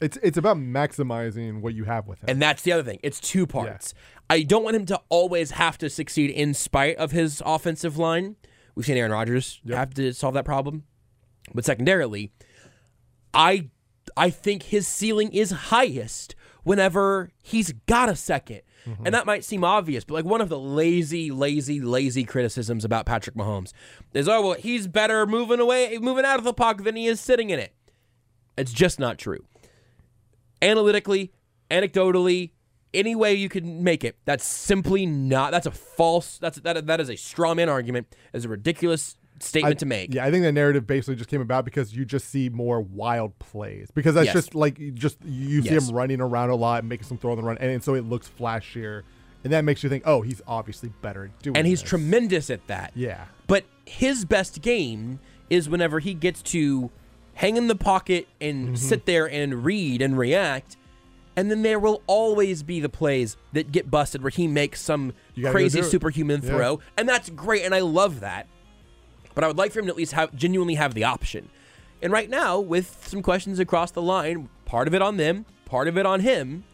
It's 0.01 0.19
it's 0.23 0.39
about 0.39 0.57
maximizing 0.57 1.61
what 1.61 1.75
you 1.75 1.85
have 1.85 2.07
with 2.07 2.21
him. 2.21 2.27
And 2.29 2.41
that's 2.43 2.63
the 2.63 2.73
other 2.73 2.83
thing. 2.83 2.99
It's 3.03 3.21
two 3.21 3.47
parts. 3.47 3.95
I 4.29 4.43
don't 4.43 4.65
want 4.65 4.77
him 4.77 4.87
to 4.87 5.01
always 5.09 5.53
have 5.53 5.79
to 5.79 5.91
succeed 5.91 6.31
in 6.31 6.55
spite 6.55 6.97
of 6.97 7.13
his 7.13 7.43
offensive 7.45 7.97
line. 7.97 8.37
We've 8.75 8.85
seen 8.85 8.97
Aaron 8.97 9.13
Rodgers 9.13 9.61
have 9.69 9.95
to 9.95 10.13
solve 10.13 10.35
that 10.35 10.45
problem. 10.45 10.85
But 11.55 11.65
secondarily, 11.65 12.33
I 13.33 13.71
I 14.17 14.31
think 14.31 14.65
his 14.65 14.89
ceiling 14.89 15.33
is 15.33 15.51
highest 15.51 16.35
whenever 16.65 17.31
he's 17.43 17.73
got 17.87 18.09
a 18.09 18.17
2nd 18.87 18.97
And 19.05 19.15
that 19.15 19.27
might 19.27 19.45
seem 19.45 19.65
obvious, 19.65 20.05
but 20.05 20.15
like 20.15 20.25
one 20.25 20.41
of 20.41 20.49
the 20.49 20.59
lazy, 20.59 21.31
lazy, 21.31 21.81
lazy 21.81 22.25
criticisms 22.25 22.85
about 22.85 23.07
Patrick 23.07 23.37
Mahomes 23.37 23.73
is, 24.15 24.29
oh 24.29 24.41
well, 24.43 24.55
he's 24.55 24.87
better 24.87 25.27
moving 25.27 25.61
away, 25.61 25.99
moving 26.01 26.25
out 26.25 26.39
of 26.39 26.45
the 26.45 26.55
pocket 26.55 26.85
than 26.85 26.97
he 26.97 27.07
is 27.07 27.21
sitting 27.21 27.51
in 27.51 27.59
it. 27.59 27.73
It's 28.57 28.73
just 28.73 28.99
not 28.99 29.19
true 29.19 29.45
analytically, 30.63 31.33
anecdotally, 31.71 32.53
any 32.95 33.15
way 33.15 33.35
you 33.35 33.49
can 33.49 33.83
make 33.83 34.05
it. 34.05 34.17
That's 34.25 34.45
simply 34.45 35.07
not. 35.07 35.51
That's 35.51 35.67
a 35.67 35.71
false. 35.71 36.39
That's 36.39 36.59
that. 36.61 36.87
That 36.87 37.01
is 37.01 37.11
a 37.11 37.17
straw 37.17 37.55
man 37.55 37.69
argument. 37.69 38.15
Is 38.33 38.45
a 38.45 38.49
ridiculous 38.49 39.17
statement 39.41 39.79
to 39.81 39.87
make. 39.87 40.15
Yeah, 40.15 40.25
I 40.25 40.31
think 40.31 40.43
the 40.45 40.53
narrative 40.53 40.87
basically 40.87 41.17
just 41.17 41.29
came 41.31 41.41
about 41.41 41.65
because 41.65 41.95
you 41.95 42.05
just 42.05 42.29
see 42.29 42.49
more 42.49 42.81
wild 42.81 43.39
plays 43.39 43.91
because 43.95 44.15
that's 44.15 44.27
Yes. 44.27 44.35
just 44.35 44.55
like 44.55 44.79
you 44.79 44.91
just 44.93 45.19
you 45.25 45.63
see 45.63 45.71
Yes. 45.71 45.89
him 45.89 45.95
running 45.95 46.21
around 46.21 46.51
a 46.51 46.55
lot, 46.57 46.85
making 46.85 47.07
some 47.07 47.19
throw 47.19 47.33
on 47.33 47.37
the 47.37 47.43
run, 47.43 47.59
and, 47.59 47.83
so 47.83 47.95
it 47.95 48.05
looks 48.05 48.31
flashier, 48.39 49.03
and 49.45 49.53
that 49.53 49.63
makes 49.65 49.83
you 49.83 49.89
think, 49.89 50.03
oh, 50.07 50.23
he's 50.23 50.41
obviously 50.47 50.91
better 51.03 51.25
at 51.27 51.43
doing. 51.43 51.57
and 51.57 51.67
he's 51.67 51.81
this. 51.81 51.89
tremendous 51.91 52.51
at 52.51 52.67
that. 52.69 52.93
Yeah, 52.95 53.25
But 53.47 53.65
his 53.85 54.25
best 54.25 54.63
game 54.63 55.21
is 55.51 55.69
whenever 55.69 56.01
he 56.01 56.15
gets 56.15 56.43
to 56.43 56.91
hang 57.35 57.57
in 57.57 57.69
the 57.69 57.77
pocket 57.77 58.27
and 58.41 58.67
Mm-hmm. 58.69 58.75
sit 58.77 59.07
there 59.07 59.29
and 59.31 59.65
read 59.65 60.03
and 60.03 60.17
react. 60.19 60.77
And 61.39 61.51
then 61.51 61.61
there 61.61 61.79
will 61.79 62.03
always 62.07 62.63
be 62.63 62.81
the 62.81 62.89
plays 62.89 63.37
that 63.53 63.71
get 63.71 63.91
busted 63.91 64.23
where 64.23 64.31
he 64.31 64.49
makes 64.49 64.81
some 64.81 65.13
You 65.35 65.43
gotta 65.43 65.53
go 65.53 65.59
crazy 65.59 65.83
superhuman 65.83 66.41
Yeah. 66.43 66.49
throw. 66.49 66.81
And 66.97 67.07
that's 67.07 67.29
great. 67.29 67.63
And 67.63 67.75
I 67.75 67.81
love 67.81 68.21
that. 68.21 68.47
But 69.37 69.45
I 69.45 69.49
would 69.49 69.59
like 69.59 69.71
for 69.71 69.79
him 69.79 69.85
to 69.85 69.93
at 69.93 69.97
least 69.97 70.13
have 70.13 70.35
genuinely 70.35 70.75
have 70.75 70.95
the 70.95 71.05
option. 71.05 71.51
And 72.03 72.13
right 72.13 72.29
now, 72.29 72.59
with 72.59 73.07
some 73.07 73.23
questions 73.23 73.59
across 73.59 73.91
the 73.91 74.03
line, 74.03 74.49
part 74.65 74.89
of 74.89 74.95
it 74.95 75.03
on 75.03 75.19
them, 75.19 75.45
part 75.67 75.89
of 75.89 75.99
it 75.99 76.07
on 76.07 76.21
him, 76.21 76.65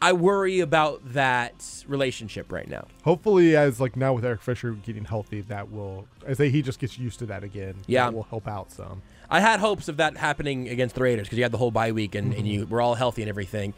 I 0.00 0.12
worry 0.12 0.60
about 0.60 1.12
that 1.12 1.84
relationship 1.86 2.52
right 2.52 2.68
now. 2.68 2.86
hopefully, 3.04 3.56
as 3.56 3.80
like 3.80 3.96
now 3.96 4.14
with 4.14 4.24
Eric 4.24 4.40
Fisher 4.40 4.72
getting 4.72 5.04
healthy, 5.04 5.42
that 5.42 5.70
will 5.70 6.06
I 6.26 6.32
say 6.32 6.48
he 6.48 6.62
just 6.62 6.78
gets 6.78 6.96
used 6.96 7.18
to 7.18 7.26
that 7.26 7.42
again. 7.42 7.74
Yeah. 7.86 8.04
that 8.04 8.14
will 8.14 8.22
help 8.22 8.46
out 8.48 8.70
some. 8.70 9.02
I 9.28 9.40
had 9.40 9.60
hopes 9.60 9.88
of 9.88 9.96
that 9.98 10.16
happening 10.16 10.68
against 10.68 10.94
the 10.94 11.02
Raiders 11.02 11.26
because 11.26 11.38
you 11.38 11.44
had 11.44 11.52
the 11.52 11.58
whole 11.58 11.70
bye 11.72 11.92
week 11.92 12.14
and, 12.14 12.32
and 12.32 12.44
mm-hmm. 12.44 12.46
you 12.46 12.66
were 12.66 12.80
all 12.80 12.94
healthy 12.94 13.22
and 13.22 13.28
everything. 13.28 13.74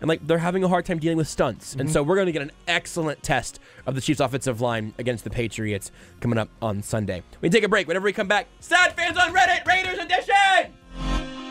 And 0.00 0.08
like 0.08 0.26
they're 0.26 0.38
having 0.38 0.64
a 0.64 0.68
hard 0.68 0.84
time 0.84 0.98
dealing 0.98 1.16
with 1.16 1.28
stunts. 1.28 1.72
And 1.72 1.82
mm-hmm. 1.82 1.92
so 1.92 2.02
we're 2.02 2.16
going 2.16 2.26
to 2.26 2.32
get 2.32 2.42
an 2.42 2.52
excellent 2.68 3.22
test 3.22 3.58
of 3.86 3.94
the 3.94 4.00
Chiefs 4.00 4.20
offensive 4.20 4.60
line 4.60 4.94
against 4.98 5.24
the 5.24 5.30
Patriots 5.30 5.90
coming 6.20 6.38
up 6.38 6.48
on 6.60 6.82
Sunday. 6.82 7.22
We 7.40 7.50
take 7.50 7.64
a 7.64 7.68
break. 7.68 7.88
Whenever 7.88 8.04
we 8.04 8.12
come 8.12 8.28
back, 8.28 8.46
sad 8.60 8.94
fans 8.94 9.16
on 9.16 9.34
Reddit, 9.34 9.66
Raiders 9.66 9.98
edition! 9.98 10.72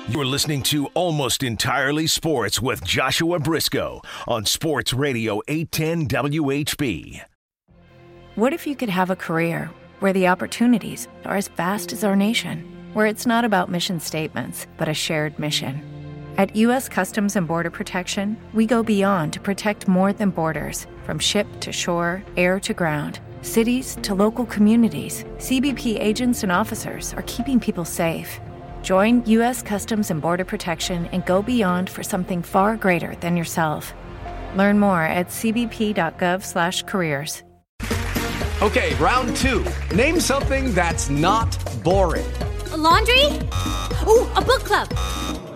You're 0.08 0.26
listening 0.26 0.62
to 0.64 0.86
Almost 0.94 1.42
Entirely 1.42 2.06
Sports 2.06 2.62
with 2.62 2.84
Joshua 2.84 3.40
Briscoe 3.40 4.02
on 4.28 4.46
Sports 4.46 4.94
Radio 4.94 5.42
810 5.48 6.08
WHB. 6.08 7.22
What 8.36 8.54
if 8.54 8.68
you 8.68 8.76
could 8.76 8.90
have 8.90 9.10
a 9.10 9.16
career 9.16 9.72
where 10.02 10.14
the 10.14 10.28
opportunities 10.28 11.08
are 11.24 11.38
as 11.38 11.48
vast 11.48 11.92
as 11.92 12.04
our 12.04 12.16
nation, 12.16 12.60
where 12.94 13.08
it's 13.08 13.26
not 13.26 13.46
about 13.46 13.72
mission 13.72 14.00
statements, 14.00 14.68
but 14.78 14.88
a 14.88 14.94
shared 14.94 15.40
mission? 15.40 15.95
At 16.38 16.54
U.S. 16.58 16.90
Customs 16.90 17.38
and 17.38 17.48
Border 17.48 17.70
Protection, 17.70 18.36
we 18.54 18.66
go 18.66 18.84
beyond 18.84 19.32
to 19.34 19.40
protect 19.40 19.88
more 19.88 20.12
than 20.12 20.32
borders 20.32 20.86
from 21.06 21.18
ship 21.18 21.48
to 21.62 21.72
shore, 21.72 22.22
air 22.36 22.60
to 22.60 22.74
ground. 22.74 23.22
Cities 23.42 23.96
to 24.02 24.14
local 24.14 24.46
communities, 24.46 25.24
CBP 25.38 25.98
agents 25.98 26.44
and 26.44 26.52
officers 26.52 27.14
are 27.14 27.24
keeping 27.24 27.58
people 27.58 27.86
safe. 27.86 28.42
Join 28.82 29.24
U.S. 29.28 29.62
Customs 29.62 30.12
and 30.12 30.22
Border 30.22 30.44
Protection 30.44 31.06
and 31.14 31.26
go 31.26 31.42
beyond 31.42 31.90
for 31.90 32.04
something 32.04 32.42
far 32.42 32.76
greater 32.76 33.16
than 33.22 33.38
yourself. 33.38 33.94
Learn 34.58 34.78
more 34.78 35.04
at 35.04 35.30
cbp.gov/careers. 35.30 37.44
Okay, 38.62 38.94
round 38.96 39.38
two. 39.38 39.66
Name 39.94 40.20
something 40.20 40.74
that's 40.74 41.10
not 41.10 41.58
boring. 41.82 42.26
A 42.72 42.78
laundry? 42.78 43.26
Ooh, 44.08 44.28
a 44.36 44.42
book 44.42 44.66
club. 44.66 44.90